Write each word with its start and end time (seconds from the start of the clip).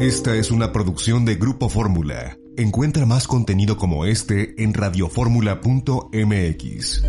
Esta 0.00 0.36
es 0.36 0.52
una 0.52 0.70
producción 0.70 1.24
de 1.24 1.34
Grupo 1.34 1.68
Fórmula. 1.68 2.36
Encuentra 2.56 3.04
más 3.04 3.26
contenido 3.26 3.76
como 3.76 4.04
este 4.04 4.62
en 4.62 4.72
radioformula.mx. 4.72 7.04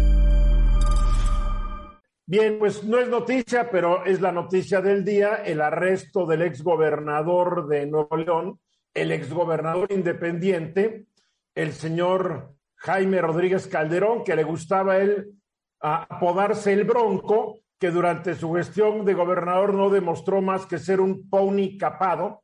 Bien, 2.25 2.57
pues 2.57 2.83
no 2.83 2.97
es 2.97 3.07
noticia, 3.07 3.69
pero 3.69 4.03
es 4.05 4.21
la 4.21 4.31
noticia 4.31 4.81
del 4.81 5.05
día, 5.05 5.35
el 5.35 5.61
arresto 5.61 6.25
del 6.25 6.41
exgobernador 6.41 7.67
de 7.67 7.85
Nuevo 7.85 8.17
León, 8.17 8.59
el 8.95 9.11
exgobernador 9.11 9.91
independiente, 9.91 11.05
el 11.53 11.73
señor 11.73 12.55
Jaime 12.77 13.21
Rodríguez 13.21 13.67
Calderón, 13.67 14.23
que 14.23 14.35
le 14.35 14.43
gustaba 14.43 14.93
a 14.93 14.97
él 14.97 15.35
apodarse 15.79 16.73
el 16.73 16.85
Bronco, 16.85 17.59
que 17.77 17.91
durante 17.91 18.33
su 18.33 18.51
gestión 18.53 19.05
de 19.05 19.13
gobernador 19.13 19.75
no 19.75 19.91
demostró 19.91 20.41
más 20.41 20.65
que 20.65 20.79
ser 20.79 21.01
un 21.01 21.29
pony 21.29 21.77
capado, 21.77 22.41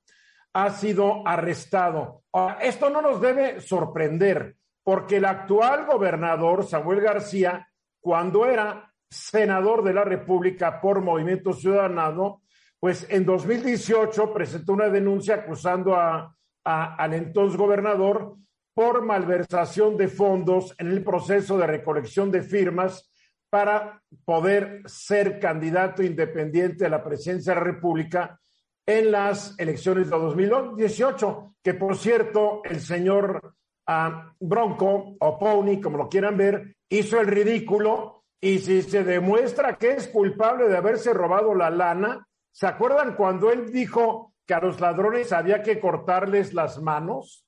ha 0.56 0.70
sido 0.70 1.28
arrestado. 1.28 2.23
esto 2.62 2.90
no 2.90 3.02
nos 3.02 3.20
debe 3.20 3.59
sorprender, 3.59 4.55
porque 4.84 5.18
el 5.18 5.26
actual 5.26 5.86
gobernador, 5.86 6.66
Samuel 6.66 7.02
García, 7.02 7.68
cuando 8.00 8.45
era 8.45 8.90
senador 9.09 9.84
de 9.84 9.94
la 9.94 10.05
República 10.05 10.80
por 10.80 11.02
Movimiento 11.02 11.52
Ciudadano, 11.52 12.44
pues 12.80 13.05
en 13.09 13.26
2018 13.26 14.34
presentó 14.34 14.72
una 14.72 14.88
denuncia 14.88 15.36
acusando 15.36 15.94
a, 15.94 16.34
al 16.64 17.14
entonces 17.14 17.58
gobernador 17.58 18.38
por 18.73 19.03
malversación 19.03 19.98
de 19.98 20.08
fondos 20.08 20.73
en 20.78 20.88
el 20.88 21.03
proceso 21.03 21.58
de 21.58 21.67
recolección 21.67 22.31
de 22.31 22.42
firmas 22.42 23.12
para 23.50 24.02
poder 24.23 24.84
ser 24.86 25.38
candidato 25.38 26.02
independiente 26.02 26.86
a 26.86 26.90
la 26.90 27.03
presidencia 27.03 27.53
de 27.53 27.59
la 27.59 27.66
República 27.66 28.40
en 28.85 29.12
las 29.12 29.57
elecciones 29.59 30.09
de 30.09 30.17
2018, 30.17 31.55
que 31.63 31.73
por 31.73 31.98
cierto, 31.98 32.62
el 32.63 32.80
señor 32.80 33.55
ah, 33.88 34.33
Bronco 34.39 35.16
o 35.19 35.39
Pony, 35.39 35.81
como 35.81 35.97
lo 35.97 36.09
quieran 36.09 36.38
ver, 36.38 36.75
hizo 36.89 37.19
el 37.19 37.27
ridículo 37.27 38.23
y 38.39 38.59
si 38.59 38.83
se 38.83 39.03
demuestra 39.03 39.77
que 39.77 39.94
es 39.94 40.08
culpable 40.08 40.67
de 40.67 40.77
haberse 40.77 41.14
robado 41.14 41.55
la 41.55 41.69
lana, 41.69 42.27
¿se 42.52 42.67
acuerdan 42.67 43.16
cuando 43.16 43.52
él 43.52 43.72
dijo 43.72 44.33
que 44.45 44.53
a 44.53 44.59
los 44.59 44.80
ladrones 44.80 45.33
había 45.33 45.64
que 45.64 45.80
cortarles 45.80 46.53
las 46.53 46.80
manos? 46.80 47.45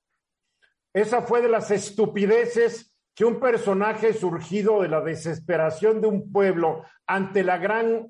Esa 0.94 1.22
fue 1.22 1.42
de 1.42 1.50
las 1.50 1.70
estupideces 1.70 2.92
que 3.14 3.26
un 3.26 3.40
personaje 3.40 4.14
surgido 4.14 4.82
de 4.82 4.90
la 4.90 5.02
desesperación 5.02 6.02
de 6.02 6.08
un 6.08 6.32
pueblo 6.32 6.84
ante 7.06 7.44
la 7.44 7.58
gran 7.58 8.08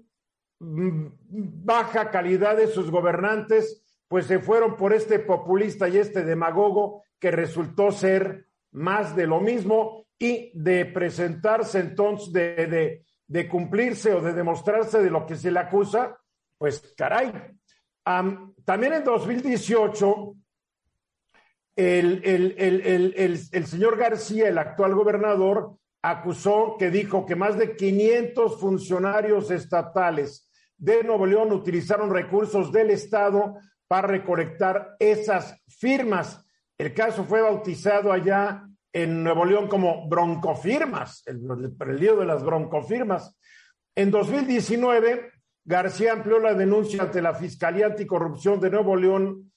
baja 0.59 2.09
calidad 2.11 2.57
de 2.57 2.67
sus 2.67 2.89
gobernantes, 2.89 3.83
pues 4.07 4.25
se 4.25 4.39
fueron 4.39 4.75
por 4.75 4.93
este 4.93 5.19
populista 5.19 5.87
y 5.87 5.97
este 5.97 6.23
demagogo 6.23 7.03
que 7.19 7.31
resultó 7.31 7.91
ser 7.91 8.47
más 8.71 9.15
de 9.15 9.27
lo 9.27 9.39
mismo 9.39 10.05
y 10.17 10.51
de 10.53 10.85
presentarse 10.85 11.79
entonces, 11.79 12.31
de, 12.33 13.03
de, 13.27 13.47
cumplirse 13.47 14.13
o 14.13 14.21
de 14.21 14.33
demostrarse 14.33 15.01
de 15.01 15.09
lo 15.09 15.25
que 15.25 15.35
se 15.35 15.51
le 15.51 15.59
acusa, 15.59 16.17
pues 16.57 16.93
caray. 16.97 17.31
también 18.65 18.93
en 18.93 19.03
2018 19.03 20.35
el, 21.77 23.67
señor 23.67 23.97
García, 23.97 24.47
el 24.49 24.57
actual 24.57 24.95
gobernador, 24.95 25.77
acusó 26.01 26.75
que 26.79 26.89
dijo 26.89 27.25
que 27.25 27.35
más 27.35 27.57
de 27.57 27.75
500 27.75 28.59
funcionarios 28.59 29.51
estatales 29.51 30.46
de 30.77 31.03
Nuevo 31.03 31.25
León 31.25 31.51
utilizaron 31.51 32.13
recursos 32.13 32.71
del 32.71 32.91
Estado 32.91 33.55
para 33.87 34.07
recolectar 34.07 34.95
esas 34.99 35.61
firmas. 35.67 36.45
El 36.77 36.93
caso 36.93 37.23
fue 37.23 37.41
bautizado 37.41 38.11
allá 38.11 38.63
en 38.93 39.23
Nuevo 39.23 39.45
León 39.45 39.67
como 39.67 40.07
broncofirmas, 40.07 41.23
el, 41.25 41.41
el 41.79 41.99
lío 41.99 42.15
de 42.17 42.25
las 42.25 42.43
broncofirmas. 42.43 43.35
En 43.95 44.11
2019, 44.11 45.31
García 45.65 46.13
amplió 46.13 46.39
la 46.39 46.53
denuncia 46.53 47.03
ante 47.03 47.21
la 47.21 47.33
Fiscalía 47.33 47.87
Anticorrupción 47.87 48.59
de 48.59 48.69
Nuevo 48.69 48.95
León 48.95 49.51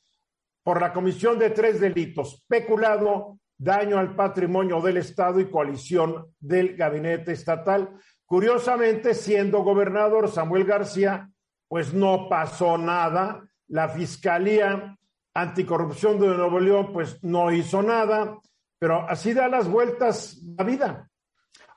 por 0.62 0.80
la 0.80 0.92
comisión 0.92 1.38
de 1.38 1.50
tres 1.50 1.80
delitos, 1.80 2.44
peculado, 2.48 3.38
daño 3.56 3.98
al 3.98 4.16
patrimonio 4.16 4.80
del 4.80 4.96
Estado 4.96 5.38
y 5.40 5.50
coalición 5.50 6.26
del 6.38 6.76
gabinete 6.76 7.32
estatal. 7.32 7.90
Curiosamente, 8.30 9.12
siendo 9.14 9.64
gobernador 9.64 10.30
Samuel 10.30 10.64
García, 10.64 11.28
pues 11.66 11.92
no 11.92 12.28
pasó 12.28 12.78
nada. 12.78 13.44
La 13.66 13.88
Fiscalía 13.88 14.96
Anticorrupción 15.34 16.20
de 16.20 16.28
Nuevo 16.28 16.60
León, 16.60 16.92
pues 16.92 17.18
no 17.24 17.50
hizo 17.50 17.82
nada, 17.82 18.38
pero 18.78 19.04
así 19.08 19.32
da 19.32 19.48
las 19.48 19.66
vueltas 19.66 20.40
la 20.56 20.62
vida. 20.62 21.10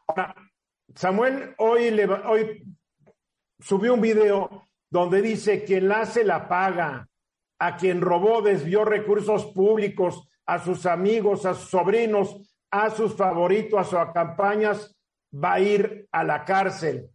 Ahora, 0.06 0.36
Samuel 0.94 1.56
hoy, 1.58 1.90
le, 1.90 2.06
hoy 2.06 2.64
subió 3.60 3.96
un 3.96 4.02
video 4.02 4.68
donde 4.92 5.24
dice 5.24 5.66
que 5.66 5.82
la 5.82 6.02
hace 6.02 6.24
la 6.24 6.48
paga, 6.48 7.10
a 7.58 7.78
quien 7.78 8.00
robó, 8.00 8.44
desvió 8.44 8.86
recursos 8.86 9.48
públicos, 9.48 10.30
a 10.46 10.60
sus 10.60 10.86
amigos, 10.86 11.48
a 11.48 11.56
sus 11.56 11.72
sobrinos, 11.72 12.56
a 12.70 12.92
sus 12.92 13.16
favoritos, 13.16 13.80
a 13.80 14.06
sus 14.06 14.14
campañas, 14.14 14.93
va 15.34 15.54
a 15.54 15.60
ir 15.60 16.08
a 16.12 16.24
la 16.24 16.46
cárcel. 16.46 17.10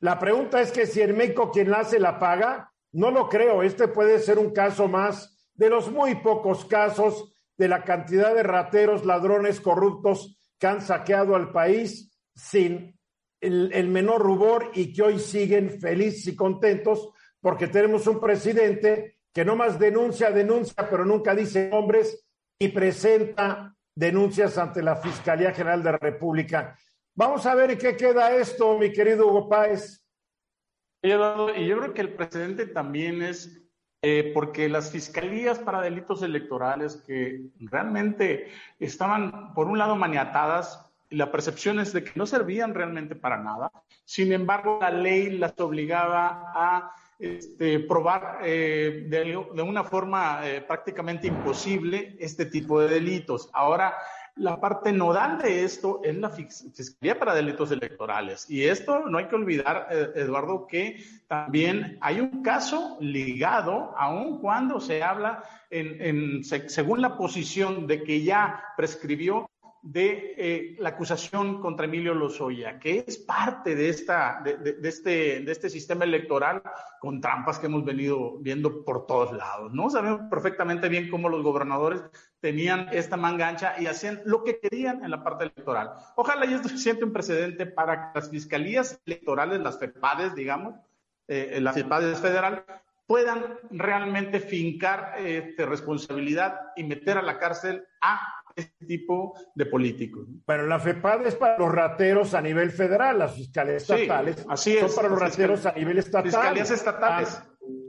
la 0.00 0.18
pregunta 0.18 0.60
es 0.60 0.72
que 0.72 0.86
si 0.86 1.00
en 1.00 1.16
México 1.16 1.50
quien 1.50 1.70
la 1.70 1.80
hace 1.80 1.98
la 1.98 2.18
paga, 2.18 2.72
no 2.92 3.10
lo 3.10 3.28
creo. 3.28 3.62
Este 3.62 3.88
puede 3.88 4.18
ser 4.18 4.38
un 4.38 4.50
caso 4.52 4.88
más 4.88 5.48
de 5.54 5.70
los 5.70 5.90
muy 5.90 6.16
pocos 6.16 6.64
casos 6.64 7.32
de 7.56 7.68
la 7.68 7.84
cantidad 7.84 8.34
de 8.34 8.42
rateros, 8.42 9.04
ladrones, 9.04 9.60
corruptos 9.60 10.38
que 10.58 10.66
han 10.66 10.80
saqueado 10.80 11.36
al 11.36 11.52
país 11.52 12.18
sin 12.34 12.98
el, 13.40 13.72
el 13.72 13.88
menor 13.88 14.20
rubor 14.22 14.70
y 14.74 14.92
que 14.92 15.02
hoy 15.02 15.18
siguen 15.18 15.80
felices 15.80 16.26
y 16.26 16.36
contentos 16.36 17.10
porque 17.40 17.68
tenemos 17.68 18.06
un 18.06 18.20
presidente 18.20 19.18
que 19.32 19.44
no 19.44 19.56
más 19.56 19.78
denuncia, 19.78 20.30
denuncia, 20.30 20.88
pero 20.90 21.04
nunca 21.04 21.34
dice 21.34 21.68
nombres 21.68 22.26
y 22.58 22.68
presenta 22.68 23.74
denuncias 24.00 24.56
ante 24.56 24.82
la 24.82 24.96
Fiscalía 24.96 25.52
General 25.52 25.82
de 25.82 25.92
la 25.92 25.98
República. 25.98 26.74
Vamos 27.14 27.44
a 27.44 27.54
ver 27.54 27.72
en 27.72 27.78
qué 27.78 27.96
queda 27.98 28.34
esto, 28.34 28.78
mi 28.78 28.90
querido 28.90 29.26
Hugo 29.26 29.46
Páez. 29.46 30.02
Y 31.02 31.10
yo 31.10 31.78
creo 31.78 31.92
que 31.92 32.00
el 32.00 32.14
presidente 32.14 32.66
también 32.66 33.22
es 33.22 33.62
eh, 34.00 34.30
porque 34.32 34.70
las 34.70 34.90
fiscalías 34.90 35.58
para 35.58 35.82
delitos 35.82 36.22
electorales 36.22 36.96
que 37.06 37.42
realmente 37.58 38.48
estaban, 38.78 39.52
por 39.52 39.66
un 39.66 39.76
lado, 39.76 39.96
maniatadas, 39.96 40.90
la 41.10 41.30
percepción 41.30 41.78
es 41.78 41.92
de 41.92 42.02
que 42.02 42.12
no 42.14 42.24
servían 42.24 42.72
realmente 42.72 43.14
para 43.14 43.36
nada. 43.36 43.70
Sin 44.06 44.32
embargo, 44.32 44.78
la 44.80 44.90
ley 44.90 45.36
las 45.36 45.60
obligaba 45.60 46.52
a 46.54 46.94
este, 47.20 47.80
probar 47.80 48.38
eh, 48.44 49.06
de, 49.08 49.36
una 49.62 49.84
forma 49.84 50.40
eh, 50.48 50.62
prácticamente 50.62 51.26
imposible 51.26 52.16
este 52.18 52.46
tipo 52.46 52.80
de 52.80 52.88
delitos. 52.88 53.50
Ahora, 53.52 53.94
la 54.36 54.58
parte 54.58 54.90
nodal 54.90 55.38
de 55.38 55.64
esto 55.64 56.00
es 56.02 56.16
la 56.16 56.30
Fiscalía 56.30 57.18
para 57.18 57.34
Delitos 57.34 57.70
Electorales. 57.72 58.48
Y 58.48 58.64
esto 58.64 59.06
no 59.06 59.18
hay 59.18 59.26
que 59.26 59.34
olvidar, 59.34 59.88
eh, 59.90 60.12
Eduardo, 60.14 60.66
que 60.66 61.04
también 61.28 61.98
hay 62.00 62.20
un 62.20 62.42
caso 62.42 62.96
ligado, 63.00 63.94
aun 63.98 64.38
cuando 64.40 64.80
se 64.80 65.02
habla 65.02 65.44
en, 65.68 66.42
según 66.42 67.02
la 67.02 67.16
posición 67.16 67.86
de 67.86 68.02
que 68.02 68.22
ya 68.22 68.64
prescribió, 68.76 69.50
de 69.82 70.34
eh, 70.36 70.76
la 70.78 70.90
acusación 70.90 71.60
contra 71.60 71.86
Emilio 71.86 72.14
Lozoya, 72.14 72.78
que 72.78 73.04
es 73.06 73.16
parte 73.16 73.74
de, 73.74 73.88
esta, 73.88 74.42
de, 74.44 74.76
este, 74.82 75.40
de 75.40 75.52
este 75.52 75.70
sistema 75.70 76.04
electoral 76.04 76.62
con 77.00 77.20
trampas 77.20 77.58
que 77.58 77.66
hemos 77.66 77.84
venido 77.84 78.36
viendo 78.40 78.84
por 78.84 79.06
todos 79.06 79.32
lados. 79.32 79.72
¿no? 79.72 79.88
Sabemos 79.88 80.22
perfectamente 80.28 80.88
bien 80.88 81.08
cómo 81.08 81.30
los 81.30 81.42
gobernadores 81.42 82.02
tenían 82.40 82.88
esta 82.92 83.16
mangancha 83.16 83.74
y 83.80 83.86
hacían 83.86 84.20
lo 84.26 84.44
que 84.44 84.58
querían 84.60 85.02
en 85.02 85.10
la 85.10 85.24
parte 85.24 85.44
electoral. 85.44 85.92
Ojalá 86.16 86.44
y 86.44 86.54
esto 86.54 86.68
siente 86.76 87.04
un 87.04 87.12
precedente 87.12 87.64
para 87.64 88.12
que 88.12 88.20
las 88.20 88.30
fiscalías 88.30 89.00
electorales, 89.06 89.60
las 89.60 89.78
FEPADES, 89.78 90.34
digamos, 90.34 90.74
eh, 91.26 91.58
la 91.60 91.72
FEPADES 91.72 92.18
federal, 92.18 92.64
puedan 93.06 93.58
realmente 93.70 94.38
fincar 94.38 95.14
este, 95.18 95.66
responsabilidad 95.66 96.60
y 96.76 96.84
meter 96.84 97.18
a 97.18 97.22
la 97.22 97.38
cárcel 97.38 97.84
a 98.00 98.39
este 98.60 98.86
tipo 98.86 99.34
de 99.54 99.66
políticos. 99.66 100.28
Pero 100.46 100.66
la 100.66 100.78
FEPAD 100.78 101.26
es 101.26 101.34
para 101.34 101.58
los 101.58 101.72
rateros 101.72 102.34
a 102.34 102.40
nivel 102.40 102.70
federal, 102.70 103.18
las 103.18 103.34
fiscalías 103.34 103.82
estatales 103.82 104.44
así 104.48 104.76
es, 104.76 104.80
son 104.80 104.94
para 104.94 105.08
los 105.08 105.18
rateros 105.18 105.66
a 105.66 105.72
nivel 105.72 105.98
estatal. 105.98 106.30
Fiscalías 106.30 106.70
estatales. 106.70 107.28
Ah, 107.34 107.46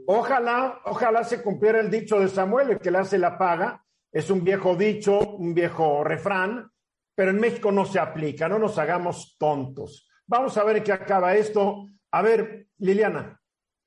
ojalá, 0.08 0.82
ojalá 0.86 1.24
se 1.24 1.42
cumpliera 1.42 1.80
el 1.80 1.90
dicho 1.90 2.20
de 2.20 2.28
Samuel, 2.28 2.72
el 2.72 2.80
que 2.80 2.92
le 2.92 3.00
hace 3.00 3.18
la 3.18 3.38
paga. 3.38 3.84
Es 4.12 4.30
un 4.30 4.44
viejo 4.44 4.76
dicho, 4.76 5.20
un 5.20 5.54
viejo 5.54 6.04
refrán, 6.04 6.70
pero 7.16 7.32
en 7.32 7.40
México 7.40 7.72
no 7.72 7.86
se 7.86 8.00
aplica, 8.00 8.50
no 8.50 8.60
nos 8.60 8.78
hagamos 8.78 9.38
tontos. 9.38 10.10
Vamos 10.28 10.58
a 10.58 10.64
ver 10.64 10.84
qué 10.84 10.92
acaba 10.92 11.36
esto. 11.36 11.86
A 12.12 12.22
ver, 12.22 12.68
Liliana. 12.78 13.41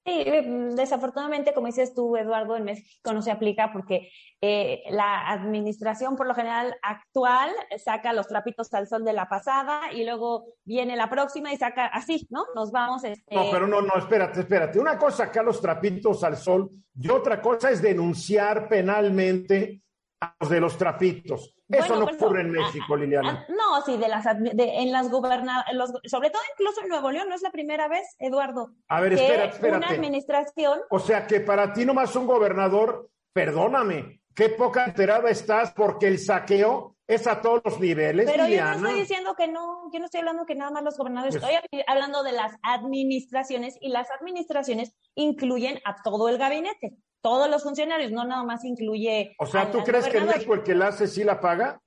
Sí, 0.05 0.25
mm, 0.47 0.75
desafortunadamente, 0.75 1.55
como 1.55 1.67
dices 1.67 1.95
tú, 1.95 2.15
Eduardo, 2.17 2.57
en 2.57 2.65
México 2.65 3.13
no 3.15 3.23
se 3.23 3.31
aplica 3.31 3.73
porque 3.73 4.11
eh, 4.43 4.83
la 4.91 5.31
administración, 5.31 6.15
por 6.15 6.27
lo 6.27 6.35
general, 6.35 6.77
actual 6.83 7.51
saca 7.83 8.13
los 8.13 8.29
trapitos 8.29 8.73
al 8.75 8.87
sol 8.87 9.03
de 9.03 9.15
la 9.15 9.31
pasada 9.31 9.93
y 9.93 10.05
luego 10.05 10.45
viene 10.65 10.95
la 10.97 11.09
próxima 11.09 11.55
y 11.55 11.57
saca 11.57 11.87
así, 11.87 12.27
¿no? 12.29 12.45
Nos 12.55 12.71
vamos. 12.71 13.03
Este... 13.05 13.35
No, 13.35 13.47
pero 13.51 13.67
no, 13.67 13.81
no, 13.81 13.95
espérate, 13.97 14.41
espérate. 14.41 14.79
Una 14.79 14.99
cosa 14.99 15.25
sacar 15.25 15.45
los 15.45 15.61
trapitos 15.61 16.23
al 16.23 16.37
sol 16.37 16.71
y 16.95 17.09
otra 17.09 17.41
cosa 17.41 17.71
es 17.71 17.81
denunciar 17.81 18.69
penalmente 18.69 19.83
a 20.21 20.35
los 20.39 20.51
de 20.51 20.61
los 20.61 20.77
trapitos. 20.77 21.55
Eso 21.69 21.97
no 21.97 22.05
ocurre 22.05 22.43
en 22.43 22.51
México, 22.51 22.97
Liliana. 22.97 23.47
no, 23.49 23.81
sí, 23.83 23.97
de 23.97 24.09
las 24.09 24.27
en 24.27 24.93
las 24.93 25.11
gobernadoras, 25.11 25.93
sobre 26.05 26.31
todo 26.31 26.43
incluso 26.53 26.83
en 26.83 26.89
Nuevo 26.89 27.11
León, 27.11 27.29
no 27.29 27.35
es 27.35 27.43
la 27.43 27.51
primera 27.51 27.89
vez, 27.89 28.15
Eduardo. 28.19 28.73
A 28.89 29.01
ver, 29.01 29.15
espérate, 29.15 29.55
espérate. 29.55 29.87
Una 29.87 29.89
administración. 29.89 30.81
O 30.91 30.99
sea 30.99 31.27
que 31.27 31.41
para 31.41 31.73
ti 31.73 31.85
nomás 31.85 32.15
un 32.17 32.27
gobernador, 32.27 33.09
perdóname, 33.33 34.21
qué 34.35 34.51
poca 34.51 34.85
enterada 34.85 35.31
estás 35.31 35.73
porque 35.73 36.09
el 36.09 36.19
saqueo 36.19 36.97
es 37.07 37.27
a 37.27 37.41
todos 37.41 37.63
los 37.65 37.81
niveles. 37.81 38.31
Pero 38.31 38.47
yo 38.47 38.65
no 38.65 38.73
estoy 38.73 39.01
diciendo 39.01 39.35
que 39.35 39.49
no, 39.49 39.91
yo 39.93 39.99
no 39.99 40.07
estoy 40.07 40.21
hablando 40.21 40.47
que 40.47 40.55
nada 40.55 40.71
más 40.71 40.83
los 40.83 40.97
gobernadores, 40.97 41.37
pues 41.39 41.53
estoy 41.53 41.83
hablando 41.87 42.23
de 42.23 42.33
las 42.33 42.53
administraciones 42.63 43.77
y 43.81 43.89
las 43.89 44.11
administraciones 44.11 44.95
incluyen 45.15 45.81
a 45.85 45.97
todo 46.03 46.29
el 46.29 46.39
gabinete 46.39 46.97
todos 47.25 47.49
los 47.49 47.63
funcionarios, 47.63 48.13
no 48.13 48.23
nada 48.27 48.43
más 48.45 48.67
incluye. 48.67 49.35
O 49.39 49.47
sea, 49.47 49.71
¿tú 49.71 49.83
crees 49.83 50.07
que 50.09 50.21
México 50.21 50.53
el 50.53 50.63
que 50.63 50.75
la 50.75 50.89
hace 50.89 51.09
sí 51.09 51.25
la 51.25 51.41
paga? 51.41 51.81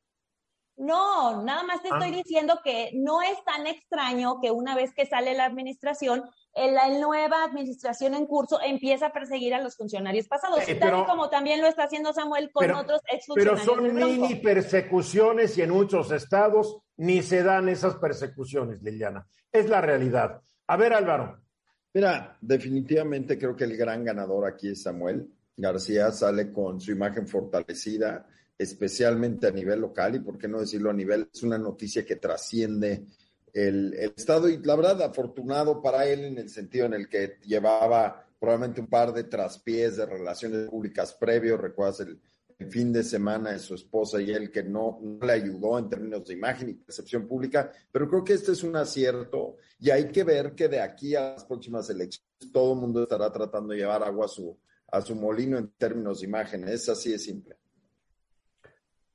No, 0.77 1.43
nada 1.43 1.61
más 1.61 1.83
te 1.83 1.89
estoy 1.89 2.09
ah. 2.09 2.15
diciendo 2.23 2.59
que 2.63 2.89
no 2.95 3.21
es 3.21 3.37
tan 3.45 3.67
extraño 3.67 4.39
que 4.41 4.49
una 4.49 4.75
vez 4.75 4.95
que 4.95 5.05
sale 5.05 5.35
la 5.35 5.45
administración, 5.45 6.23
la 6.55 6.89
nueva 6.99 7.43
administración 7.43 8.15
en 8.15 8.25
curso 8.25 8.59
empieza 8.63 9.07
a 9.07 9.13
perseguir 9.13 9.53
a 9.53 9.61
los 9.61 9.77
funcionarios 9.77 10.27
pasados, 10.27 10.67
eh, 10.67 10.73
tal 10.73 11.05
como 11.05 11.29
también 11.29 11.61
lo 11.61 11.67
está 11.67 11.83
haciendo 11.83 12.13
Samuel 12.13 12.49
con 12.51 12.71
otros 12.71 13.01
exfuncionarios. 13.11 13.63
Pero 13.63 13.75
son 13.75 13.93
mini 13.93 14.35
persecuciones 14.35 15.55
y 15.59 15.61
en 15.61 15.69
muchos 15.69 16.11
estados 16.11 16.79
ni 16.95 17.21
se 17.21 17.43
dan 17.43 17.69
esas 17.69 17.95
persecuciones, 17.97 18.81
Liliana. 18.81 19.27
Es 19.51 19.69
la 19.69 19.81
realidad. 19.81 20.41
A 20.65 20.77
ver, 20.77 20.93
Álvaro. 20.93 21.46
Mira, 21.93 22.37
definitivamente 22.41 23.37
creo 23.37 23.55
que 23.55 23.63
el 23.63 23.75
gran 23.75 24.03
ganador 24.03 24.45
aquí 24.45 24.69
es 24.69 24.83
Samuel. 24.83 25.27
García 25.55 26.11
sale 26.11 26.51
con 26.51 26.79
su 26.79 26.91
imagen 26.91 27.27
fortalecida, 27.27 28.27
especialmente 28.57 29.47
a 29.47 29.51
nivel 29.51 29.81
local 29.81 30.15
y, 30.15 30.19
por 30.19 30.37
qué 30.37 30.47
no 30.47 30.59
decirlo 30.59 30.91
a 30.91 30.93
nivel, 30.93 31.29
es 31.33 31.43
una 31.43 31.57
noticia 31.57 32.05
que 32.05 32.17
trasciende 32.17 33.05
el, 33.53 33.93
Estado 33.93 34.49
y 34.49 34.57
la 34.57 34.75
verdad, 34.75 35.01
afortunado 35.01 35.81
para 35.81 36.05
él 36.05 36.25
en 36.25 36.37
el 36.37 36.49
sentido 36.49 36.85
en 36.85 36.93
el 36.93 37.09
que 37.09 37.37
llevaba 37.43 38.23
probablemente 38.39 38.81
un 38.81 38.87
par 38.87 39.13
de 39.13 39.23
traspiés 39.23 39.97
de 39.97 40.05
relaciones 40.05 40.69
públicas 40.69 41.13
previos, 41.13 41.59
recuerdas 41.59 42.01
el, 42.01 42.19
el 42.59 42.71
fin 42.71 42.91
de 42.91 43.03
semana 43.03 43.51
de 43.51 43.59
su 43.59 43.75
esposa 43.75 44.19
y 44.21 44.31
él 44.31 44.51
que 44.51 44.63
no, 44.63 44.99
le 45.21 45.31
ayudó 45.31 45.77
en 45.77 45.89
términos 45.89 46.25
de 46.25 46.33
imagen 46.33 46.69
y 46.69 46.73
percepción 46.73 47.27
pública, 47.27 47.71
pero 47.91 48.09
creo 48.09 48.23
que 48.23 48.33
este 48.33 48.51
es 48.51 48.63
un 48.63 48.75
acierto 48.75 49.57
y 49.79 49.91
hay 49.91 50.07
que 50.07 50.23
ver 50.23 50.53
que 50.55 50.67
de 50.67 50.81
aquí 50.81 51.15
a 51.15 51.33
las 51.33 51.45
próximas 51.45 51.89
elecciones 51.89 52.51
todo 52.51 52.73
el 52.73 52.79
mundo 52.79 53.03
estará 53.03 53.31
tratando 53.31 53.73
de 53.73 53.79
llevar 53.79 54.03
agua 54.03 54.25
a 54.25 54.29
su, 54.29 54.57
a 54.91 55.01
su 55.01 55.15
molino 55.15 55.57
en 55.57 55.69
términos 55.77 56.21
de 56.21 56.27
imagen. 56.27 56.67
Es 56.67 56.89
así 56.89 57.11
de 57.11 57.19
simple. 57.19 57.55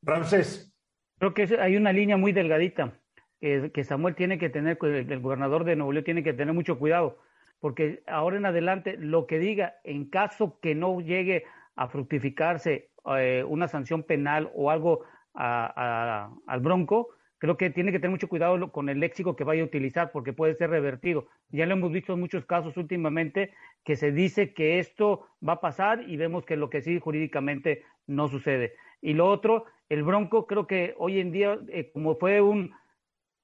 Ramsés. 0.03 0.73
Creo 1.19 1.35
que 1.35 1.57
hay 1.61 1.77
una 1.77 1.93
línea 1.93 2.17
muy 2.17 2.33
delgadita 2.33 2.99
que 3.41 3.83
Samuel 3.83 4.15
tiene 4.15 4.39
que 4.39 4.51
tener, 4.51 4.79
el 4.81 5.21
gobernador 5.21 5.65
de 5.65 5.75
Nuevo 5.75 5.93
León 5.93 6.05
tiene 6.05 6.23
que 6.23 6.33
tener 6.33 6.55
mucho 6.55 6.79
cuidado, 6.79 7.19
porque 7.59 8.05
ahora 8.07 8.37
en 8.37 8.47
adelante 8.47 8.97
lo 8.97 9.27
que 9.27 9.41
diga, 9.41 9.81
en 9.83 10.09
caso 10.09 10.61
que 10.61 10.77
no 10.77 11.01
llegue 11.01 11.45
a 11.75 11.89
fructificarse 11.89 12.92
eh, 13.19 13.45
una 13.47 13.69
sanción 13.69 14.03
penal 14.03 14.51
o 14.55 14.71
algo 14.71 15.05
al 15.35 16.61
Bronco, 16.61 17.09
creo 17.39 17.57
que 17.57 17.71
tiene 17.71 17.91
que 17.91 17.99
tener 17.99 18.11
mucho 18.11 18.29
cuidado 18.29 18.71
con 18.71 18.89
el 18.89 19.01
léxico 19.01 19.35
que 19.35 19.45
vaya 19.45 19.63
a 19.63 19.65
utilizar 19.65 20.13
porque 20.13 20.33
puede 20.33 20.55
ser 20.55 20.71
revertido. 20.71 21.27
Ya 21.49 21.67
lo 21.67 21.73
hemos 21.73 21.91
visto 21.91 22.13
en 22.13 22.21
muchos 22.21 22.45
casos 22.45 22.77
últimamente 22.77 23.53
que 23.83 23.97
se 23.97 24.13
dice 24.13 24.53
que 24.53 24.79
esto 24.79 25.27
va 25.47 25.55
a 25.55 25.61
pasar 25.61 26.09
y 26.09 26.17
vemos 26.17 26.45
que 26.45 26.57
lo 26.57 26.71
que 26.71 26.83
sí 26.83 27.01
jurídicamente 27.01 27.83
no 28.07 28.29
sucede. 28.29 28.75
Y 29.01 29.15
lo 29.15 29.27
otro, 29.27 29.65
el 29.89 30.05
Bronco 30.05 30.47
creo 30.47 30.67
que 30.67 30.95
hoy 30.99 31.19
en 31.19 31.33
día, 31.33 31.59
eh, 31.69 31.91
como 31.93 32.15
fue 32.17 32.41
un 32.41 32.75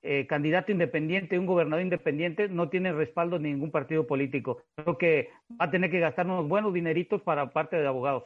eh, 0.02 0.28
candidato 0.28 0.70
independiente, 0.70 1.38
un 1.38 1.46
gobernador 1.46 1.82
independiente, 1.82 2.48
no 2.48 2.68
tiene 2.68 2.92
respaldo 2.92 3.40
ningún 3.40 3.72
partido 3.72 4.06
político. 4.06 4.62
Creo 4.76 4.96
que 4.96 5.30
va 5.60 5.64
a 5.64 5.70
tener 5.70 5.90
que 5.90 5.98
gastar 5.98 6.26
unos 6.26 6.46
buenos 6.46 6.72
dineritos 6.72 7.20
para 7.22 7.50
parte 7.50 7.76
de 7.76 7.86
abogados. 7.88 8.24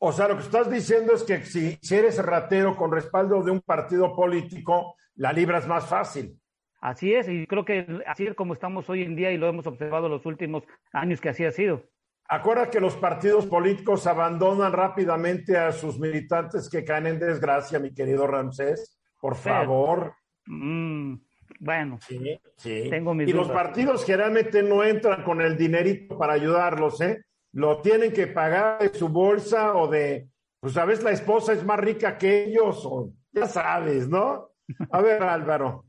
O 0.00 0.12
sea, 0.12 0.28
lo 0.28 0.36
que 0.36 0.44
estás 0.44 0.70
diciendo 0.70 1.14
es 1.14 1.24
que 1.24 1.44
si, 1.44 1.78
si 1.82 1.96
eres 1.96 2.22
ratero 2.24 2.76
con 2.76 2.92
respaldo 2.92 3.42
de 3.42 3.50
un 3.50 3.60
partido 3.60 4.14
político, 4.14 4.94
la 5.16 5.32
libra 5.32 5.58
es 5.58 5.66
más 5.66 5.86
fácil. 5.86 6.38
Así 6.80 7.12
es, 7.12 7.28
y 7.28 7.46
creo 7.46 7.64
que 7.64 8.02
así 8.06 8.26
es 8.26 8.34
como 8.34 8.54
estamos 8.54 8.88
hoy 8.88 9.02
en 9.02 9.16
día 9.16 9.32
y 9.32 9.36
lo 9.36 9.48
hemos 9.48 9.66
observado 9.66 10.08
los 10.08 10.24
últimos 10.26 10.62
años 10.92 11.20
que 11.20 11.30
así 11.30 11.44
ha 11.44 11.50
sido. 11.50 11.82
Acuérdate 12.28 12.72
que 12.72 12.80
los 12.80 12.94
partidos 12.94 13.46
políticos 13.46 14.06
abandonan 14.06 14.72
rápidamente 14.72 15.56
a 15.56 15.72
sus 15.72 15.98
militantes 15.98 16.68
que 16.68 16.84
caen 16.84 17.06
en 17.06 17.18
desgracia, 17.18 17.78
mi 17.78 17.92
querido 17.92 18.26
Ramsés. 18.26 19.00
Por 19.18 19.34
favor. 19.34 20.14
Mm, 20.46 21.14
bueno, 21.58 21.98
sí, 22.06 22.38
sí. 22.56 22.86
Tengo 22.90 23.14
y 23.14 23.32
los 23.32 23.50
partidos 23.50 24.04
generalmente 24.04 24.62
no 24.62 24.84
entran 24.84 25.24
con 25.24 25.40
el 25.40 25.56
dinerito 25.56 26.16
para 26.16 26.34
ayudarlos, 26.34 27.00
¿eh? 27.00 27.24
Lo 27.52 27.80
tienen 27.80 28.12
que 28.12 28.26
pagar 28.26 28.80
de 28.80 28.96
su 28.96 29.08
bolsa 29.08 29.74
o 29.76 29.88
de, 29.88 30.28
pues 30.60 30.74
sabes, 30.74 31.02
la 31.02 31.10
esposa 31.10 31.52
es 31.52 31.64
más 31.64 31.78
rica 31.78 32.18
que 32.18 32.44
ellos, 32.44 32.84
o 32.84 33.12
ya 33.32 33.46
sabes, 33.46 34.08
¿no? 34.08 34.52
A 34.90 35.00
ver, 35.00 35.22
Álvaro. 35.22 35.84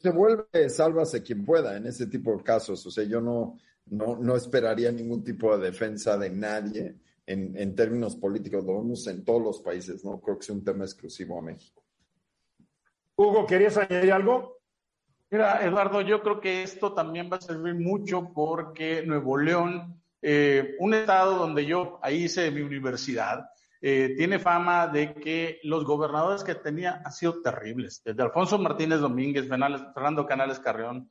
Se 0.00 0.10
vuelve 0.10 0.68
sálvase 0.68 1.22
quien 1.22 1.44
pueda 1.44 1.76
en 1.76 1.86
ese 1.86 2.06
tipo 2.06 2.36
de 2.36 2.42
casos. 2.42 2.84
O 2.86 2.90
sea, 2.90 3.04
yo 3.04 3.20
no, 3.20 3.56
no, 3.86 4.16
no 4.16 4.34
esperaría 4.34 4.90
ningún 4.90 5.22
tipo 5.22 5.56
de 5.56 5.66
defensa 5.66 6.18
de 6.18 6.30
nadie 6.30 6.96
en, 7.24 7.56
en 7.56 7.74
términos 7.76 8.16
políticos. 8.16 8.64
Lo 8.64 8.78
vemos 8.78 9.06
en 9.06 9.24
todos 9.24 9.42
los 9.42 9.60
países, 9.60 10.04
¿no? 10.04 10.20
Creo 10.20 10.38
que 10.38 10.42
es 10.42 10.50
un 10.50 10.64
tema 10.64 10.84
exclusivo 10.84 11.38
a 11.38 11.42
México. 11.42 11.84
Hugo, 13.14 13.46
¿querías 13.46 13.76
añadir 13.76 14.12
algo? 14.12 14.58
Mira, 15.30 15.64
Eduardo, 15.64 16.00
yo 16.02 16.22
creo 16.22 16.40
que 16.40 16.62
esto 16.62 16.92
también 16.92 17.30
va 17.32 17.36
a 17.36 17.40
servir 17.40 17.74
mucho 17.74 18.32
porque 18.34 19.02
Nuevo 19.06 19.36
León 19.38 20.00
eh, 20.28 20.74
un 20.80 20.92
estado 20.92 21.36
donde 21.36 21.64
yo 21.64 22.00
ahí 22.02 22.24
hice 22.24 22.50
mi 22.50 22.60
universidad, 22.60 23.48
eh, 23.80 24.14
tiene 24.16 24.40
fama 24.40 24.88
de 24.88 25.14
que 25.14 25.60
los 25.62 25.84
gobernadores 25.84 26.42
que 26.42 26.56
tenía 26.56 27.00
han 27.04 27.12
sido 27.12 27.40
terribles, 27.42 28.02
desde 28.04 28.24
Alfonso 28.24 28.58
Martínez 28.58 28.98
Domínguez, 28.98 29.46
Fernando 29.46 30.26
Canales 30.26 30.58
Carrión, 30.58 31.08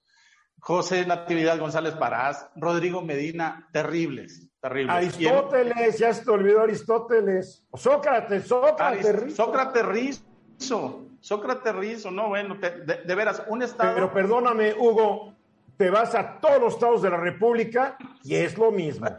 José 0.60 1.06
Natividad 1.06 1.58
González 1.58 1.94
Parás, 1.94 2.50
Rodrigo 2.58 3.02
Medina, 3.02 3.70
terribles, 3.72 4.50
terribles. 4.60 4.94
Aristóteles, 4.94 5.98
ya 5.98 6.14
se 6.14 6.26
te 6.26 6.32
olvidó 6.32 6.64
Aristóteles. 6.64 7.66
Sócrates, 7.74 8.46
Sócrates. 8.46 9.34
Sócrates 9.34 9.86
Rizo, 9.86 11.08
Sócrates 11.22 11.74
Rizo, 11.74 12.12
no, 12.12 12.28
bueno, 12.28 12.56
de, 12.56 13.16
veras, 13.16 13.44
un 13.48 13.62
estado. 13.62 13.94
Pero 13.96 14.12
perdóname, 14.12 14.74
Hugo, 14.74 15.35
te 15.78 15.90
vas 15.90 16.16
a 16.16 16.40
todos 16.40 16.60
los 16.60 16.74
estados 16.74 17.02
de 17.02 17.10
la 17.10 17.18
República 17.18 17.98
y 18.24 18.36
es 18.36 18.58
lo 18.58 18.72
mismo. 18.72 19.08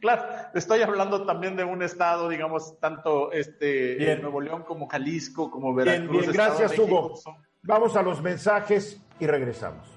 Claro, 0.00 0.22
estoy 0.54 0.82
hablando 0.82 1.26
también 1.26 1.56
de 1.56 1.64
un 1.64 1.82
estado, 1.82 2.28
digamos, 2.28 2.78
tanto 2.78 3.32
este 3.32 4.16
Nuevo 4.20 4.40
León 4.40 4.62
como 4.62 4.86
Jalisco, 4.86 5.50
como 5.50 5.74
Veracruz. 5.74 6.08
Bien, 6.08 6.20
bien, 6.20 6.32
gracias 6.32 6.78
Hugo. 6.78 7.14
Vamos 7.62 7.96
a 7.96 8.02
los 8.02 8.22
mensajes 8.22 9.02
y 9.18 9.26
regresamos. 9.26 9.88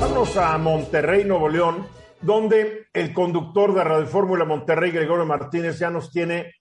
Vamos 0.00 0.36
a 0.38 0.56
Monterrey, 0.56 1.24
Nuevo 1.24 1.50
León, 1.50 1.86
donde 2.22 2.86
el 2.94 3.12
conductor 3.12 3.74
de 3.74 3.84
Radio 3.84 4.06
Fórmula 4.06 4.46
Monterrey, 4.46 4.90
Gregorio 4.90 5.26
Martínez, 5.26 5.78
ya 5.78 5.90
nos 5.90 6.10
tiene 6.10 6.54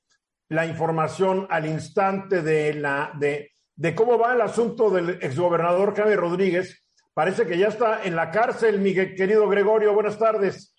la 0.50 0.66
información 0.66 1.48
al 1.50 1.66
instante 1.66 2.42
de, 2.42 2.74
la, 2.74 3.12
de, 3.18 3.52
de 3.76 3.96
cómo 3.96 4.18
va 4.18 4.34
el 4.34 4.42
asunto 4.42 4.90
del 4.90 5.20
exgobernador 5.22 5.96
Jaime 5.96 6.16
Rodríguez, 6.16 6.87
Parece 7.18 7.48
que 7.48 7.58
ya 7.58 7.70
está 7.70 8.04
en 8.04 8.16
la 8.16 8.30
cárcel, 8.30 8.78
mi 8.78 8.94
querido 8.94 9.50
Gregorio. 9.50 9.92
Buenas 9.92 10.20
tardes. 10.20 10.72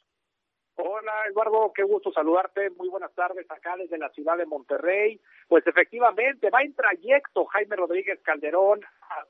Hola 0.77 1.13
Eduardo, 1.29 1.73
qué 1.75 1.83
gusto 1.83 2.13
saludarte. 2.13 2.71
Muy 2.71 2.89
buenas 2.89 3.13
tardes 3.13 3.45
acá 3.51 3.75
desde 3.77 3.99
la 3.99 4.09
ciudad 4.11 4.37
de 4.37 4.47
Monterrey. 4.47 5.21
Pues 5.49 5.67
efectivamente, 5.67 6.49
va 6.51 6.63
en 6.63 6.77
trayecto 6.77 7.45
Jaime 7.47 7.75
Rodríguez 7.75 8.21
Calderón 8.23 8.83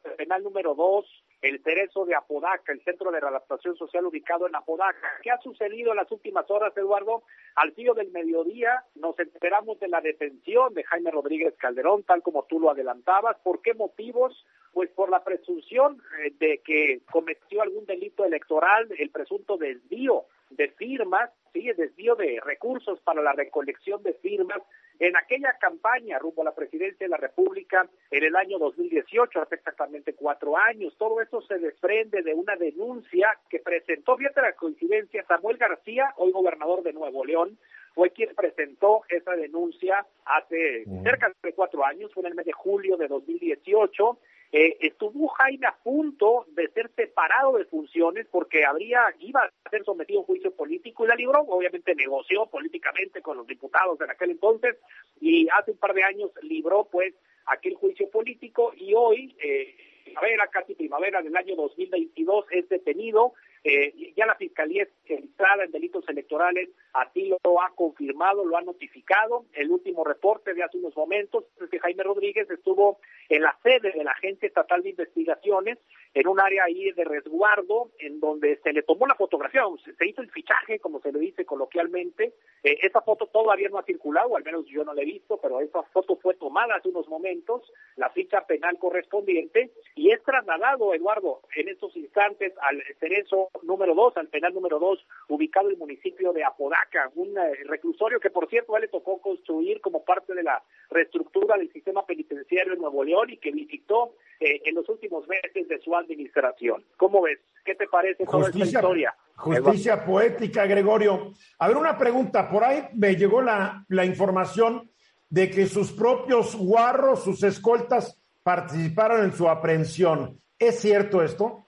al 0.04 0.16
penal 0.16 0.42
número 0.42 0.74
dos, 0.74 1.06
el 1.40 1.62
Cerezo 1.62 2.04
de 2.04 2.14
Apodaca, 2.14 2.72
el 2.72 2.84
centro 2.84 3.10
de 3.10 3.20
readaptación 3.20 3.74
social 3.78 4.04
ubicado 4.04 4.46
en 4.46 4.54
Apodaca. 4.54 5.08
¿Qué 5.22 5.30
ha 5.30 5.38
sucedido 5.38 5.92
en 5.92 5.96
las 5.96 6.12
últimas 6.12 6.50
horas, 6.50 6.76
Eduardo? 6.76 7.22
Al 7.54 7.72
filo 7.72 7.94
del 7.94 8.10
mediodía 8.10 8.84
nos 8.96 9.18
enteramos 9.18 9.80
de 9.80 9.88
la 9.88 10.02
detención 10.02 10.74
de 10.74 10.84
Jaime 10.84 11.10
Rodríguez 11.10 11.54
Calderón, 11.56 12.02
tal 12.02 12.20
como 12.20 12.44
tú 12.44 12.60
lo 12.60 12.70
adelantabas. 12.70 13.38
¿Por 13.38 13.62
qué 13.62 13.72
motivos? 13.72 14.44
Pues 14.78 14.90
por 14.90 15.11
la 15.11 15.25
presunción 15.25 16.00
eh, 16.23 16.32
de 16.38 16.58
que 16.58 17.00
cometió 17.11 17.62
algún 17.62 17.85
delito 17.85 18.25
electoral, 18.25 18.87
el 18.97 19.11
presunto 19.11 19.56
desvío 19.56 20.26
de 20.50 20.68
firmas, 20.68 21.30
sí, 21.52 21.68
desvío 21.76 22.14
de 22.14 22.40
recursos 22.44 23.00
para 23.00 23.20
la 23.20 23.32
recolección 23.32 24.04
de 24.04 24.12
firmas 24.12 24.62
en 25.00 25.16
aquella 25.16 25.56
campaña 25.61 26.20
rumbo 26.20 26.42
a 26.42 26.44
la 26.44 26.54
presidencia 26.54 27.06
de 27.06 27.08
la 27.08 27.16
República 27.16 27.88
en 28.12 28.23
el 28.23 28.37
año 28.37 28.61
2018, 28.61 29.42
hace 29.42 29.56
exactamente 29.56 30.14
cuatro 30.14 30.56
años. 30.56 30.94
Todo 30.97 31.20
eso 31.20 31.42
se 31.42 31.58
desprende 31.58 32.23
de 32.23 32.35
una 32.35 32.54
denuncia 32.54 33.37
que 33.50 33.58
presentó, 33.58 34.16
fíjate 34.16 34.42
la 34.42 34.52
coincidencia, 34.52 35.25
Samuel 35.26 35.56
García, 35.56 36.14
hoy 36.18 36.30
gobernador 36.30 36.85
de 36.85 36.92
Nuevo 36.92 37.25
León, 37.25 37.58
fue 37.97 38.11
quien 38.11 38.32
presentó 38.37 39.02
esa 39.08 39.32
denuncia 39.32 40.06
hace 40.25 40.85
cerca 41.02 41.32
de 41.42 41.52
cuatro 41.52 41.85
años, 41.85 42.14
fue 42.14 42.20
en 42.20 42.28
el 42.28 42.35
mes 42.37 42.47
de 42.47 42.52
julio 42.52 42.97
de 42.97 43.08
2018. 43.08 44.18
Eh, 44.50 44.78
estuvo 44.81 45.28
Jaime 45.28 45.67
a 45.67 45.76
punto 45.76 46.47
de 46.52 46.69
ser 46.69 46.90
separado 46.97 47.59
de 47.59 47.67
funciones 47.67 48.26
porque 48.31 48.64
habría 48.64 49.02
iba 49.21 49.43
a 49.43 49.71
ser 49.71 49.85
sometido 49.85 50.21
a 50.21 50.23
un 50.23 50.26
juicio 50.26 50.55
político 50.55 51.05
y 51.05 51.09
la 51.09 51.14
libró. 51.14 51.40
Obviamente 51.40 51.95
negoció 51.95 52.47
políticamente 52.47 53.21
con 53.21 53.37
los 53.37 53.47
diputados 53.47 54.00
en 54.00 54.11
aquel 54.11 54.31
entonces 54.31 54.76
y 55.21 55.49
hace 55.50 55.73
un 55.73 55.76
par 55.76 55.93
de 55.93 56.02
años 56.02 56.31
libró 56.43 56.85
pues 56.90 57.14
aquel 57.47 57.75
juicio 57.75 58.09
político 58.11 58.73
y 58.75 58.95
hoy 58.95 59.37
eh, 59.43 59.76
primavera, 60.05 60.47
casi 60.49 60.75
primavera 60.75 61.21
del 61.23 61.37
año 61.37 61.55
2022, 61.57 62.47
es 62.50 62.69
detenido. 62.69 63.35
Eh, 63.70 64.14
ya 64.16 64.25
la 64.25 64.34
Fiscalía 64.34 64.84
especializada 64.84 65.64
en 65.64 65.70
delitos 65.70 66.02
electorales 66.08 66.70
así 66.94 67.28
lo 67.28 67.60
ha 67.60 67.68
confirmado, 67.75 68.42
lo 68.46 68.56
ha 68.56 68.62
notificado. 68.62 69.44
El 69.52 69.70
último 69.70 70.04
reporte 70.04 70.54
de 70.54 70.62
hace 70.62 70.78
unos 70.78 70.96
momentos 70.96 71.44
es 71.60 71.68
que 71.68 71.78
Jaime 71.78 72.02
Rodríguez 72.02 72.48
estuvo 72.48 72.98
en 73.28 73.42
la 73.42 73.54
sede 73.62 73.92
de 73.92 74.04
la 74.04 74.12
Agencia 74.12 74.46
Estatal 74.46 74.82
de 74.82 74.88
Investigaciones, 74.88 75.76
en 76.14 76.26
un 76.28 76.40
área 76.40 76.64
ahí 76.64 76.90
de 76.92 77.04
resguardo, 77.04 77.90
en 77.98 78.20
donde 78.20 78.58
se 78.62 78.72
le 78.72 78.82
tomó 78.82 79.06
la 79.06 79.14
fotografía, 79.16 79.62
se 79.98 80.08
hizo 80.08 80.22
el 80.22 80.30
fichaje, 80.30 80.78
como 80.78 81.00
se 81.00 81.12
le 81.12 81.18
dice 81.18 81.44
coloquialmente. 81.44 82.32
Eh, 82.62 82.78
esa 82.80 83.02
foto 83.02 83.26
todavía 83.26 83.68
no 83.68 83.78
ha 83.78 83.82
circulado, 83.82 84.34
al 84.34 84.44
menos 84.44 84.64
yo 84.66 84.82
no 84.82 84.94
la 84.94 85.02
he 85.02 85.04
visto, 85.04 85.38
pero 85.42 85.60
esa 85.60 85.82
foto 85.82 86.16
fue 86.16 86.34
tomada 86.34 86.76
hace 86.76 86.88
unos 86.88 87.06
momentos, 87.08 87.70
la 87.96 88.08
ficha 88.10 88.46
penal 88.46 88.78
correspondiente, 88.78 89.72
y 89.94 90.10
es 90.10 90.22
trasladado, 90.22 90.94
Eduardo, 90.94 91.42
en 91.54 91.68
estos 91.68 91.94
instantes 91.96 92.54
al 92.62 92.82
Cerezo 92.98 93.50
número 93.62 93.94
2, 93.94 94.16
al 94.16 94.28
penal 94.28 94.54
número 94.54 94.78
2, 94.78 95.06
ubicado 95.28 95.68
en 95.68 95.74
el 95.74 95.78
municipio 95.78 96.32
de 96.32 96.44
Apodaca, 96.44 97.10
un 97.14 97.36
eh, 97.36 97.64
reclusorio 97.66 98.20
que, 98.20 98.30
por 98.30 98.48
cierto, 98.48 98.74
a 98.74 98.78
él 98.78 98.82
le 98.82 98.88
tocó 98.88 99.20
construir 99.20 99.80
como 99.80 100.04
parte 100.04 100.34
de 100.34 100.42
la 100.42 100.62
reestructura 100.90 101.56
del 101.56 101.72
sistema 101.72 102.04
penitenciario 102.04 102.72
en 102.72 102.80
Nuevo 102.80 103.04
León 103.04 103.30
y 103.30 103.36
que 103.38 103.50
visitó 103.50 104.14
eh, 104.40 104.60
en 104.64 104.74
los 104.74 104.88
últimos 104.88 105.26
meses 105.28 105.68
de 105.68 105.80
su 105.80 105.94
administración. 105.94 106.84
¿Cómo 106.96 107.22
ves? 107.22 107.38
¿Qué 107.64 107.74
te 107.74 107.86
parece 107.86 108.24
toda 108.24 108.48
esta 108.48 108.58
historia? 108.58 109.14
Justicia 109.36 110.04
poética, 110.04 110.66
Gregorio. 110.66 111.32
A 111.58 111.68
ver, 111.68 111.76
una 111.76 111.96
pregunta. 111.96 112.50
Por 112.50 112.64
ahí 112.64 112.88
me 112.94 113.14
llegó 113.14 113.40
la, 113.40 113.84
la 113.88 114.04
información 114.04 114.90
de 115.30 115.50
que 115.50 115.66
sus 115.66 115.92
propios 115.92 116.56
guarros, 116.56 117.22
sus 117.22 117.42
escoltas, 117.42 118.18
participaron 118.42 119.24
en 119.24 119.32
su 119.32 119.48
aprehensión. 119.48 120.38
¿Es 120.58 120.80
cierto 120.80 121.22
esto? 121.22 121.66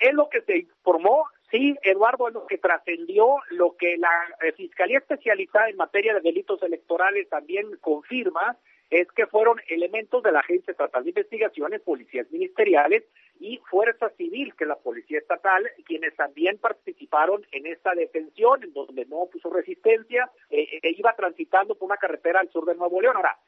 Es 0.00 0.14
lo 0.14 0.28
que 0.28 0.40
se 0.42 0.58
informó, 0.58 1.26
sí, 1.50 1.76
Eduardo, 1.82 2.28
es 2.28 2.34
lo 2.34 2.46
que 2.46 2.58
trascendió, 2.58 3.36
lo 3.50 3.76
que 3.76 3.98
la 3.98 4.10
eh, 4.42 4.52
Fiscalía 4.52 4.98
Especializada 4.98 5.68
en 5.68 5.76
materia 5.76 6.14
de 6.14 6.20
delitos 6.20 6.62
electorales 6.62 7.28
también 7.28 7.66
confirma, 7.80 8.56
es 8.88 9.06
que 9.12 9.26
fueron 9.26 9.60
elementos 9.68 10.22
de 10.22 10.32
la 10.32 10.40
Agencia 10.40 10.72
Estatal 10.72 11.04
de 11.04 11.10
Investigaciones, 11.10 11.82
policías 11.82 12.30
ministeriales 12.30 13.04
y 13.40 13.56
Fuerza 13.70 14.10
Civil, 14.10 14.54
que 14.54 14.64
es 14.64 14.68
la 14.68 14.76
Policía 14.76 15.18
Estatal, 15.18 15.68
quienes 15.86 16.14
también 16.14 16.58
participaron 16.58 17.44
en 17.52 17.66
esta 17.66 17.94
detención, 17.94 18.62
en 18.62 18.72
donde 18.74 19.06
no 19.06 19.26
puso 19.32 19.50
resistencia, 19.50 20.30
eh, 20.50 20.78
e 20.82 20.94
iba 20.96 21.14
transitando 21.16 21.74
por 21.74 21.86
una 21.86 21.96
carretera 21.96 22.40
al 22.40 22.50
sur 22.50 22.66
de 22.66 22.74
Nuevo 22.74 23.00
León. 23.00 23.16
Ahora, 23.16 23.38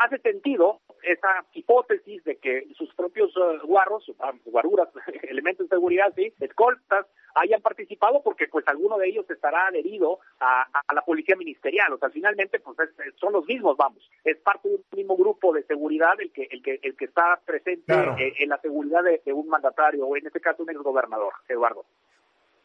hace 0.00 0.18
sentido 0.18 0.80
esa 1.02 1.44
hipótesis 1.52 2.24
de 2.24 2.36
que 2.36 2.66
sus 2.76 2.92
propios 2.94 3.34
uh, 3.36 3.64
guarros, 3.64 4.04
ah, 4.18 4.32
guaruras, 4.44 4.88
elementos 5.22 5.68
de 5.68 5.76
seguridad, 5.76 6.12
sí, 6.16 6.32
escoltas, 6.40 7.06
hayan 7.36 7.60
participado 7.60 8.22
porque 8.22 8.48
pues 8.48 8.66
alguno 8.66 8.98
de 8.98 9.08
ellos 9.08 9.28
estará 9.30 9.66
adherido 9.66 10.18
a, 10.40 10.66
la 10.94 11.02
policía 11.02 11.36
ministerial, 11.36 11.92
o 11.92 11.98
sea, 11.98 12.08
finalmente 12.08 12.58
pues 12.60 12.76
son 13.20 13.34
los 13.34 13.46
mismos, 13.46 13.76
vamos, 13.76 14.10
es 14.24 14.38
parte 14.38 14.68
de 14.68 14.76
un 14.76 14.84
mismo 14.96 15.16
grupo 15.16 15.52
de 15.52 15.62
seguridad 15.64 16.18
el 16.18 16.32
que 16.32 16.48
el 16.50 16.62
que 16.62 16.80
el 16.82 16.96
que 16.96 17.04
está 17.04 17.38
presente 17.44 17.92
eh, 18.18 18.34
en, 18.38 18.48
la 18.48 18.58
seguridad 18.58 19.02
de, 19.02 19.20
un 19.36 19.48
mandatario 19.48 20.06
o 20.06 20.16
en 20.16 20.26
este 20.26 20.40
caso 20.40 20.62
un 20.62 20.70
exgobernador, 20.70 21.32
Eduardo. 21.48 21.84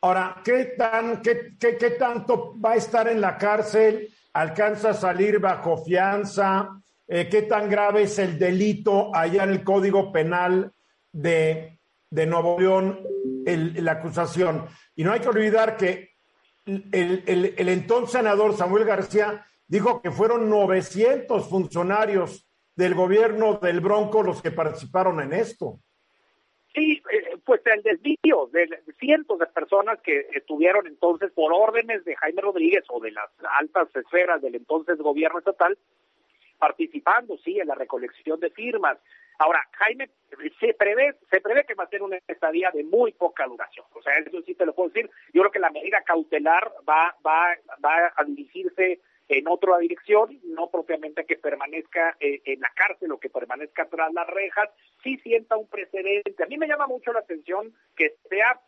Ahora, 0.01 0.42
¿qué 0.44 0.74
tan 0.78 1.22
qué, 1.22 1.56
qué, 1.60 1.78
qué 1.78 1.92
tanto 1.92 2.60
va 2.60 2.72
a 2.72 2.75
estar 2.75 3.08
en 3.08 3.22
la 3.22 3.38
cárcel? 3.38 4.10
¿Alcanza 4.34 4.92
a 4.92 4.94
salir 4.94 5.40
bajo 5.40 5.78
fianza? 5.78 6.82
Eh, 7.08 7.28
qué 7.30 7.42
tan 7.42 7.70
grave 7.70 8.04
es 8.04 8.18
el 8.20 8.40
delito 8.40 9.13
allá 9.13 9.44
en 9.44 9.50
el 9.50 9.63
Código 9.63 10.12
Penal 10.12 10.72
de, 11.12 11.78
de 12.10 12.25
Nuevo 12.25 12.58
León, 12.58 13.01
la 13.46 13.92
acusación. 13.92 14.66
Y 14.96 15.04
no 15.04 15.12
hay 15.12 15.20
que 15.20 15.30
olvidar 15.30 15.75
que 15.75 16.12
el, 16.66 17.24
el, 17.28 17.70
entonces 17.70 18.12
senador 18.12 18.56
Samuel 18.56 18.86
García 18.86 19.46
dijo 19.68 20.01
que 20.01 20.12
fueron 20.12 20.50
900 20.50 21.50
funcionarios 21.50 22.48
del 22.75 22.96
gobierno 22.96 23.56
del 23.56 23.82
Bronco 23.82 24.24
los 24.24 24.42
que 24.42 24.51
participaron 24.51 25.20
en 25.22 25.34
esto. 25.34 25.82
Sí, 26.74 27.01
eh, 27.12 27.38
pues 27.44 27.62
el 27.66 27.82
desvío 27.82 28.48
de 28.48 28.70
cientos 28.98 29.40
de 29.40 29.48
personas 29.48 30.00
que 30.01 30.28
estuvieron 30.34 30.88
entonces 30.88 31.32
por 31.32 31.51
órdenes 31.51 32.06
de 32.06 32.16
Jaime 32.16 32.42
Rodríguez 32.42 32.86
o 32.90 33.01
de 33.01 33.12
las 33.12 33.30
altas 33.60 33.94
esferas 33.96 34.42
del 34.42 34.56
entonces 34.56 34.98
gobierno 34.98 35.40
estatal, 35.40 35.78
participando, 36.58 37.38
sí, 37.40 37.60
en 37.60 37.68
la 37.68 37.75
recolección 37.75 38.40
de 38.40 38.51
firmas. 38.51 38.98
Ahora, 39.40 39.68
Jaime, 39.72 40.10
se 40.60 40.74
prevé, 40.75 41.16
se 41.30 41.42
prevé 41.42 41.66
que 41.66 41.74
va 41.74 41.86
a 41.86 41.90
ser 41.90 42.04
una 42.04 42.20
estadía 42.28 42.72
de 42.72 42.84
muy 42.84 43.12
poca 43.12 43.48
duración. 43.48 43.86
O 43.94 44.01
sea, 44.01 44.13
eso 44.20 44.42
sí 44.44 44.56
te 44.56 44.66
lo 44.66 44.74
puedo 44.74 44.90
decir. 44.90 45.10
Yo 45.34 45.42
creo 45.42 45.51
que 45.51 45.60
la 45.60 45.72
medida 45.72 46.04
cautelar 46.06 46.72
va, 46.88 47.16
va, 47.25 47.58
va 47.84 48.13
a 48.16 48.24
dirigirse 48.24 49.01
en 49.32 49.48
otra 49.48 49.78
dirección, 49.78 50.42
no 50.44 50.70
propiamente 50.70 51.26
que 51.26 51.38
permanezca 51.38 52.18
eh, 52.20 52.42
en 52.44 52.60
la 52.60 52.70
cárcel 52.76 53.14
o 53.14 53.20
que 53.20 53.30
permanezca 53.30 53.88
tras 53.88 54.12
las 54.14 54.28
rejas, 54.28 54.70
sí 55.02 55.18
sienta 55.24 55.56
un 55.56 55.68
precedente. 55.68 56.44
A 56.44 56.48
mí 56.48 56.58
me 56.58 56.68
llama 56.68 56.86
mucho 56.88 57.14
la 57.14 57.20
atención 57.20 57.74
que 57.96 58.18
sea 58.30 58.60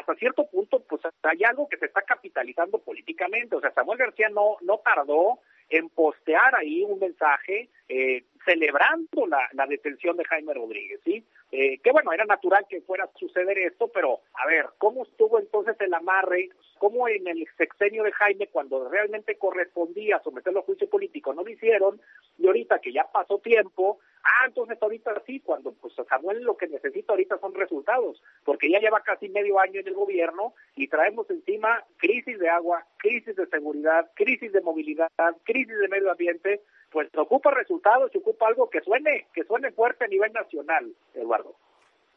hasta 0.00 0.14
cierto 0.14 0.48
punto, 0.48 0.82
pues 0.88 1.02
hay 1.22 1.44
algo 1.44 1.68
que 1.68 1.76
se 1.76 1.84
está 1.84 2.00
capitalizando 2.00 2.78
políticamente. 2.78 3.56
O 3.56 3.60
sea, 3.60 3.74
Samuel 3.74 3.98
García 3.98 4.30
no, 4.30 4.56
no 4.62 4.78
tardó 4.78 5.40
en 5.68 5.90
postear 5.90 6.54
ahí 6.54 6.82
un 6.82 6.98
mensaje 6.98 7.68
eh, 7.88 8.24
celebrando 8.46 9.26
la, 9.26 9.46
la, 9.52 9.66
detención 9.66 10.16
de 10.16 10.24
Jaime 10.24 10.54
Rodríguez, 10.54 11.00
¿sí? 11.04 11.22
Eh, 11.52 11.78
que 11.78 11.90
bueno, 11.90 12.12
era 12.12 12.24
natural 12.24 12.64
que 12.68 12.80
fuera 12.80 13.04
a 13.04 13.18
suceder 13.18 13.58
esto, 13.58 13.88
pero 13.88 14.20
a 14.34 14.46
ver, 14.46 14.66
¿cómo 14.78 15.02
estuvo 15.02 15.38
entonces 15.38 15.76
el 15.80 15.92
amarre? 15.92 16.48
¿Cómo 16.78 17.08
en 17.08 17.26
el 17.26 17.46
sexenio 17.56 18.04
de 18.04 18.12
Jaime, 18.12 18.48
cuando 18.48 18.88
realmente 18.88 19.36
correspondía 19.36 20.20
someterlo 20.22 20.60
a 20.60 20.64
juicio 20.64 20.88
político, 20.88 21.34
no 21.34 21.42
lo 21.42 21.50
hicieron? 21.50 22.00
Y 22.38 22.46
ahorita 22.46 22.78
que 22.78 22.92
ya 22.92 23.10
pasó 23.12 23.38
tiempo, 23.38 23.98
ah, 24.22 24.46
entonces 24.46 24.78
ahorita 24.80 25.22
sí, 25.26 25.40
cuando 25.40 25.72
pues 25.72 25.94
Samuel 26.08 26.42
lo 26.42 26.56
que 26.56 26.68
necesita 26.68 27.12
ahorita 27.12 27.38
son 27.38 27.54
resultados, 27.54 28.22
porque 28.44 28.70
ya 28.70 28.78
lleva 28.78 29.00
casi 29.00 29.28
medio 29.28 29.58
año 29.58 29.80
en 29.80 29.88
el 29.88 29.94
gobierno 29.94 30.54
y 30.74 30.88
traemos 30.88 31.28
encima 31.30 31.84
crisis 31.96 32.38
de 32.38 32.48
agua, 32.48 32.86
crisis 32.98 33.34
de 33.36 33.46
seguridad, 33.46 34.10
crisis 34.14 34.52
de 34.52 34.60
movilidad, 34.60 35.08
crisis 35.44 35.78
de 35.78 35.88
medio 35.88 36.10
ambiente, 36.10 36.60
pues 36.96 37.10
ocupa 37.18 37.50
resultados, 37.50 38.10
se 38.10 38.16
ocupa 38.16 38.48
algo 38.48 38.70
que 38.70 38.80
suene, 38.80 39.26
que 39.34 39.44
suene 39.44 39.70
fuerte 39.70 40.06
a 40.06 40.08
nivel 40.08 40.32
nacional, 40.32 40.90
Eduardo. 41.12 41.54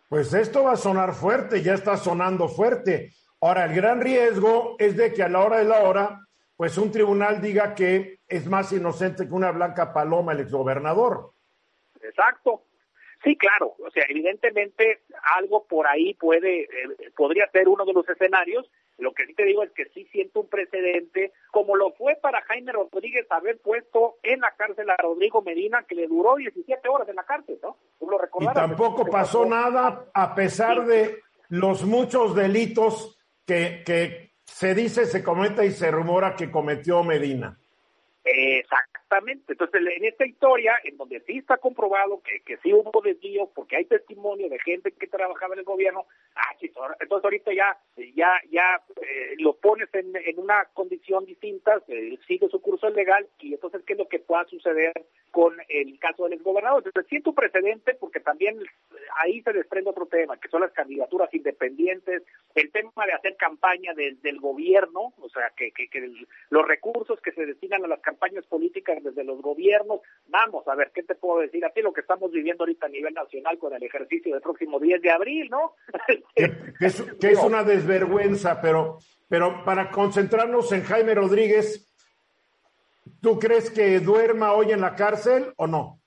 Pues 0.07 0.33
esto 0.33 0.63
va 0.63 0.71
a 0.71 0.77
sonar 0.77 1.11
fuerte, 1.11 1.61
ya 1.61 1.73
está 1.73 1.97
sonando 1.97 2.47
fuerte. 2.47 3.09
Ahora, 3.41 3.65
el 3.65 3.75
gran 3.75 3.99
riesgo 3.99 4.77
es 4.79 4.95
de 4.95 5.11
que 5.13 5.21
a 5.21 5.27
la 5.27 5.41
hora 5.41 5.57
de 5.57 5.65
la 5.65 5.81
hora, 5.81 6.21
pues 6.55 6.77
un 6.77 6.93
tribunal 6.93 7.41
diga 7.41 7.75
que 7.75 8.19
es 8.25 8.47
más 8.47 8.71
inocente 8.71 9.27
que 9.27 9.33
una 9.33 9.51
blanca 9.51 9.91
paloma 9.91 10.31
el 10.31 10.39
exgobernador. 10.39 11.31
Exacto. 12.01 12.63
Sí, 13.21 13.35
claro. 13.35 13.75
O 13.85 13.91
sea, 13.91 14.05
evidentemente 14.07 15.01
algo 15.35 15.65
por 15.65 15.87
ahí 15.87 16.13
puede, 16.13 16.61
eh, 16.61 17.11
podría 17.17 17.51
ser 17.51 17.67
uno 17.67 17.83
de 17.83 17.91
los 17.91 18.07
escenarios. 18.07 18.71
Lo 18.99 19.13
que 19.13 19.25
sí 19.25 19.33
te 19.33 19.45
digo 19.45 19.63
es 19.63 19.71
que 19.71 19.85
sí 19.93 20.05
siento 20.11 20.41
un 20.41 20.49
precedente, 20.49 21.31
como 21.51 21.75
lo 21.75 21.91
fue 21.93 22.17
para 22.21 22.41
Jaime 22.43 22.71
Rodríguez 22.71 23.25
haber 23.29 23.59
puesto 23.59 24.17
en 24.23 24.41
la 24.41 24.51
cárcel 24.55 24.89
a 24.89 24.97
Rodrigo 24.97 25.41
Medina, 25.41 25.83
que 25.87 25.95
le 25.95 26.07
duró 26.07 26.35
17 26.35 26.87
horas 26.89 27.07
en 27.09 27.15
la 27.15 27.23
cárcel, 27.23 27.59
¿no? 27.63 27.77
Tú 27.99 28.09
lo 28.09 28.19
y 28.39 28.47
tampoco 28.53 29.05
pasó 29.05 29.45
nada 29.45 30.05
a 30.13 30.35
pesar 30.35 30.85
de 30.85 31.19
los 31.49 31.83
muchos 31.83 32.35
delitos 32.35 33.17
que, 33.45 33.83
que 33.85 34.33
se 34.45 34.75
dice, 34.75 35.05
se 35.05 35.23
cometa 35.23 35.63
y 35.63 35.71
se 35.71 35.91
rumora 35.91 36.35
que 36.35 36.51
cometió 36.51 37.03
Medina. 37.03 37.57
Exactamente. 38.31 39.53
Entonces, 39.53 39.81
en 39.97 40.05
esta 40.05 40.25
historia, 40.25 40.73
en 40.83 40.97
donde 40.97 41.19
sí 41.21 41.39
está 41.39 41.57
comprobado 41.57 42.21
que, 42.21 42.41
que 42.41 42.57
sí 42.57 42.71
hubo 42.73 43.01
desvío, 43.01 43.49
porque 43.55 43.77
hay 43.77 43.85
testimonio 43.85 44.49
de 44.49 44.59
gente 44.59 44.91
que 44.91 45.07
trabajaba 45.07 45.53
en 45.55 45.59
el 45.59 45.65
gobierno, 45.65 46.05
ah, 46.35 46.55
entonces 46.99 47.23
ahorita 47.23 47.51
ya 47.53 47.77
ya 48.15 48.29
ya 48.51 48.81
eh, 49.01 49.35
lo 49.39 49.53
pones 49.53 49.89
en, 49.93 50.15
en 50.15 50.39
una 50.39 50.65
condición 50.73 51.25
distinta, 51.25 51.81
sigue 52.27 52.47
su 52.49 52.61
curso 52.61 52.89
legal, 52.89 53.27
y 53.39 53.53
entonces, 53.53 53.81
¿qué 53.85 53.93
es 53.93 53.99
lo 53.99 54.07
que 54.07 54.19
pueda 54.19 54.45
suceder 54.45 54.93
con 55.31 55.55
el 55.67 55.97
caso 55.99 56.25
del 56.25 56.33
exgobernador? 56.33 56.83
Entonces, 56.85 57.09
siento 57.09 57.33
precedente, 57.33 57.95
porque 57.95 58.19
también 58.19 58.59
ahí 59.15 59.41
se 59.41 59.53
desprende 59.53 59.89
otro 59.89 60.05
tema, 60.05 60.37
que 60.37 60.49
son 60.49 60.61
las 60.61 60.71
candidaturas 60.71 61.33
independientes, 61.33 62.23
el 62.59 62.71
tema 62.71 63.05
de 63.05 63.13
hacer 63.13 63.35
campaña 63.37 63.93
desde 63.93 64.29
el 64.29 64.39
gobierno, 64.39 65.13
o 65.19 65.29
sea, 65.29 65.51
que, 65.55 65.71
los 66.49 66.67
recursos 66.67 67.19
que 67.21 67.31
se 67.31 67.45
destinan 67.45 67.83
a 67.85 67.87
las 67.87 67.99
campañas 68.01 68.45
políticas 68.47 69.03
desde 69.03 69.23
los 69.23 69.41
gobiernos. 69.41 70.01
Vamos 70.27 70.67
a 70.67 70.75
ver, 70.75 70.91
¿qué 70.93 71.03
te 71.03 71.15
puedo 71.15 71.39
decir 71.39 71.63
a 71.65 71.71
ti? 71.71 71.81
Lo 71.81 71.93
que 71.93 72.01
estamos 72.01 72.31
viviendo 72.31 72.63
ahorita 72.63 72.87
a 72.87 72.89
nivel 72.89 73.13
nacional 73.13 73.57
con 73.57 73.73
el 73.73 73.83
ejercicio 73.83 74.33
del 74.33 74.41
próximo 74.41 74.79
10 74.79 75.01
de 75.01 75.11
abril, 75.11 75.49
¿no? 75.49 75.75
que, 76.35 76.85
es, 76.85 77.01
que 77.19 77.27
es 77.31 77.39
una 77.39 77.63
desvergüenza, 77.63 78.61
pero, 78.61 78.99
pero 79.27 79.63
para 79.63 79.89
concentrarnos 79.89 80.71
en 80.71 80.83
Jaime 80.83 81.15
Rodríguez, 81.15 81.93
¿tú 83.21 83.39
crees 83.39 83.69
que 83.69 83.99
duerma 83.99 84.53
hoy 84.53 84.71
en 84.71 84.81
la 84.81 84.95
cárcel 84.95 85.53
o 85.57 85.67
no? 85.67 85.98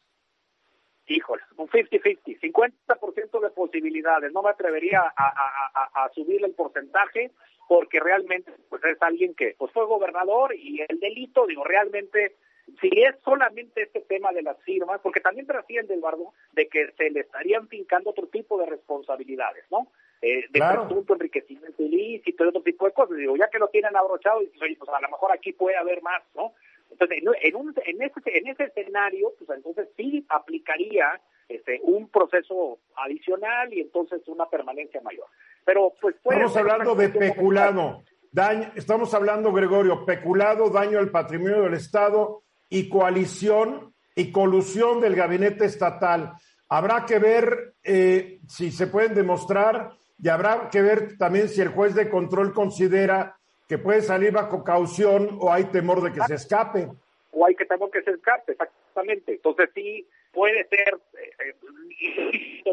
Híjole, 1.06 1.42
un 1.56 1.68
50-50, 1.68 2.40
50%, 2.40 3.40
de 3.40 3.50
posibilidades. 3.50 4.32
No 4.32 4.42
me 4.42 4.50
atrevería 4.50 5.00
a, 5.00 5.10
a, 5.16 6.04
a, 6.04 6.08
subir 6.10 6.44
el 6.44 6.54
porcentaje 6.54 7.32
porque 7.68 8.00
realmente 8.00 8.52
pues 8.68 8.84
es 8.84 9.00
alguien 9.02 9.34
que 9.34 9.54
pues 9.58 9.72
fue 9.72 9.84
gobernador 9.86 10.54
y 10.54 10.80
el 10.88 11.00
delito, 11.00 11.46
digo, 11.46 11.64
realmente 11.64 12.36
si 12.80 12.88
es 13.02 13.16
solamente 13.24 13.82
este 13.82 14.00
tema 14.02 14.32
de 14.32 14.42
las 14.42 14.58
firmas, 14.62 15.00
porque 15.02 15.20
también 15.20 15.46
trasciende, 15.46 15.94
Eduardo, 15.94 16.32
de 16.52 16.68
que 16.68 16.92
se 16.92 17.10
le 17.10 17.20
estarían 17.20 17.68
fincando 17.68 18.10
otro 18.10 18.26
tipo 18.28 18.58
de 18.58 18.66
responsabilidades, 18.66 19.64
¿no? 19.70 19.88
Eh, 20.20 20.46
de 20.50 20.58
claro. 20.60 20.86
presunto 20.86 21.14
enriquecimiento 21.14 21.82
ilícito 21.82 22.44
y 22.44 22.48
otro 22.48 22.62
tipo 22.62 22.86
de 22.86 22.92
cosas. 22.92 23.16
Digo, 23.16 23.36
ya 23.36 23.48
que 23.48 23.58
lo 23.58 23.68
tienen 23.68 23.96
abrochado, 23.96 24.40
pues, 24.58 24.78
pues 24.78 24.90
a 24.90 25.00
lo 25.00 25.08
mejor 25.08 25.32
aquí 25.32 25.52
puede 25.52 25.76
haber 25.76 26.00
más, 26.02 26.22
¿no? 26.34 26.52
Entonces, 26.92 27.18
en, 27.20 27.56
un, 27.56 27.74
en, 27.84 28.02
ese, 28.02 28.20
en 28.26 28.48
ese 28.48 28.64
escenario, 28.64 29.32
pues 29.38 29.50
entonces 29.50 29.88
sí 29.96 30.24
aplicaría 30.28 31.20
este, 31.48 31.80
un 31.82 32.08
proceso 32.08 32.78
adicional 32.96 33.72
y 33.72 33.80
entonces 33.80 34.20
una 34.28 34.48
permanencia 34.48 35.00
mayor. 35.02 35.26
Pero 35.64 35.92
pues 36.00 36.14
Estamos 36.16 36.56
hablando 36.56 36.94
de 36.94 37.08
peculado. 37.08 38.02
Daño, 38.30 38.72
estamos 38.76 39.12
hablando, 39.12 39.52
Gregorio, 39.52 40.06
peculado, 40.06 40.70
daño 40.70 40.98
al 40.98 41.10
patrimonio 41.10 41.62
del 41.62 41.74
Estado 41.74 42.42
y 42.68 42.88
coalición 42.88 43.94
y 44.14 44.32
colusión 44.32 45.00
del 45.00 45.14
gabinete 45.14 45.66
estatal. 45.66 46.32
Habrá 46.68 47.04
que 47.04 47.18
ver 47.18 47.74
eh, 47.82 48.40
si 48.48 48.70
se 48.70 48.86
pueden 48.86 49.14
demostrar 49.14 49.90
y 50.18 50.28
habrá 50.28 50.70
que 50.70 50.80
ver 50.80 51.18
también 51.18 51.48
si 51.48 51.60
el 51.60 51.68
juez 51.68 51.94
de 51.94 52.08
control 52.08 52.54
considera 52.54 53.36
que 53.68 53.78
puede 53.78 54.02
salir 54.02 54.32
bajo 54.32 54.64
caución 54.64 55.38
o 55.40 55.52
hay 55.52 55.64
temor 55.64 56.02
de 56.02 56.12
que 56.12 56.20
se 56.26 56.34
escape. 56.34 56.88
O 57.32 57.46
hay 57.46 57.54
que 57.54 57.64
temor 57.64 57.90
que 57.90 58.02
se 58.02 58.10
escape, 58.10 58.52
exactamente. 58.52 59.32
Entonces 59.32 59.70
sí, 59.74 60.06
puede 60.32 60.66
ser, 60.68 61.00
eh, 61.18 61.54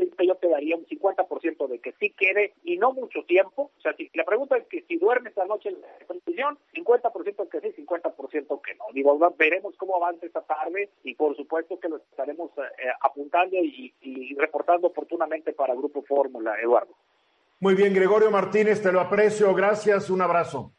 eh, 0.02 0.10
yo 0.28 0.36
te 0.36 0.50
daría 0.50 0.76
un 0.76 0.86
50% 0.86 1.68
de 1.68 1.80
que 1.80 1.94
sí 1.94 2.12
quede 2.12 2.54
y 2.64 2.78
no 2.78 2.92
mucho 2.94 3.24
tiempo. 3.24 3.72
O 3.78 3.82
sea, 3.82 3.94
si 3.94 4.10
la 4.14 4.26
pregunta 4.26 4.58
es 4.58 4.68
que 4.68 4.82
si 4.84 4.98
duerme 4.98 5.30
esta 5.30 5.46
noche 5.46 5.70
en 5.70 5.82
la 5.82 6.22
prisión, 6.26 6.58
50% 6.74 7.50
que 7.50 7.62
sí, 7.62 7.86
50% 7.86 8.62
que 8.62 8.76
no. 8.76 8.86
Digo, 8.94 9.18
veremos 9.38 9.76
cómo 9.78 9.96
avanza 9.96 10.26
esta 10.26 10.42
tarde 10.42 10.90
y 11.04 11.16
por 11.16 11.36
supuesto 11.36 11.80
que 11.80 11.90
lo 11.90 11.98
estaremos 11.98 12.52
eh, 12.58 12.90
apuntando 13.02 13.56
y, 13.58 13.94
y 14.02 14.36
reportando 14.36 14.88
oportunamente 14.88 15.54
para 15.54 15.76
Grupo 15.76 16.02
Fórmula, 16.02 16.60
Eduardo. 16.62 16.94
Muy 17.62 17.76
bien, 17.76 17.94
Gregorio 17.94 18.32
Martínez, 18.32 18.82
te 18.82 18.92
lo 18.92 19.02
aprecio. 19.02 19.54
Gracias, 19.54 20.10
un 20.10 20.22
abrazo. 20.22 20.72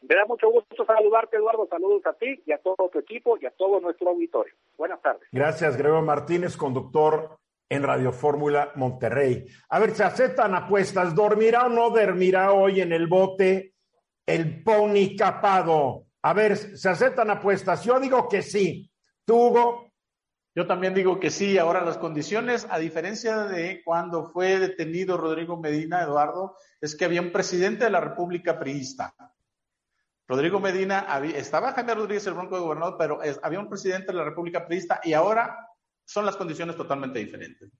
Me 0.00 0.14
da 0.14 0.24
mucho 0.26 0.50
gusto 0.50 0.84
saludarte, 0.84 1.36
Eduardo. 1.36 1.66
Saludos 1.68 2.06
a 2.06 2.12
ti 2.12 2.40
y 2.46 2.52
a 2.52 2.58
todo 2.58 2.88
tu 2.92 2.98
equipo 2.98 3.36
y 3.40 3.46
a 3.46 3.50
todo 3.50 3.80
nuestro 3.80 4.10
auditorio. 4.10 4.54
Buenas 4.76 5.02
tardes. 5.02 5.28
Gracias, 5.32 5.76
Gregorio 5.76 6.04
Martínez, 6.04 6.56
conductor 6.56 7.38
en 7.68 7.82
Radio 7.82 8.12
Fórmula 8.12 8.72
Monterrey. 8.76 9.46
A 9.68 9.78
ver, 9.78 9.90
se 9.90 10.04
aceptan 10.04 10.54
apuestas. 10.54 11.14
¿Dormirá 11.14 11.66
o 11.66 11.68
no 11.68 11.90
dormirá 11.90 12.52
hoy 12.52 12.80
en 12.80 12.92
el 12.92 13.08
bote 13.08 13.74
el 14.24 14.62
pony 14.62 15.16
capado? 15.18 16.04
A 16.22 16.32
ver, 16.32 16.56
¿se 16.56 16.88
aceptan 16.88 17.30
apuestas? 17.30 17.84
Yo 17.84 17.98
digo 17.98 18.28
que 18.28 18.42
sí. 18.42 18.90
¿Tú, 19.24 19.48
Hugo? 19.48 19.88
Yo 20.54 20.66
también 20.66 20.94
digo 20.94 21.18
que 21.18 21.30
sí. 21.30 21.58
Ahora, 21.58 21.84
las 21.84 21.98
condiciones, 21.98 22.66
a 22.70 22.78
diferencia 22.78 23.44
de 23.44 23.82
cuando 23.84 24.26
fue 24.30 24.58
detenido 24.58 25.16
Rodrigo 25.16 25.56
Medina, 25.56 26.02
Eduardo, 26.02 26.56
es 26.80 26.96
que 26.96 27.04
había 27.04 27.20
un 27.20 27.32
presidente 27.32 27.84
de 27.84 27.90
la 27.90 28.00
República 28.00 28.58
priista 28.58 29.14
Rodrigo 30.28 30.60
Medina, 30.60 31.06
estaba 31.34 31.72
Jaime 31.72 31.94
Rodríguez 31.94 32.26
el 32.26 32.34
Bronco 32.34 32.56
de 32.56 32.60
gobernador, 32.60 32.96
pero 32.98 33.18
había 33.42 33.60
un 33.60 33.68
presidente 33.70 34.08
de 34.08 34.12
la 34.12 34.24
República 34.24 34.66
Prista 34.66 35.00
y 35.02 35.14
ahora 35.14 35.56
son 36.04 36.26
las 36.26 36.36
condiciones 36.36 36.76
totalmente 36.76 37.18
diferentes. 37.18 37.70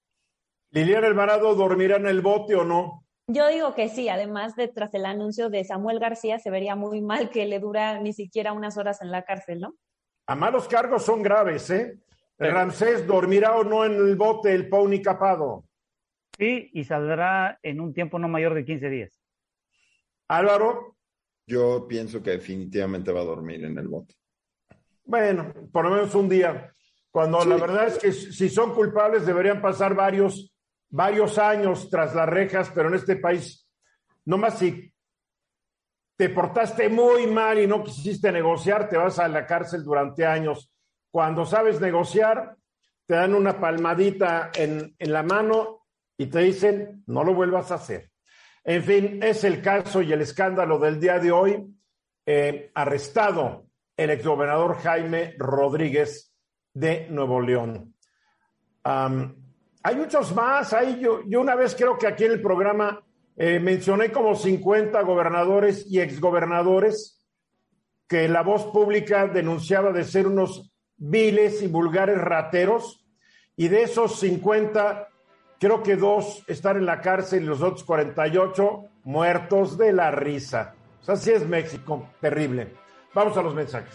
Liliana 0.70 1.08
Alvarado, 1.08 1.54
¿dormirá 1.54 1.96
en 1.96 2.06
el 2.06 2.22
bote 2.22 2.54
o 2.54 2.64
no? 2.64 3.04
Yo 3.26 3.48
digo 3.48 3.74
que 3.74 3.90
sí, 3.90 4.08
además 4.08 4.56
de 4.56 4.68
tras 4.68 4.94
el 4.94 5.04
anuncio 5.04 5.50
de 5.50 5.62
Samuel 5.62 5.98
García, 5.98 6.38
se 6.38 6.48
vería 6.50 6.74
muy 6.74 7.02
mal 7.02 7.28
que 7.28 7.44
le 7.44 7.60
dura 7.60 8.00
ni 8.00 8.14
siquiera 8.14 8.54
unas 8.54 8.78
horas 8.78 9.02
en 9.02 9.10
la 9.10 9.24
cárcel, 9.24 9.60
¿no? 9.60 9.74
A 10.26 10.34
malos 10.34 10.68
cargos 10.68 11.04
son 11.04 11.22
graves, 11.22 11.68
¿eh? 11.68 11.98
Ramsés, 12.38 13.06
¿dormirá 13.06 13.56
o 13.56 13.64
no 13.64 13.84
en 13.84 13.92
el 13.92 14.16
bote 14.16 14.54
el 14.54 14.70
Pony 14.70 15.02
Capado? 15.02 15.64
Sí, 16.38 16.70
y 16.72 16.84
saldrá 16.84 17.58
en 17.62 17.80
un 17.80 17.92
tiempo 17.92 18.18
no 18.18 18.28
mayor 18.28 18.54
de 18.54 18.64
15 18.64 18.88
días. 18.88 19.20
Álvaro. 20.28 20.97
Yo 21.48 21.88
pienso 21.88 22.22
que 22.22 22.32
definitivamente 22.32 23.10
va 23.10 23.22
a 23.22 23.24
dormir 23.24 23.64
en 23.64 23.78
el 23.78 23.88
bote. 23.88 24.14
Bueno, 25.02 25.54
por 25.72 25.86
lo 25.86 25.92
menos 25.92 26.14
un 26.14 26.28
día. 26.28 26.70
Cuando 27.10 27.42
la 27.42 27.56
verdad 27.56 27.86
es 27.86 27.98
que 27.98 28.12
si 28.12 28.50
son 28.50 28.74
culpables 28.74 29.24
deberían 29.24 29.62
pasar 29.62 29.94
varios, 29.94 30.54
varios 30.90 31.38
años 31.38 31.88
tras 31.88 32.14
las 32.14 32.28
rejas, 32.28 32.70
pero 32.74 32.88
en 32.88 32.96
este 32.96 33.16
país, 33.16 33.66
no 34.26 34.36
más 34.36 34.58
si 34.58 34.92
te 36.18 36.28
portaste 36.28 36.90
muy 36.90 37.26
mal 37.26 37.58
y 37.58 37.66
no 37.66 37.82
quisiste 37.82 38.30
negociar, 38.30 38.86
te 38.90 38.98
vas 38.98 39.18
a 39.18 39.26
la 39.26 39.46
cárcel 39.46 39.82
durante 39.82 40.26
años. 40.26 40.70
Cuando 41.10 41.46
sabes 41.46 41.80
negociar, 41.80 42.56
te 43.06 43.14
dan 43.14 43.34
una 43.34 43.58
palmadita 43.58 44.50
en, 44.54 44.94
en 44.98 45.12
la 45.14 45.22
mano 45.22 45.86
y 46.18 46.26
te 46.26 46.40
dicen, 46.40 47.04
no 47.06 47.24
lo 47.24 47.32
vuelvas 47.32 47.70
a 47.70 47.76
hacer. 47.76 48.10
En 48.68 48.82
fin, 48.82 49.22
es 49.22 49.44
el 49.44 49.62
caso 49.62 50.02
y 50.02 50.12
el 50.12 50.20
escándalo 50.20 50.78
del 50.78 51.00
día 51.00 51.18
de 51.18 51.32
hoy. 51.32 51.74
Eh, 52.26 52.70
arrestado 52.74 53.64
el 53.96 54.10
exgobernador 54.10 54.76
Jaime 54.82 55.34
Rodríguez 55.38 56.34
de 56.74 57.08
Nuevo 57.08 57.40
León. 57.40 57.94
hay 58.84 59.96
muchos 59.96 60.34
más. 60.34 60.76
Yo, 61.00 61.22
una 61.40 61.54
vez 61.54 61.74
creo 61.74 61.96
que 61.96 62.08
aquí 62.08 62.24
en 62.24 62.32
el 62.32 62.42
programa 62.42 63.02
eh, 63.38 63.58
mencioné 63.58 64.12
como 64.12 64.34
50 64.34 65.00
gobernadores 65.00 65.90
y 65.90 66.00
exgobernadores 66.00 67.26
que 68.06 68.28
la 68.28 68.42
voz 68.42 68.66
pública 68.66 69.28
denunciaba 69.28 69.92
de 69.92 70.04
ser 70.04 70.26
unos 70.26 70.70
viles 70.98 71.62
y 71.62 71.68
vulgares 71.68 72.18
rateros. 72.18 73.02
Y 73.56 73.68
de 73.68 73.84
esos 73.84 74.20
50, 74.20 75.08
Creo 75.60 75.82
que 75.82 75.96
dos 75.96 76.44
están 76.46 76.76
en 76.76 76.86
la 76.86 77.00
cárcel 77.00 77.42
y 77.42 77.46
los 77.46 77.62
otros 77.62 77.82
48 77.82 78.84
muertos 79.02 79.76
de 79.76 79.92
la 79.92 80.12
risa. 80.12 80.76
O 81.00 81.04
sea, 81.04 81.16
sí 81.16 81.32
es 81.32 81.48
México, 81.48 82.10
terrible. 82.20 82.74
Vamos 83.12 83.36
a 83.36 83.42
los 83.42 83.56
mensajes. 83.56 83.92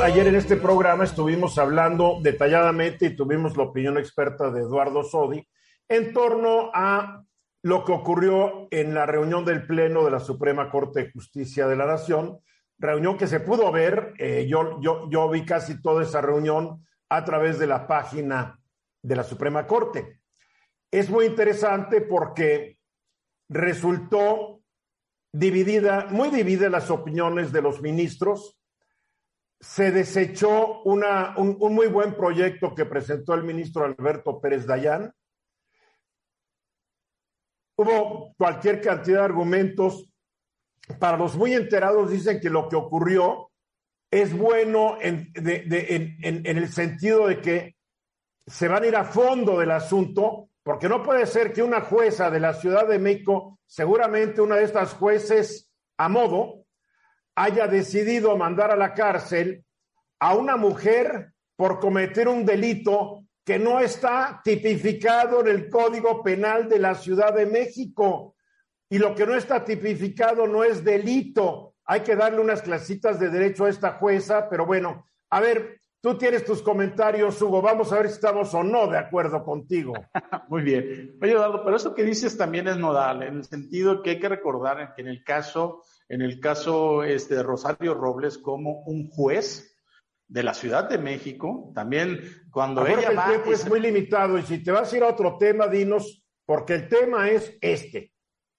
Ayer 0.00 0.26
en 0.28 0.36
este 0.36 0.56
programa 0.56 1.02
estuvimos 1.02 1.58
hablando 1.58 2.18
detalladamente 2.22 3.06
y 3.06 3.16
tuvimos 3.16 3.56
la 3.56 3.64
opinión 3.64 3.98
experta 3.98 4.52
de 4.52 4.60
Eduardo 4.60 5.02
Sodi 5.02 5.44
en 5.88 6.12
torno 6.12 6.70
a 6.72 7.24
lo 7.62 7.84
que 7.84 7.90
ocurrió 7.90 8.68
en 8.70 8.94
la 8.94 9.06
reunión 9.06 9.44
del 9.44 9.66
Pleno 9.66 10.04
de 10.04 10.12
la 10.12 10.20
Suprema 10.20 10.70
Corte 10.70 11.02
de 11.02 11.10
Justicia 11.10 11.66
de 11.66 11.74
la 11.74 11.86
Nación, 11.86 12.38
reunión 12.78 13.18
que 13.18 13.26
se 13.26 13.40
pudo 13.40 13.72
ver, 13.72 14.12
eh, 14.18 14.46
yo, 14.48 14.80
yo, 14.80 15.10
yo 15.10 15.28
vi 15.28 15.44
casi 15.44 15.82
toda 15.82 16.04
esa 16.04 16.20
reunión 16.20 16.86
a 17.08 17.24
través 17.24 17.58
de 17.58 17.66
la 17.66 17.88
página 17.88 18.60
de 19.04 19.16
la 19.16 19.22
Suprema 19.22 19.66
Corte. 19.66 20.20
Es 20.90 21.10
muy 21.10 21.26
interesante 21.26 22.00
porque 22.00 22.78
resultó 23.50 24.62
dividida, 25.30 26.06
muy 26.10 26.30
dividida 26.30 26.70
las 26.70 26.90
opiniones 26.90 27.52
de 27.52 27.60
los 27.60 27.82
ministros. 27.82 28.58
Se 29.60 29.90
desechó 29.92 30.82
una, 30.84 31.36
un, 31.36 31.58
muy 31.74 31.86
buen 31.88 32.14
proyecto 32.14 32.74
que 32.74 32.86
presentó 32.86 33.34
el 33.34 33.44
ministro 33.44 33.84
Alberto 33.84 34.40
Pérez 34.40 34.66
Dayán. 34.66 35.12
Hubo 37.76 38.34
cualquier 38.38 38.80
cantidad 38.80 39.18
de 39.18 39.24
argumentos. 39.24 40.10
Para 40.98 41.18
los 41.18 41.36
muy 41.36 41.52
enterados 41.52 42.10
dicen 42.10 42.40
que 42.40 42.48
lo 42.48 42.68
que 42.68 42.76
ocurrió 42.76 43.50
es 44.10 44.36
bueno 44.36 44.96
en, 45.00 45.30
en 45.34 46.56
el 46.56 46.68
sentido 46.68 47.26
de 47.26 47.40
que 47.40 47.73
se 48.46 48.68
van 48.68 48.82
a 48.82 48.86
ir 48.86 48.96
a 48.96 49.04
fondo 49.04 49.58
del 49.58 49.70
asunto, 49.70 50.50
porque 50.62 50.88
no 50.88 51.02
puede 51.02 51.26
ser 51.26 51.52
que 51.52 51.62
una 51.62 51.80
jueza 51.80 52.30
de 52.30 52.40
la 52.40 52.54
Ciudad 52.54 52.86
de 52.86 52.98
México, 52.98 53.58
seguramente 53.66 54.40
una 54.40 54.56
de 54.56 54.64
estas 54.64 54.94
jueces 54.94 55.70
a 55.98 56.08
modo, 56.08 56.64
haya 57.34 57.66
decidido 57.66 58.36
mandar 58.36 58.70
a 58.70 58.76
la 58.76 58.94
cárcel 58.94 59.64
a 60.20 60.34
una 60.34 60.56
mujer 60.56 61.32
por 61.56 61.80
cometer 61.80 62.28
un 62.28 62.44
delito 62.44 63.24
que 63.44 63.58
no 63.58 63.80
está 63.80 64.40
tipificado 64.42 65.40
en 65.40 65.48
el 65.48 65.68
Código 65.68 66.22
Penal 66.22 66.68
de 66.68 66.78
la 66.78 66.94
Ciudad 66.94 67.34
de 67.34 67.46
México. 67.46 68.34
Y 68.88 68.98
lo 68.98 69.14
que 69.14 69.26
no 69.26 69.34
está 69.34 69.64
tipificado 69.64 70.46
no 70.46 70.64
es 70.64 70.82
delito. 70.82 71.74
Hay 71.84 72.00
que 72.00 72.16
darle 72.16 72.40
unas 72.40 72.62
clasitas 72.62 73.20
de 73.20 73.28
derecho 73.28 73.66
a 73.66 73.70
esta 73.70 73.92
jueza, 73.92 74.48
pero 74.48 74.64
bueno, 74.64 75.06
a 75.28 75.40
ver, 75.40 75.80
tú 76.04 76.18
tienes 76.18 76.44
tus 76.44 76.60
comentarios, 76.60 77.40
Hugo. 77.40 77.62
Vamos 77.62 77.90
a 77.90 77.96
ver 77.96 78.08
si 78.08 78.12
estamos 78.12 78.52
o 78.52 78.62
no 78.62 78.88
de 78.88 78.98
acuerdo 78.98 79.42
contigo. 79.42 79.94
Muy 80.48 80.60
bien. 80.60 81.16
Oye, 81.22 81.32
Eduardo, 81.32 81.64
pero 81.64 81.76
eso 81.76 81.94
que 81.94 82.04
dices 82.04 82.36
también 82.36 82.68
es 82.68 82.76
nodal, 82.76 83.22
en 83.22 83.38
el 83.38 83.44
sentido 83.44 84.02
que 84.02 84.10
hay 84.10 84.20
que 84.20 84.28
recordar 84.28 84.94
que 84.94 85.00
en 85.00 85.08
el 85.08 85.24
caso, 85.24 85.82
en 86.10 86.20
el 86.20 86.40
caso 86.40 87.04
este, 87.04 87.36
de 87.36 87.42
Rosario 87.42 87.94
Robles, 87.94 88.36
como 88.36 88.82
un 88.82 89.08
juez 89.08 89.78
de 90.28 90.42
la 90.42 90.52
Ciudad 90.52 90.90
de 90.90 90.98
México, 90.98 91.72
también 91.74 92.20
cuando 92.50 92.86
ella 92.86 93.12
va... 93.12 93.24
El 93.24 93.30
tiempo 93.30 93.52
es 93.52 93.66
muy 93.66 93.80
limitado 93.80 94.36
y 94.36 94.42
si 94.42 94.62
te 94.62 94.72
vas 94.72 94.92
a 94.92 94.96
ir 94.98 95.04
a 95.04 95.08
otro 95.08 95.38
tema, 95.38 95.68
dinos, 95.68 96.22
porque 96.44 96.74
el 96.74 96.88
tema 96.90 97.30
es 97.30 97.56
este. 97.62 98.12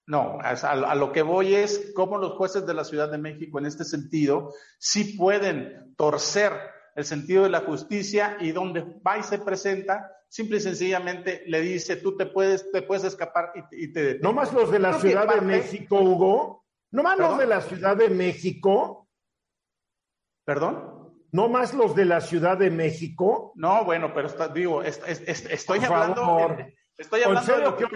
No, 0.08 0.38
a, 0.42 0.94
lo 0.96 1.12
que 1.12 1.22
voy 1.22 1.54
es 1.54 1.92
cómo 1.94 2.18
los 2.18 2.32
jueces 2.32 2.66
de 2.66 2.74
la 2.74 2.82
Ciudad 2.82 3.08
de 3.08 3.18
México 3.18 3.60
en 3.60 3.66
este 3.66 3.84
sentido 3.84 4.52
sí 4.78 5.16
pueden 5.16 5.94
torcer 5.96 6.52
el 6.96 7.04
sentido 7.04 7.44
de 7.44 7.50
la 7.50 7.60
justicia 7.60 8.38
y 8.40 8.52
donde 8.52 8.80
va 9.06 9.18
y 9.18 9.22
se 9.22 9.38
presenta, 9.38 10.10
simple 10.28 10.56
y 10.56 10.60
sencillamente 10.60 11.44
le 11.46 11.60
dice, 11.60 11.96
tú 11.96 12.16
te 12.16 12.26
puedes, 12.26 12.72
te 12.72 12.82
puedes 12.82 13.04
escapar 13.04 13.52
y, 13.70 13.92
te... 13.92 14.18
No 14.18 14.32
más 14.32 14.52
los 14.52 14.70
de 14.70 14.78
la 14.78 14.94
Ciudad 14.94 15.28
de 15.32 15.42
México, 15.42 16.00
Hugo. 16.00 16.64
No 16.90 17.02
más 17.02 17.18
los 17.18 17.38
de 17.38 17.46
la 17.46 17.60
Ciudad 17.60 17.96
de 17.96 18.08
México. 18.08 19.08
¿Perdón? 20.44 21.14
¿No 21.32 21.48
más 21.48 21.74
los 21.74 21.94
de 21.94 22.06
la 22.06 22.22
Ciudad 22.22 22.56
de 22.56 22.70
México? 22.70 23.52
No, 23.56 23.84
bueno, 23.84 24.14
pero 24.14 24.28
digo, 24.54 24.82
estoy 24.82 25.84
hablando. 25.84 26.56
Estoy 26.96 27.22
hablando 27.24 27.56
de 27.56 27.62
lo 27.62 27.76
que 27.76 27.84
hoy, 27.84 27.92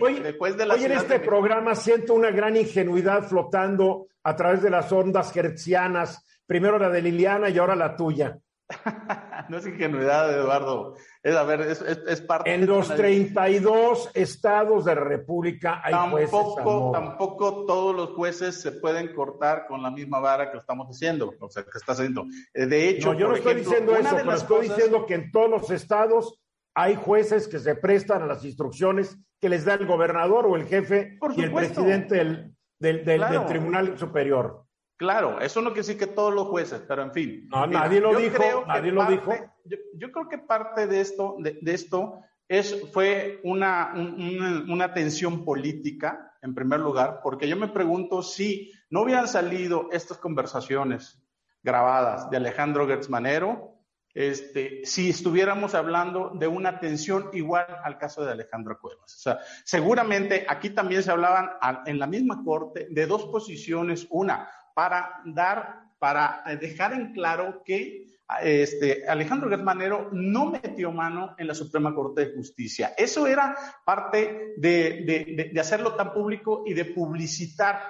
hoy, 0.00 0.20
después 0.20 0.58
de 0.58 0.66
la 0.66 0.74
Hoy 0.74 0.84
en 0.84 0.92
este 0.92 1.18
programa 1.18 1.74
siento 1.74 2.12
una 2.12 2.30
gran 2.30 2.58
ingenuidad 2.58 3.26
flotando 3.26 4.08
a 4.22 4.36
través 4.36 4.62
de 4.62 4.68
las 4.68 4.92
ondas 4.92 5.34
hertzianas, 5.34 6.22
primero 6.52 6.78
la 6.78 6.90
de 6.90 7.00
Liliana 7.00 7.48
y 7.48 7.56
ahora 7.56 7.74
la 7.74 7.96
tuya. 7.96 8.38
no 9.48 9.56
es 9.56 9.66
ingenuidad, 9.66 10.30
Eduardo. 10.38 10.96
Es, 11.22 11.34
a 11.34 11.44
ver, 11.44 11.62
es, 11.62 11.80
es, 11.80 12.20
parte 12.20 12.52
En 12.52 12.66
los 12.66 12.94
32 12.94 14.10
estados 14.12 14.84
de 14.84 14.94
la 14.94 15.00
República 15.00 15.80
hay 15.82 15.94
tampoco, 15.94 16.52
jueces. 16.52 16.92
Tampoco 16.92 17.64
todos 17.64 17.96
los 17.96 18.10
jueces 18.10 18.60
se 18.60 18.72
pueden 18.72 19.14
cortar 19.14 19.66
con 19.66 19.82
la 19.82 19.90
misma 19.90 20.20
vara 20.20 20.52
que 20.52 20.58
estamos 20.58 20.90
diciendo, 20.90 21.32
o 21.40 21.48
sea, 21.48 21.62
que 21.62 21.70
está 21.72 21.92
haciendo. 21.92 22.26
Eh, 22.52 22.66
de 22.66 22.90
hecho, 22.90 23.14
no, 23.14 23.18
yo 23.18 23.28
no 23.28 23.36
estoy 23.36 23.54
diciendo 23.54 23.96
eso, 23.96 24.14
pero 24.14 24.34
estoy 24.34 24.68
diciendo 24.68 25.06
que 25.06 25.14
en 25.14 25.32
todos 25.32 25.48
los 25.48 25.70
estados 25.70 26.38
hay 26.74 26.96
jueces 26.96 27.48
que 27.48 27.60
se 27.60 27.76
prestan 27.76 28.20
a 28.24 28.26
las 28.26 28.44
instrucciones 28.44 29.16
que 29.40 29.48
les 29.48 29.64
da 29.64 29.72
el 29.72 29.86
gobernador 29.86 30.44
o 30.44 30.56
el 30.56 30.66
jefe 30.66 31.18
y 31.34 31.42
el 31.44 31.52
presidente 31.54 32.16
del, 32.16 32.54
del, 32.78 33.06
del 33.06 33.46
Tribunal 33.46 33.98
Superior. 33.98 34.66
Claro, 34.96 35.40
eso 35.40 35.60
no 35.60 35.70
quiere 35.70 35.86
decir 35.86 35.98
que 35.98 36.06
todos 36.06 36.32
los 36.32 36.46
jueces, 36.46 36.82
pero 36.86 37.02
en 37.02 37.12
fin. 37.12 37.48
No, 37.48 37.66
nadie 37.66 38.00
lo 38.00 38.14
dijo, 38.14 38.64
nadie 38.66 38.92
lo 38.92 39.04
dijo. 39.06 39.34
Yo, 39.94 40.12
creo 40.12 40.28
que 40.28 40.38
parte 40.38 40.86
de 40.86 41.00
esto, 41.00 41.36
de, 41.38 41.58
esto 41.66 42.20
es, 42.48 42.88
fue 42.92 43.40
una, 43.42 43.94
una, 43.94 44.94
tensión 44.94 45.44
política, 45.44 46.36
en 46.42 46.54
primer 46.54 46.80
lugar, 46.80 47.20
porque 47.22 47.48
yo 47.48 47.56
me 47.56 47.68
pregunto 47.68 48.22
si 48.22 48.72
no 48.90 49.02
hubieran 49.02 49.26
salido 49.26 49.88
estas 49.92 50.18
conversaciones 50.18 51.20
grabadas 51.62 52.30
de 52.30 52.36
Alejandro 52.36 52.86
Gertz 52.86 53.08
este, 54.14 54.84
si 54.84 55.08
estuviéramos 55.08 55.74
hablando 55.74 56.32
de 56.34 56.46
una 56.46 56.80
tensión 56.80 57.30
igual 57.32 57.66
al 57.82 57.96
caso 57.96 58.24
de 58.24 58.32
Alejandro 58.32 58.78
Cuevas. 58.78 59.14
O 59.14 59.18
sea, 59.18 59.38
seguramente 59.64 60.44
aquí 60.48 60.70
también 60.70 61.02
se 61.02 61.10
hablaban 61.10 61.50
en 61.86 61.98
la 61.98 62.06
misma 62.06 62.42
corte 62.44 62.88
de 62.90 63.06
dos 63.06 63.24
posiciones, 63.26 64.06
una 64.10 64.50
para 64.74 65.20
dar, 65.24 65.84
para 65.98 66.42
dejar 66.60 66.92
en 66.92 67.12
claro 67.12 67.62
que 67.64 68.12
este, 68.40 69.06
Alejandro 69.08 69.50
Germanero 69.50 70.08
no 70.12 70.46
metió 70.46 70.90
mano 70.92 71.34
en 71.38 71.46
la 71.46 71.54
Suprema 71.54 71.94
Corte 71.94 72.26
de 72.26 72.34
Justicia. 72.34 72.94
Eso 72.96 73.26
era 73.26 73.56
parte 73.84 74.54
de, 74.56 75.52
hacerlo 75.60 75.94
tan 75.94 76.12
público 76.12 76.62
y 76.66 76.74
de 76.74 76.86
publicitar 76.86 77.82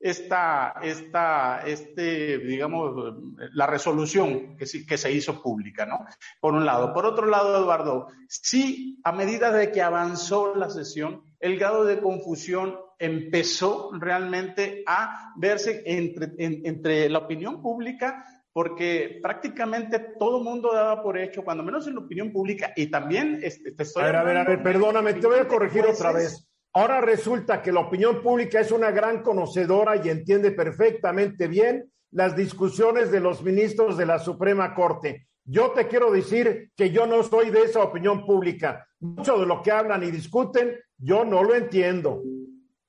esta, 0.00 0.74
esta, 0.82 1.62
este, 1.66 2.38
digamos, 2.38 3.14
la 3.52 3.66
resolución 3.66 4.56
que, 4.56 4.66
que 4.86 4.98
se 4.98 5.12
hizo 5.12 5.42
pública, 5.42 5.86
¿no? 5.86 6.04
Por 6.40 6.54
un 6.54 6.64
lado. 6.64 6.92
Por 6.92 7.06
otro 7.06 7.26
lado, 7.26 7.56
Eduardo, 7.58 8.08
sí, 8.28 9.00
a 9.04 9.12
medida 9.12 9.52
de 9.52 9.72
que 9.72 9.82
avanzó 9.82 10.54
la 10.54 10.70
sesión, 10.70 11.22
el 11.40 11.58
grado 11.58 11.84
de 11.84 12.00
confusión 12.00 12.78
empezó 12.98 13.90
realmente 13.92 14.82
a 14.86 15.32
verse 15.36 15.82
entre, 15.86 16.32
entre 16.38 17.08
la 17.10 17.18
opinión 17.18 17.60
pública 17.60 18.24
porque 18.56 19.18
prácticamente 19.20 19.98
todo 20.18 20.38
el 20.38 20.44
mundo 20.44 20.72
daba 20.72 21.02
por 21.02 21.18
hecho, 21.18 21.44
cuando 21.44 21.62
menos 21.62 21.86
en 21.88 21.94
la 21.94 22.00
opinión 22.00 22.32
pública, 22.32 22.72
y 22.74 22.86
también 22.86 23.40
este, 23.42 23.72
te 23.72 23.82
estoy... 23.82 24.04
A 24.04 24.06
ver, 24.06 24.16
a 24.16 24.22
ver, 24.22 24.36
a 24.38 24.44
ver, 24.44 24.62
perdóname, 24.62 25.12
te 25.12 25.26
voy 25.26 25.40
a 25.40 25.46
corregir 25.46 25.84
otra 25.84 26.10
vez. 26.10 26.48
Ahora 26.76 27.00
resulta 27.00 27.62
que 27.62 27.72
la 27.72 27.80
opinión 27.80 28.20
pública 28.20 28.60
es 28.60 28.70
una 28.70 28.90
gran 28.90 29.22
conocedora 29.22 29.96
y 29.96 30.10
entiende 30.10 30.50
perfectamente 30.50 31.48
bien 31.48 31.90
las 32.10 32.36
discusiones 32.36 33.10
de 33.10 33.18
los 33.18 33.42
ministros 33.42 33.96
de 33.96 34.04
la 34.04 34.18
Suprema 34.18 34.74
Corte. 34.74 35.26
Yo 35.42 35.70
te 35.70 35.88
quiero 35.88 36.10
decir 36.10 36.70
que 36.76 36.90
yo 36.90 37.06
no 37.06 37.22
soy 37.22 37.48
de 37.48 37.62
esa 37.62 37.82
opinión 37.82 38.26
pública. 38.26 38.86
Mucho 39.00 39.38
de 39.38 39.46
lo 39.46 39.62
que 39.62 39.70
hablan 39.70 40.02
y 40.02 40.10
discuten, 40.10 40.78
yo 40.98 41.24
no 41.24 41.42
lo 41.42 41.54
entiendo. 41.54 42.22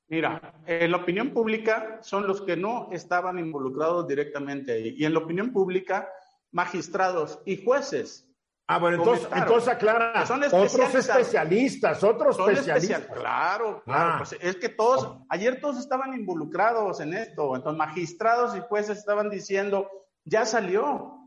Mira, 0.09 0.61
en 0.65 0.91
la 0.91 0.97
opinión 0.97 1.29
pública 1.29 1.99
son 2.01 2.27
los 2.27 2.41
que 2.41 2.57
no 2.57 2.89
estaban 2.91 3.39
involucrados 3.39 4.05
directamente 4.05 4.73
ahí. 4.73 4.95
Y 4.97 5.05
en 5.05 5.13
la 5.13 5.19
opinión 5.19 5.53
pública, 5.53 6.09
magistrados 6.51 7.39
y 7.45 7.63
jueces. 7.63 8.26
Ah, 8.69 8.79
bueno, 8.79 8.97
entonces, 8.97 9.27
entonces 9.33 9.69
aclara, 9.69 10.25
son 10.25 10.43
otros 10.43 10.93
especialistas, 10.93 12.03
otros 12.03 12.37
especialistas. 12.37 13.05
claro, 13.05 13.81
claro. 13.85 14.11
Ah. 14.11 14.15
Pues 14.17 14.35
es 14.41 14.57
que 14.57 14.67
todos, 14.67 15.19
ayer 15.29 15.61
todos 15.61 15.79
estaban 15.79 16.13
involucrados 16.13 16.99
en 16.99 17.13
esto. 17.13 17.55
Entonces, 17.55 17.77
magistrados 17.77 18.57
y 18.57 18.61
jueces 18.61 18.97
estaban 18.97 19.29
diciendo, 19.29 19.89
ya 20.25 20.45
salió, 20.45 21.17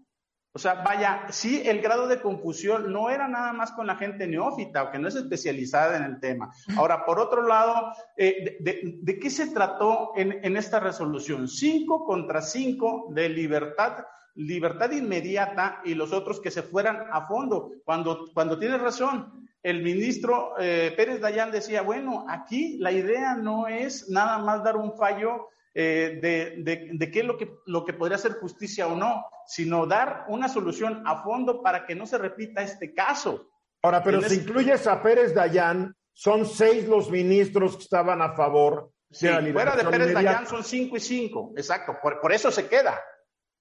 o 0.53 0.59
sea, 0.59 0.74
vaya, 0.83 1.26
sí, 1.31 1.62
el 1.64 1.81
grado 1.81 2.09
de 2.09 2.20
confusión 2.20 2.92
no 2.92 3.09
era 3.09 3.29
nada 3.29 3.53
más 3.53 3.70
con 3.70 3.87
la 3.87 3.94
gente 3.94 4.26
neófita 4.26 4.83
o 4.83 4.90
que 4.90 4.98
no 4.98 5.07
es 5.07 5.14
especializada 5.14 5.96
en 5.96 6.03
el 6.03 6.18
tema. 6.18 6.53
Ahora, 6.76 7.05
por 7.05 7.20
otro 7.20 7.46
lado, 7.46 7.92
eh, 8.16 8.59
de, 8.59 9.18
qué 9.20 9.31
se 9.31 9.53
trató 9.53 10.12
en, 10.16 10.57
esta 10.57 10.81
resolución? 10.81 11.46
Cinco 11.46 12.05
contra 12.05 12.42
cinco 12.42 13.07
de 13.11 13.29
libertad, 13.29 13.98
libertad 14.40 14.90
inmediata 14.90 15.81
y 15.85 15.94
los 15.94 16.12
otros 16.12 16.40
que 16.40 16.50
se 16.50 16.62
fueran 16.62 17.07
a 17.11 17.26
fondo. 17.26 17.72
Cuando, 17.85 18.26
cuando 18.33 18.59
tienes 18.59 18.81
razón, 18.81 19.48
el 19.62 19.83
ministro 19.83 20.55
eh, 20.59 20.92
Pérez 20.96 21.20
Dayán 21.20 21.50
decía, 21.50 21.83
bueno, 21.83 22.24
aquí 22.29 22.79
la 22.79 22.92
idea 22.92 23.35
no 23.35 23.68
es 23.68 24.09
nada 24.09 24.38
más 24.38 24.64
dar 24.64 24.76
un 24.76 24.96
fallo 24.96 25.48
eh, 25.74 26.18
de, 26.20 27.11
qué 27.12 27.20
es 27.20 27.24
lo 27.24 27.37
que, 27.37 27.50
lo 27.66 27.85
que 27.85 27.92
podría 27.92 28.18
ser 28.18 28.33
justicia 28.33 28.87
o 28.87 28.96
no, 28.96 29.24
sino 29.46 29.87
dar 29.87 30.24
una 30.29 30.48
solución 30.48 31.03
a 31.07 31.22
fondo 31.22 31.62
para 31.62 31.87
que 31.87 31.94
no 31.94 32.07
se 32.07 32.18
repita 32.18 32.62
este 32.62 32.94
caso. 32.94 33.48
Ahora, 33.83 34.03
pero 34.03 34.20
si 34.22 34.37
incluyes 34.37 34.87
a 34.87 35.03
Pérez 35.03 35.35
Dayán, 35.35 35.94
son 36.12 36.44
seis 36.46 36.88
los 36.88 37.11
ministros 37.11 37.76
que 37.76 37.85
estaban 37.85 38.20
a 38.20 38.33
favor. 38.33 38.90
Sí, 39.11 39.29
fuera 39.53 39.76
de 39.76 39.85
Pérez 39.85 40.12
Dayán 40.12 40.46
son 40.46 40.62
cinco 40.64 40.96
y 40.96 41.00
cinco, 41.00 41.53
exacto, 41.57 41.96
por, 42.03 42.20
por, 42.20 42.33
eso 42.33 42.50
se 42.50 42.68
queda. 42.68 43.00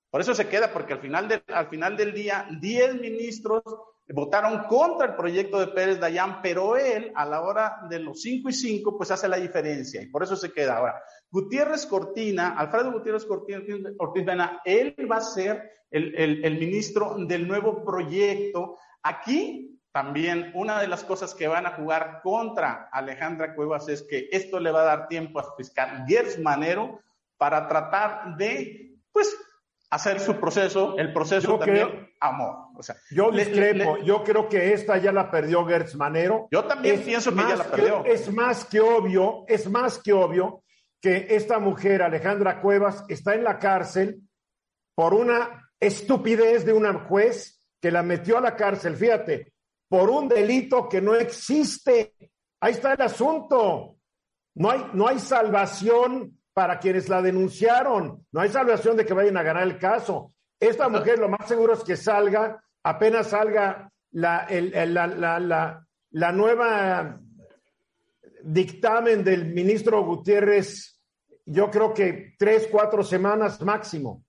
Por 0.10 0.22
eso 0.22 0.34
se 0.34 0.48
queda, 0.48 0.74
porque 0.74 0.93
al 0.93 1.00
final, 1.00 1.43
al 1.48 1.67
final 1.67 1.95
del 1.95 2.13
día, 2.13 2.48
diez 2.60 2.95
ministros 2.95 3.63
votaron 4.12 4.63
contra 4.63 5.08
el 5.08 5.15
proyecto 5.15 5.60
de 5.60 5.67
Pérez 5.67 6.00
Dayán, 6.00 6.41
pero 6.41 6.76
él, 6.76 7.12
a 7.15 7.26
la 7.26 7.41
hora 7.41 7.82
de 7.89 8.00
los 8.00 8.22
cinco 8.22 8.50
y 8.50 8.54
cinco, 8.54 8.98
pues 8.98 9.12
hace 9.12 9.28
la 9.28 9.38
diferencia 9.38 10.02
y 10.02 10.08
por 10.08 10.24
eso 10.24 10.36
se 10.36 10.52
queda. 10.52 10.78
Ahora, 10.78 11.02
Gutiérrez 11.30 11.86
Cortina, 11.86 12.56
Alfredo 12.58 12.91
Gutiérrez 12.91 13.26
Cortina 13.26 14.62
él 14.65 14.95
va 15.10 15.17
a 15.17 15.22
ser 15.22 15.72
el, 15.91 16.43
el, 16.43 16.60
ministro 16.60 17.15
del 17.19 17.48
nuevo 17.48 17.84
proyecto. 17.84 18.78
Aquí 19.04 19.80
también 19.91 20.52
una 20.56 20.80
de 20.82 20.88
las 20.88 21.04
cosas 21.04 21.36
que 21.36 21.48
van 21.48 21.65
a 21.65 21.72
jugar 21.72 22.22
contra 22.24 22.89
Alejandra 22.91 23.56
Cuevas 23.56 23.89
es 23.89 24.04
que 24.04 24.28
esto 24.32 24.60
le 24.60 24.72
va 24.72 24.82
a 24.82 24.86
dar 24.86 25.08
tiempo 25.08 25.39
a 25.39 25.56
fiscal 25.56 26.06
Gers 26.08 26.39
Manero 26.39 27.00
para 27.38 27.67
tratar 27.67 28.36
de, 28.38 28.98
pues, 29.12 29.36
hacer 29.89 30.19
su 30.19 30.39
proceso, 30.39 30.97
el 30.97 31.12
proceso 31.13 31.58
también 31.58 32.10
amor. 32.19 32.67
O 32.75 32.84
sea, 32.84 32.95
yo 33.12 33.32
discrepo, 33.32 33.97
yo 33.97 34.23
creo 34.23 34.47
que 34.47 34.73
esta 34.73 34.97
ya 34.97 35.12
la 35.12 35.32
perdió 35.32 35.65
Gertz 35.65 35.95
Manero. 35.95 36.47
Yo 36.52 36.65
también 36.65 37.02
pienso 37.02 37.32
que 37.32 37.41
ya 37.41 37.56
la 37.56 37.63
perdió. 37.65 38.06
es 38.06 38.32
más 38.32 38.65
que 38.65 38.80
obvio, 38.80 39.45
es 39.47 39.69
más 39.69 39.97
que 39.99 40.13
obvio 40.13 40.63
que 41.02 41.28
esta 41.30 41.60
mujer, 41.60 42.02
Alejandra 42.02 42.62
Cuevas, 42.62 43.04
está 43.08 43.34
en 43.34 43.43
la 43.43 43.58
cárcel 43.58 44.21
por 44.95 45.13
una 45.13 45.71
estupidez 45.80 46.65
de 46.65 46.73
una 46.73 46.93
juez 47.06 47.63
que 47.82 47.91
la 47.91 48.04
metió 48.04 48.38
a 48.38 48.41
la 48.41 48.56
cárcel, 48.56 48.95
fíjate, 48.95 49.54
por 49.88 50.10
un 50.10 50.28
delito 50.28 50.88
que 50.88 51.02
no 51.02 51.15
existe. 51.15 52.13
Ahí 52.60 52.73
está 52.73 52.93
el 52.93 53.02
asunto. 53.02 53.95
No 54.56 54.71
hay, 54.71 54.86
no 54.93 55.08
hay 55.08 55.19
salvación 55.19 56.38
para 56.53 56.79
quienes 56.79 57.09
la 57.09 57.21
denunciaron. 57.21 58.25
No 58.31 58.41
hay 58.41 58.49
salvación 58.49 58.97
de 58.97 59.05
que 59.05 59.13
vayan 59.13 59.38
a 59.38 59.43
ganar 59.43 59.63
el 59.63 59.77
caso. 59.77 60.33
Esta 60.59 60.89
mujer 60.89 61.19
lo 61.19 61.29
más 61.29 61.47
seguro 61.47 61.73
es 61.73 61.83
que 61.83 61.95
salga, 61.95 62.62
apenas 62.83 63.27
salga 63.27 63.91
la, 64.12 64.47
la, 64.49 65.85
la, 66.12 66.31
nueva 66.31 67.19
dictamen 68.43 69.23
del 69.23 69.53
ministro 69.53 70.03
Gutiérrez, 70.03 70.99
yo 71.45 71.69
creo 71.69 71.93
que 71.93 72.35
tres, 72.38 72.67
cuatro 72.69 73.03
semanas 73.03 73.62
máximo. 73.62 74.23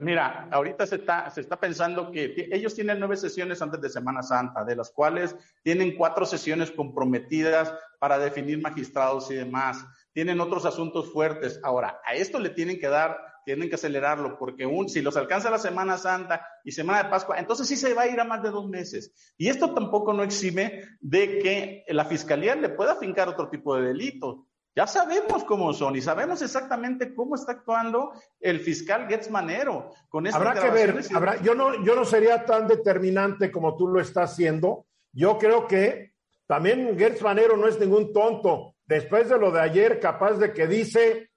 Mira, 0.00 0.48
ahorita 0.50 0.86
se 0.86 0.96
está, 0.96 1.28
se 1.28 1.42
está 1.42 1.60
pensando 1.60 2.10
que 2.10 2.48
ellos 2.52 2.74
tienen 2.74 2.98
nueve 2.98 3.18
sesiones 3.18 3.60
antes 3.60 3.82
de 3.82 3.90
Semana 3.90 4.22
Santa, 4.22 4.64
de 4.64 4.74
las 4.74 4.90
cuales 4.90 5.36
tienen 5.62 5.94
cuatro 5.94 6.24
sesiones 6.24 6.70
comprometidas 6.70 7.74
para 7.98 8.18
definir 8.18 8.62
magistrados 8.62 9.30
y 9.30 9.34
demás. 9.34 9.84
Tienen 10.14 10.40
otros 10.40 10.64
asuntos 10.64 11.12
fuertes. 11.12 11.60
Ahora, 11.62 12.00
a 12.06 12.14
esto 12.14 12.38
le 12.38 12.48
tienen 12.48 12.80
que 12.80 12.88
dar, 12.88 13.18
tienen 13.44 13.68
que 13.68 13.74
acelerarlo, 13.74 14.38
porque 14.38 14.64
un, 14.64 14.88
si 14.88 15.02
los 15.02 15.18
alcanza 15.18 15.50
la 15.50 15.58
Semana 15.58 15.98
Santa 15.98 16.46
y 16.64 16.72
Semana 16.72 17.02
de 17.02 17.10
Pascua, 17.10 17.38
entonces 17.38 17.68
sí 17.68 17.76
se 17.76 17.92
va 17.92 18.02
a 18.02 18.08
ir 18.08 18.18
a 18.20 18.24
más 18.24 18.42
de 18.42 18.50
dos 18.50 18.66
meses. 18.70 19.34
Y 19.36 19.48
esto 19.48 19.74
tampoco 19.74 20.14
no 20.14 20.22
exime 20.22 20.82
de 21.00 21.40
que 21.40 21.84
la 21.88 22.06
Fiscalía 22.06 22.54
le 22.54 22.70
pueda 22.70 22.96
fincar 22.96 23.28
otro 23.28 23.50
tipo 23.50 23.76
de 23.76 23.88
delito. 23.88 24.46
Ya 24.80 24.86
sabemos 24.86 25.44
cómo 25.44 25.74
son 25.74 25.94
y 25.94 26.00
sabemos 26.00 26.40
exactamente 26.40 27.14
cómo 27.14 27.34
está 27.34 27.52
actuando 27.52 28.14
el 28.40 28.60
fiscal 28.60 29.06
Getz 29.08 29.28
Manero. 29.28 29.92
Con 30.08 30.26
habrá 30.26 30.54
que 30.54 30.70
ver, 30.70 30.98
habrá, 31.14 31.38
yo, 31.42 31.54
no, 31.54 31.84
yo 31.84 31.94
no 31.94 32.06
sería 32.06 32.46
tan 32.46 32.66
determinante 32.66 33.52
como 33.52 33.76
tú 33.76 33.88
lo 33.88 34.00
estás 34.00 34.32
haciendo. 34.32 34.86
Yo 35.12 35.36
creo 35.36 35.66
que 35.66 36.14
también 36.46 36.98
Gertz 36.98 37.20
Manero 37.20 37.58
no 37.58 37.68
es 37.68 37.78
ningún 37.78 38.14
tonto. 38.14 38.76
Después 38.86 39.28
de 39.28 39.38
lo 39.38 39.50
de 39.50 39.60
ayer, 39.60 40.00
capaz 40.00 40.38
de 40.38 40.54
que 40.54 40.66
dice, 40.66 41.30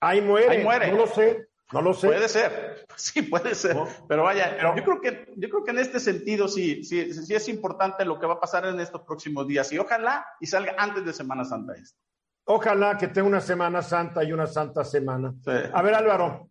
ahí 0.00 0.20
muere. 0.20 0.58
Ahí 0.58 0.62
muere. 0.62 0.92
No 0.92 0.98
lo 0.98 1.06
sé, 1.06 1.48
no 1.72 1.80
lo 1.80 1.94
sé. 1.94 2.08
Puede 2.08 2.28
ser, 2.28 2.84
sí, 2.96 3.22
puede 3.22 3.54
ser. 3.54 3.78
Pero 4.06 4.24
vaya, 4.24 4.74
yo, 4.76 4.84
creo 4.84 5.00
que, 5.00 5.32
yo 5.38 5.48
creo 5.48 5.64
que 5.64 5.70
en 5.70 5.78
este 5.78 6.00
sentido 6.00 6.48
sí, 6.48 6.84
sí, 6.84 7.14
sí 7.14 7.34
es 7.34 7.48
importante 7.48 8.04
lo 8.04 8.20
que 8.20 8.26
va 8.26 8.34
a 8.34 8.40
pasar 8.40 8.66
en 8.66 8.78
estos 8.78 9.00
próximos 9.04 9.48
días. 9.48 9.72
Y 9.72 9.78
ojalá 9.78 10.26
y 10.38 10.46
salga 10.46 10.74
antes 10.76 11.02
de 11.06 11.14
Semana 11.14 11.46
Santa 11.46 11.72
esto. 11.72 11.98
Ojalá 12.46 12.96
que 12.98 13.08
tenga 13.08 13.28
una 13.28 13.40
Semana 13.40 13.82
Santa 13.82 14.22
y 14.22 14.32
una 14.32 14.46
Santa 14.46 14.84
Semana. 14.84 15.34
A 15.72 15.82
ver, 15.82 15.94
Álvaro. 15.94 16.50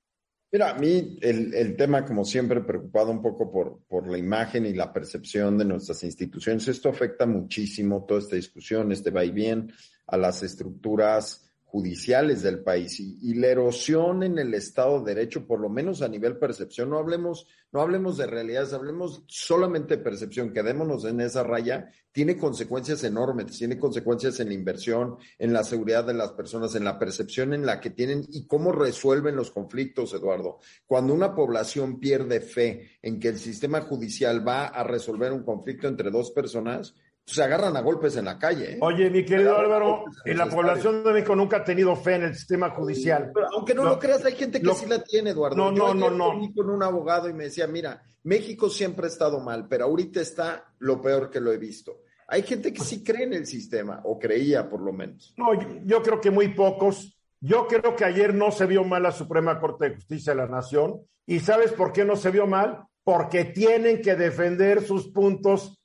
Mira, 0.52 0.70
a 0.70 0.74
mí 0.76 1.18
el, 1.22 1.54
el, 1.54 1.76
tema, 1.76 2.06
como 2.06 2.24
siempre, 2.24 2.62
preocupado 2.62 3.10
un 3.12 3.22
poco 3.22 3.52
por, 3.52 3.80
por 3.88 4.08
la 4.08 4.18
imagen 4.18 4.66
y 4.68 4.74
la 4.74 4.94
percepción 4.94 5.58
de 5.58 5.66
nuestras 5.66 6.04
instituciones. 6.04 6.68
Esto 6.68 6.90
afecta 6.90 7.26
muchísimo 7.26 8.06
toda 8.06 8.20
esta 8.20 8.36
discusión, 8.36 8.92
este 8.92 9.10
va 9.10 9.26
y 9.26 9.32
bien, 9.32 9.72
a 10.08 10.18
las 10.18 10.44
estructuras 10.44 11.43
judiciales 11.74 12.44
del 12.44 12.62
país 12.62 13.00
y, 13.00 13.34
la 13.34 13.48
erosión 13.48 14.22
en 14.22 14.38
el 14.38 14.54
Estado 14.54 15.00
de 15.00 15.16
Derecho, 15.16 15.48
por 15.48 15.60
lo 15.60 15.70
menos 15.70 16.04
a 16.04 16.08
nivel 16.08 16.38
percepción, 16.38 16.92
no 16.92 17.00
hablemos, 17.00 17.48
no 17.72 17.82
hablemos 17.82 18.16
de 18.16 18.28
realidades, 18.28 18.74
hablemos 18.74 19.24
solamente 19.26 19.98
de 19.98 20.04
percepción, 20.04 20.54
quedémonos 20.54 21.04
en 21.06 21.20
esa 21.20 21.42
raya, 21.42 21.90
tiene 22.12 22.38
consecuencias 22.38 23.04
enormes, 23.04 23.58
tiene 23.58 23.80
consecuencias 23.80 24.40
en 24.40 24.50
la 24.50 24.54
inversión, 24.54 25.18
en 25.40 25.52
la 25.52 25.64
seguridad 25.64 26.06
de 26.06 26.14
las 26.14 26.34
personas, 26.34 26.76
en 26.76 26.84
la 26.84 27.00
percepción 27.00 27.56
en 27.56 27.66
la 27.66 27.82
que 27.82 27.90
tienen 27.90 28.24
y 28.30 28.46
cómo 28.46 28.72
resuelven 28.72 29.36
los 29.36 29.50
conflictos, 29.50 30.14
Eduardo. 30.14 30.60
Cuando 30.86 31.12
una 31.12 31.34
población 31.34 32.00
pierde 32.00 32.40
fe 32.40 33.00
en 33.02 33.20
que 33.20 33.30
el 33.30 33.40
sistema 33.40 33.82
judicial 33.82 34.48
va 34.48 34.68
a 34.68 34.84
resolver 34.84 35.34
un 35.34 35.44
conflicto 35.44 35.88
entre 35.88 36.12
dos 36.12 36.30
personas, 36.30 36.94
se 37.26 37.42
agarran 37.42 37.76
a 37.78 37.82
golpes 37.82 38.18
en 38.18 38.26
la 38.26 38.38
calle. 38.38 38.74
¿eh? 38.74 38.78
Oye, 38.82 39.10
mi 39.10 39.24
querido 39.24 39.58
Álvaro, 39.58 40.06
en 40.26 40.38
la 40.38 40.48
población 40.48 41.04
de 41.04 41.14
México 41.14 41.36
nunca 41.36 41.58
ha 41.58 41.64
tenido 41.64 41.96
fe 41.96 42.16
en 42.16 42.24
el 42.24 42.36
sistema 42.36 42.72
judicial. 42.72 43.32
aunque 43.56 43.74
no, 43.74 43.86
lo 43.86 43.98
creas, 43.98 44.26
hay 44.26 44.36
gente 44.36 44.62
que 44.62 44.74
sí 44.74 44.86
la 44.86 45.04
tiene, 45.04 45.32
Eduardo. 45.32 45.56
No, 45.56 45.72
no, 45.72 45.94
no, 45.94 46.10
no. 46.10 46.54
con 46.54 46.70
un 46.70 46.84
abogado 46.84 47.30
y 47.30 47.34
me 47.34 47.46
decía, 47.46 47.68
mira, 47.68 48.04
México 48.24 48.70
siempre 48.70 49.06
ha 49.06 49.10
estado 49.10 49.40
mal, 49.40 49.68
pero 49.68 49.86
ahorita 49.86 50.22
está 50.22 50.74
lo 50.80 51.02
peor 51.02 51.30
que 51.30 51.40
lo 51.40 51.52
he 51.52 51.58
visto. 51.58 52.02
Hay 52.28 52.44
gente 52.44 52.74
que 52.74 52.82
sí 52.82 53.04
cree 53.04 53.24
en 53.24 53.34
el 53.34 53.46
sistema, 53.46 54.02
o 54.06 54.18
creía 54.18 54.70
por 54.70 54.82
lo 54.82 54.94
menos. 54.94 55.34
No, 55.38 55.54
yo, 55.84 56.02
creo 56.02 56.20
que 56.20 56.32
muy 56.32 56.50
pocos. 56.50 57.18
Yo 57.40 57.68
creo 57.68 57.96
que 57.96 58.06
ayer 58.06 58.34
no 58.34 58.52
se 58.52 58.66
vio 58.66 58.84
mal 58.84 59.04
la 59.04 59.12
Suprema 59.12 59.60
Corte 59.60 59.90
de 59.90 59.96
Justicia 59.96 60.34
de 60.34 60.38
la 60.38 60.48
Nación. 60.48 61.02
¿Y 61.26 61.42
sabes 61.42 61.74
por 61.74 61.92
qué 61.92 62.06
no 62.06 62.16
se 62.16 62.32
vio 62.32 62.48
mal? 62.48 62.86
Porque 63.04 63.46
tienen 63.46 64.02
que 64.02 64.16
defender 64.16 64.82
sus 64.82 65.10
puntos 65.10 65.83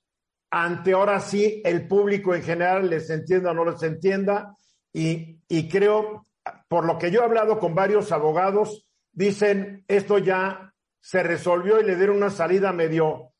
ante 0.50 0.92
ahora 0.92 1.20
sí 1.20 1.61
el 1.64 1.87
público 1.87 2.34
en 2.34 2.42
general 2.42 2.88
les 2.88 3.11
entienda 3.11 3.50
o 3.50 3.54
no 3.54 3.64
les 3.64 3.82
entienda. 3.82 4.56
Y, 4.92 5.40
y 5.48 5.68
creo, 5.68 6.26
por 6.68 6.84
lo 6.84 6.98
que 6.98 7.11
yo 7.11 7.20
he 7.20 7.24
hablado 7.24 7.58
con 7.58 7.74
varios 7.74 8.12
abogados, 8.12 8.87
dicen 9.12 9.84
esto 9.88 10.18
ya 10.18 10.72
se 11.00 11.22
resolvió 11.22 11.80
y 11.80 11.84
le 11.84 11.96
dieron 11.96 12.16
una 12.16 12.30
salida 12.30 12.72
medio 12.72 13.32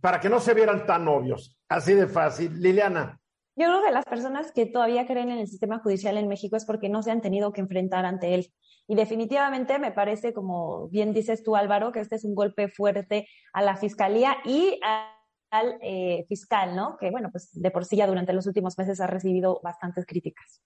para 0.00 0.20
que 0.20 0.28
no 0.28 0.40
se 0.40 0.54
vieran 0.54 0.86
tan 0.86 1.06
obvios. 1.08 1.58
Así 1.68 1.94
de 1.94 2.06
fácil. 2.06 2.60
Liliana. 2.60 3.20
Yo 3.58 3.68
creo 3.68 3.82
que 3.82 3.90
las 3.90 4.04
personas 4.04 4.52
que 4.52 4.66
todavía 4.66 5.06
creen 5.06 5.30
en 5.30 5.38
el 5.38 5.48
sistema 5.48 5.78
judicial 5.78 6.18
en 6.18 6.28
México 6.28 6.56
es 6.56 6.66
porque 6.66 6.90
no 6.90 7.02
se 7.02 7.10
han 7.10 7.22
tenido 7.22 7.52
que 7.52 7.62
enfrentar 7.62 8.04
ante 8.04 8.34
él. 8.34 8.52
Y 8.86 8.94
definitivamente 8.94 9.78
me 9.78 9.92
parece, 9.92 10.34
como 10.34 10.88
bien 10.88 11.14
dices 11.14 11.42
tú, 11.42 11.56
Álvaro, 11.56 11.90
que 11.90 12.00
este 12.00 12.16
es 12.16 12.24
un 12.24 12.34
golpe 12.34 12.68
fuerte 12.68 13.26
a 13.54 13.62
la 13.62 13.76
fiscalía 13.76 14.36
y 14.44 14.78
a 14.84 15.15
eh, 15.80 16.24
fiscal, 16.28 16.74
¿no? 16.74 16.96
Que 16.98 17.10
bueno, 17.10 17.30
pues 17.30 17.50
de 17.52 17.70
por 17.70 17.84
sí 17.84 17.96
ya 17.96 18.06
durante 18.06 18.32
los 18.32 18.46
últimos 18.46 18.76
meses 18.78 19.00
ha 19.00 19.06
recibido 19.06 19.60
bastantes 19.62 20.06
críticas. 20.06 20.62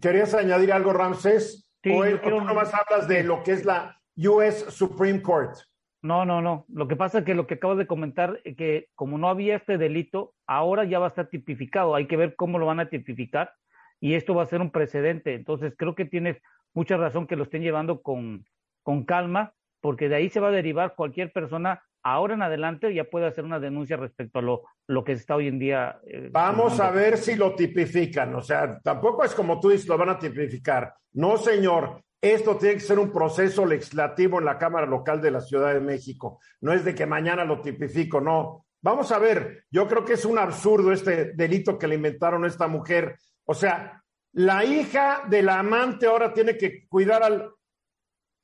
¿Querías 0.00 0.34
añadir 0.34 0.72
algo, 0.72 0.92
Ramsés? 0.92 1.68
Sí, 1.82 1.90
¿O, 1.90 2.04
el, 2.04 2.20
tú 2.20 2.30
nomás 2.30 2.72
hablas 2.74 3.06
de 3.08 3.22
lo 3.22 3.42
que 3.42 3.52
es 3.52 3.64
la 3.64 4.00
US 4.16 4.66
Supreme 4.70 5.22
Court? 5.22 5.56
No, 6.02 6.24
no, 6.26 6.42
no. 6.42 6.66
Lo 6.68 6.86
que 6.86 6.96
pasa 6.96 7.20
es 7.20 7.24
que 7.24 7.34
lo 7.34 7.46
que 7.46 7.54
acabo 7.54 7.76
de 7.76 7.86
comentar, 7.86 8.40
es 8.44 8.56
que 8.56 8.88
como 8.94 9.16
no 9.16 9.28
había 9.28 9.56
este 9.56 9.78
delito, 9.78 10.34
ahora 10.46 10.84
ya 10.84 10.98
va 10.98 11.06
a 11.06 11.08
estar 11.08 11.28
tipificado. 11.28 11.94
Hay 11.94 12.06
que 12.06 12.16
ver 12.16 12.36
cómo 12.36 12.58
lo 12.58 12.66
van 12.66 12.80
a 12.80 12.90
tipificar 12.90 13.54
y 14.00 14.14
esto 14.14 14.34
va 14.34 14.42
a 14.42 14.46
ser 14.46 14.60
un 14.60 14.70
precedente. 14.70 15.34
Entonces 15.34 15.72
creo 15.78 15.94
que 15.94 16.04
tienes 16.04 16.36
mucha 16.74 16.96
razón 16.98 17.26
que 17.26 17.36
lo 17.36 17.44
estén 17.44 17.62
llevando 17.62 18.02
con, 18.02 18.44
con 18.82 19.04
calma, 19.04 19.54
porque 19.80 20.10
de 20.10 20.16
ahí 20.16 20.28
se 20.28 20.40
va 20.40 20.48
a 20.48 20.52
derivar 20.52 20.94
cualquier 20.94 21.32
persona 21.32 21.82
ahora 22.04 22.34
en 22.34 22.42
adelante 22.42 22.94
ya 22.94 23.04
puede 23.04 23.26
hacer 23.26 23.44
una 23.44 23.58
denuncia 23.58 23.96
respecto 23.96 24.38
a 24.38 24.42
lo, 24.42 24.62
lo 24.86 25.02
que 25.02 25.12
está 25.12 25.34
hoy 25.34 25.48
en 25.48 25.58
día. 25.58 25.98
Eh, 26.06 26.28
Vamos 26.30 26.78
a 26.78 26.90
ver 26.90 27.16
si 27.16 27.34
lo 27.34 27.54
tipifican. 27.54 28.34
O 28.34 28.42
sea, 28.42 28.78
tampoco 28.80 29.24
es 29.24 29.34
como 29.34 29.58
tú 29.58 29.70
dices, 29.70 29.88
lo 29.88 29.98
van 29.98 30.10
a 30.10 30.18
tipificar. 30.18 30.94
No, 31.14 31.36
señor. 31.36 32.02
Esto 32.20 32.56
tiene 32.56 32.76
que 32.76 32.80
ser 32.80 32.98
un 32.98 33.12
proceso 33.12 33.66
legislativo 33.66 34.38
en 34.38 34.46
la 34.46 34.56
Cámara 34.56 34.86
Local 34.86 35.20
de 35.20 35.30
la 35.30 35.42
Ciudad 35.42 35.74
de 35.74 35.80
México. 35.80 36.40
No 36.62 36.72
es 36.72 36.82
de 36.82 36.94
que 36.94 37.04
mañana 37.04 37.44
lo 37.44 37.60
tipifico, 37.60 38.18
no. 38.18 38.64
Vamos 38.80 39.12
a 39.12 39.18
ver, 39.18 39.64
yo 39.70 39.86
creo 39.86 40.06
que 40.06 40.14
es 40.14 40.24
un 40.24 40.38
absurdo 40.38 40.90
este 40.90 41.32
delito 41.34 41.78
que 41.78 41.86
le 41.86 41.96
inventaron 41.96 42.44
a 42.44 42.48
esta 42.48 42.66
mujer. 42.66 43.18
O 43.44 43.52
sea, 43.52 44.02
la 44.32 44.64
hija 44.64 45.24
de 45.28 45.42
la 45.42 45.58
amante 45.58 46.06
ahora 46.06 46.32
tiene 46.32 46.56
que 46.56 46.86
cuidar 46.88 47.22
al, 47.22 47.50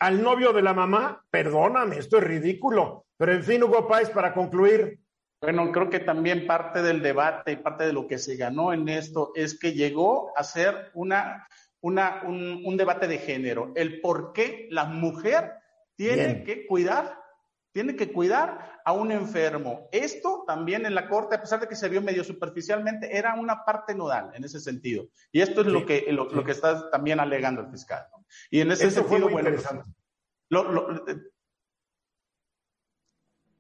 al 0.01 0.23
novio 0.23 0.53
de 0.53 0.63
la 0.63 0.75
mamá. 0.75 1.23
Perdóname, 1.31 1.99
esto 1.99 2.19
es 2.19 2.25
ridículo. 2.25 3.07
Pero 3.17 3.33
en 3.33 3.45
fin, 3.45 3.63
Hugo 3.63 3.87
Páez, 3.87 4.11
para 4.11 4.35
concluir. 4.35 4.99
Bueno, 5.43 5.71
creo 5.73 5.89
que 5.89 6.01
también 6.01 6.47
parte 6.47 6.83
del 6.83 7.01
debate 7.01 7.53
y 7.53 7.57
parte 7.57 7.87
de 7.87 7.93
lo 7.93 8.07
que 8.07 8.19
se 8.19 8.37
ganó 8.37 8.73
en 8.73 8.89
esto 8.89 9.33
es 9.35 9.59
que 9.59 9.73
llegó 9.73 10.37
a 10.37 10.45
ser 10.45 10.91
una, 10.93 11.47
una, 11.81 12.23
un, 12.25 12.77
debate 12.77 13.07
de 13.07 13.19
género. 13.19 13.73
El 13.75 14.01
por 14.03 14.33
qué 14.35 14.69
la 14.71 14.85
mujer 14.85 15.53
tiene 15.97 16.45
que 16.45 16.67
cuidar, 16.67 17.20
tiene 17.73 17.97
que 17.97 18.13
cuidar 18.13 18.81
a 18.85 18.93
un 18.93 19.13
enfermo. 19.13 19.89
Esto 19.93 20.45
también 20.47 20.87
en 20.87 20.95
la 20.95 21.09
Corte, 21.09 21.37
a 21.37 21.41
pesar 21.41 21.61
de 21.61 21.69
que 21.69 21.77
se 21.77 21.89
vio 21.89 22.03
medio 22.03 22.25
superficialmente, 22.25 23.17
era 23.17 23.35
una 23.35 23.65
parte 23.65 23.95
nodal 23.95 24.33
en 24.35 24.45
ese 24.45 24.61
sentido. 24.61 25.07
Y 25.31 25.41
esto 25.41 25.61
es 25.61 25.69
lo, 25.69 25.87
que, 25.87 26.07
lo, 26.11 26.45
que 26.45 26.53
está 26.53 26.91
también 26.91 27.21
alegando 27.21 27.61
el 27.61 27.71
fiscal. 27.71 28.07
Y 28.51 28.61
en 28.61 28.73
ese 28.73 28.91
sentido, 28.91 29.29
bueno, 29.29 29.51
lo, 30.49 31.05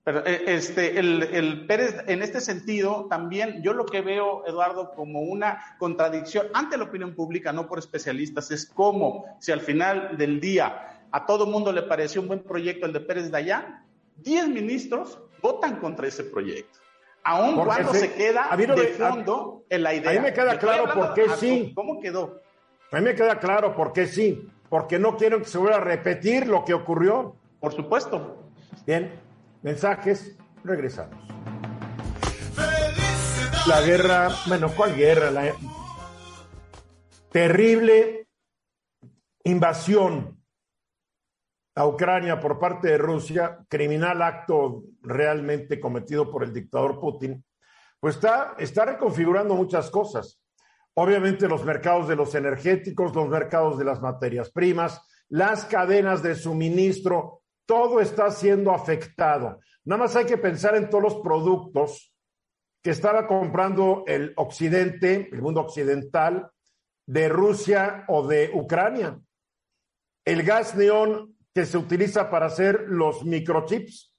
Pero, 0.02 0.26
eh, 0.26 0.42
este, 0.46 0.98
el, 0.98 1.22
el, 1.22 1.66
Pérez, 1.66 2.02
en 2.08 2.22
este 2.22 2.40
sentido, 2.40 3.06
también 3.08 3.62
yo 3.62 3.74
lo 3.74 3.86
que 3.86 4.00
veo, 4.00 4.44
Eduardo, 4.46 4.90
como 4.92 5.20
una 5.20 5.76
contradicción 5.78 6.48
ante 6.52 6.76
la 6.76 6.84
opinión 6.84 7.14
pública, 7.14 7.52
no 7.52 7.68
por 7.68 7.78
especialistas, 7.78 8.50
es 8.50 8.66
como 8.66 9.24
si 9.38 9.52
al 9.52 9.60
final 9.60 10.16
del 10.18 10.40
día 10.40 11.06
a 11.12 11.26
todo 11.26 11.46
mundo 11.46 11.72
le 11.72 11.82
pareció 11.82 12.20
un 12.20 12.28
buen 12.28 12.42
proyecto 12.42 12.86
el 12.86 12.92
de 12.92 13.00
Pérez 13.00 13.30
Dayán, 13.30 13.84
10 14.22 14.48
ministros 14.48 15.18
votan 15.42 15.76
contra 15.76 16.06
ese 16.06 16.24
proyecto. 16.24 16.78
Aún 17.22 17.54
cuando 17.64 17.92
se, 17.92 18.12
queda 18.14 18.48
de 18.56 18.87
fondo 18.88 19.64
en 19.68 19.83
la 19.83 19.94
idea. 19.94 20.11
A 20.11 20.14
mí 20.14 20.20
me 20.20 20.33
queda 20.33 20.59
claro 20.59 20.92
por 20.94 21.14
qué 21.14 21.28
sí. 21.38 21.72
¿Cómo 21.74 22.00
quedó? 22.00 22.40
A 22.90 22.96
mí 22.96 23.02
me 23.02 23.14
queda 23.14 23.38
claro 23.38 23.74
por 23.74 23.92
qué 23.92 24.06
sí. 24.06 24.48
Porque 24.68 24.98
no 24.98 25.16
quiero 25.16 25.38
que 25.38 25.44
se 25.44 25.59
vuelva 25.59 25.76
a 25.76 25.80
repetir 25.80 26.46
lo 26.46 26.64
que 26.64 26.72
ocurrió. 26.72 27.37
Por 27.61 27.72
supuesto. 27.74 28.50
Bien, 28.87 29.20
mensajes, 29.62 30.37
regresamos. 30.64 31.18
La 33.66 33.83
guerra, 33.83 34.30
bueno, 34.46 34.72
¿cuál 34.74 34.96
guerra? 34.96 35.30
La 35.30 35.54
terrible 37.30 38.26
invasión 39.44 40.39
a 41.74 41.87
Ucrania 41.87 42.40
por 42.40 42.59
parte 42.59 42.88
de 42.88 42.98
Rusia, 42.98 43.59
criminal 43.68 44.22
acto 44.22 44.85
realmente 45.02 45.78
cometido 45.80 46.30
por 46.30 46.42
el 46.42 46.52
dictador 46.52 47.00
Putin, 47.00 47.44
pues 48.00 48.16
está, 48.16 48.54
está 48.59 48.85
reconfigurando 48.85 49.54
muchas 49.54 49.90
cosas. 49.90 50.40
Obviamente 50.94 51.48
los 51.48 51.64
mercados 51.64 52.09
de 52.09 52.16
los 52.16 52.35
energéticos, 52.35 53.14
los 53.14 53.28
mercados 53.28 53.78
de 53.78 53.85
las 53.85 54.00
materias 54.00 54.50
primas, 54.50 55.00
las 55.28 55.64
cadenas 55.64 56.22
de 56.22 56.35
suministro, 56.35 57.42
todo 57.66 58.00
está 58.00 58.30
siendo 58.30 58.72
afectado. 58.72 59.61
Nada 59.85 60.02
más 60.02 60.16
hay 60.16 60.24
que 60.24 60.38
pensar 60.38 60.74
en 60.74 60.90
todos 60.90 61.04
los 61.04 61.16
productos 61.16 62.12
que 62.83 62.90
estaba 62.90 63.26
comprando 63.26 64.04
el 64.06 64.33
occidente, 64.37 65.28
el 65.30 65.42
mundo 65.42 65.61
occidental, 65.61 66.50
de 67.06 67.28
Rusia 67.28 68.04
o 68.09 68.26
de 68.26 68.50
Ucrania. 68.54 69.20
El 70.24 70.42
gas 70.42 70.74
neón 70.74 71.37
que 71.54 71.66
se 71.66 71.78
utiliza 71.78 72.30
para 72.30 72.46
hacer 72.46 72.84
los 72.88 73.24
microchips, 73.24 74.14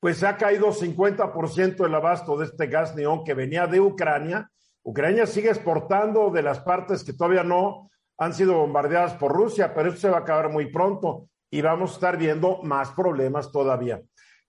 pues 0.00 0.22
ha 0.22 0.36
caído 0.36 0.72
50% 0.72 1.84
el 1.84 1.94
abasto 1.94 2.36
de 2.36 2.46
este 2.46 2.66
gas 2.66 2.94
neón 2.94 3.24
que 3.24 3.34
venía 3.34 3.66
de 3.66 3.80
Ucrania. 3.80 4.50
Ucrania 4.82 5.26
sigue 5.26 5.50
exportando 5.50 6.30
de 6.30 6.42
las 6.42 6.60
partes 6.60 7.04
que 7.04 7.12
todavía 7.12 7.42
no 7.42 7.90
han 8.16 8.32
sido 8.32 8.54
bombardeadas 8.54 9.14
por 9.14 9.32
Rusia, 9.32 9.74
pero 9.74 9.90
eso 9.90 9.98
se 9.98 10.10
va 10.10 10.18
a 10.18 10.20
acabar 10.20 10.50
muy 10.50 10.70
pronto 10.70 11.28
y 11.50 11.60
vamos 11.60 11.90
a 11.90 11.94
estar 11.94 12.16
viendo 12.16 12.62
más 12.62 12.90
problemas 12.92 13.50
todavía. 13.50 14.00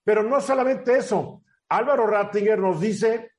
Pero 0.04 0.24
no 0.24 0.40
solamente 0.42 0.98
eso, 0.98 1.44
Álvaro 1.70 2.08
Rattinger 2.08 2.60
nos 2.60 2.80
dice 2.80 3.32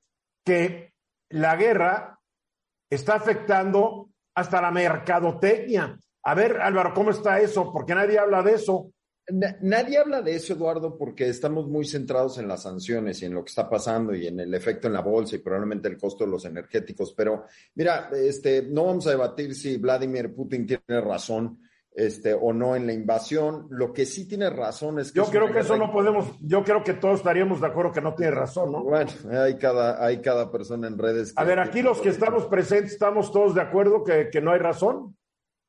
que 0.45 0.95
la 1.31 1.57
guerra 1.57 2.19
está 2.89 3.15
afectando 3.15 4.11
hasta 4.35 4.61
la 4.61 4.71
mercadotecnia. 4.71 5.99
A 6.23 6.35
ver, 6.35 6.61
Álvaro, 6.61 6.93
¿cómo 6.95 7.11
está 7.11 7.41
eso? 7.41 7.73
Porque 7.73 7.95
nadie 7.95 8.19
habla 8.19 8.43
de 8.43 8.53
eso. 8.53 8.93
Nadie 9.61 9.99
habla 9.99 10.23
de 10.23 10.35
eso, 10.35 10.55
Eduardo, 10.55 10.99
porque 10.99 11.29
estamos 11.29 11.69
muy 11.69 11.85
centrados 11.85 12.39
en 12.39 12.49
las 12.49 12.63
sanciones 12.63 13.23
y 13.23 13.27
en 13.27 13.35
lo 13.35 13.45
que 13.45 13.51
está 13.51 13.69
pasando 13.69 14.15
y 14.15 14.27
en 14.27 14.41
el 14.41 14.53
efecto 14.55 14.89
en 14.89 14.95
la 14.95 15.03
bolsa 15.03 15.37
y 15.37 15.39
probablemente 15.39 15.89
el 15.89 15.99
costo 15.99 16.25
de 16.25 16.31
los 16.31 16.45
energéticos. 16.45 17.15
Pero 17.17 17.45
mira, 17.77 18.11
este, 18.13 18.63
no 18.63 18.87
vamos 18.87 19.07
a 19.07 19.11
debatir 19.11 19.55
si 19.55 19.77
Vladimir 19.77 20.35
Putin 20.35 20.67
tiene 20.67 21.01
razón 21.01 21.61
este, 21.93 22.35
o 22.35 22.53
no 22.53 22.75
en 22.75 22.87
la 22.87 22.93
invasión. 22.93 23.69
Lo 23.71 23.93
que 23.93 24.05
sí 24.05 24.27
tiene 24.27 24.51
razón 24.51 24.99
es 24.99 25.13
que... 25.13 25.19
Yo 25.19 25.27
creo 25.27 25.53
que 25.53 25.61
eso 25.61 25.77
no 25.77 25.93
podemos, 25.93 26.27
yo 26.41 26.65
creo 26.65 26.83
que 26.83 26.95
todos 26.95 27.19
estaríamos 27.19 27.61
de 27.61 27.69
acuerdo 27.69 27.93
que 27.93 28.01
no 28.01 28.15
tiene 28.15 28.33
razón, 28.33 28.73
¿no? 28.73 28.83
Bueno, 28.83 29.11
hay 29.31 29.57
cada, 29.59 30.05
hay 30.05 30.21
cada 30.21 30.51
persona 30.51 30.89
en 30.89 30.99
redes. 30.99 31.33
a 31.37 31.45
ver, 31.45 31.61
aquí 31.61 31.83
los 31.83 32.01
que 32.01 32.09
estamos 32.09 32.47
presentes, 32.47 32.93
¿estamos 32.93 33.31
todos 33.31 33.55
de 33.55 33.61
acuerdo 33.61 34.03
que, 34.03 34.29
que 34.31 34.41
no 34.41 34.51
hay 34.51 34.59
razón? 34.59 35.17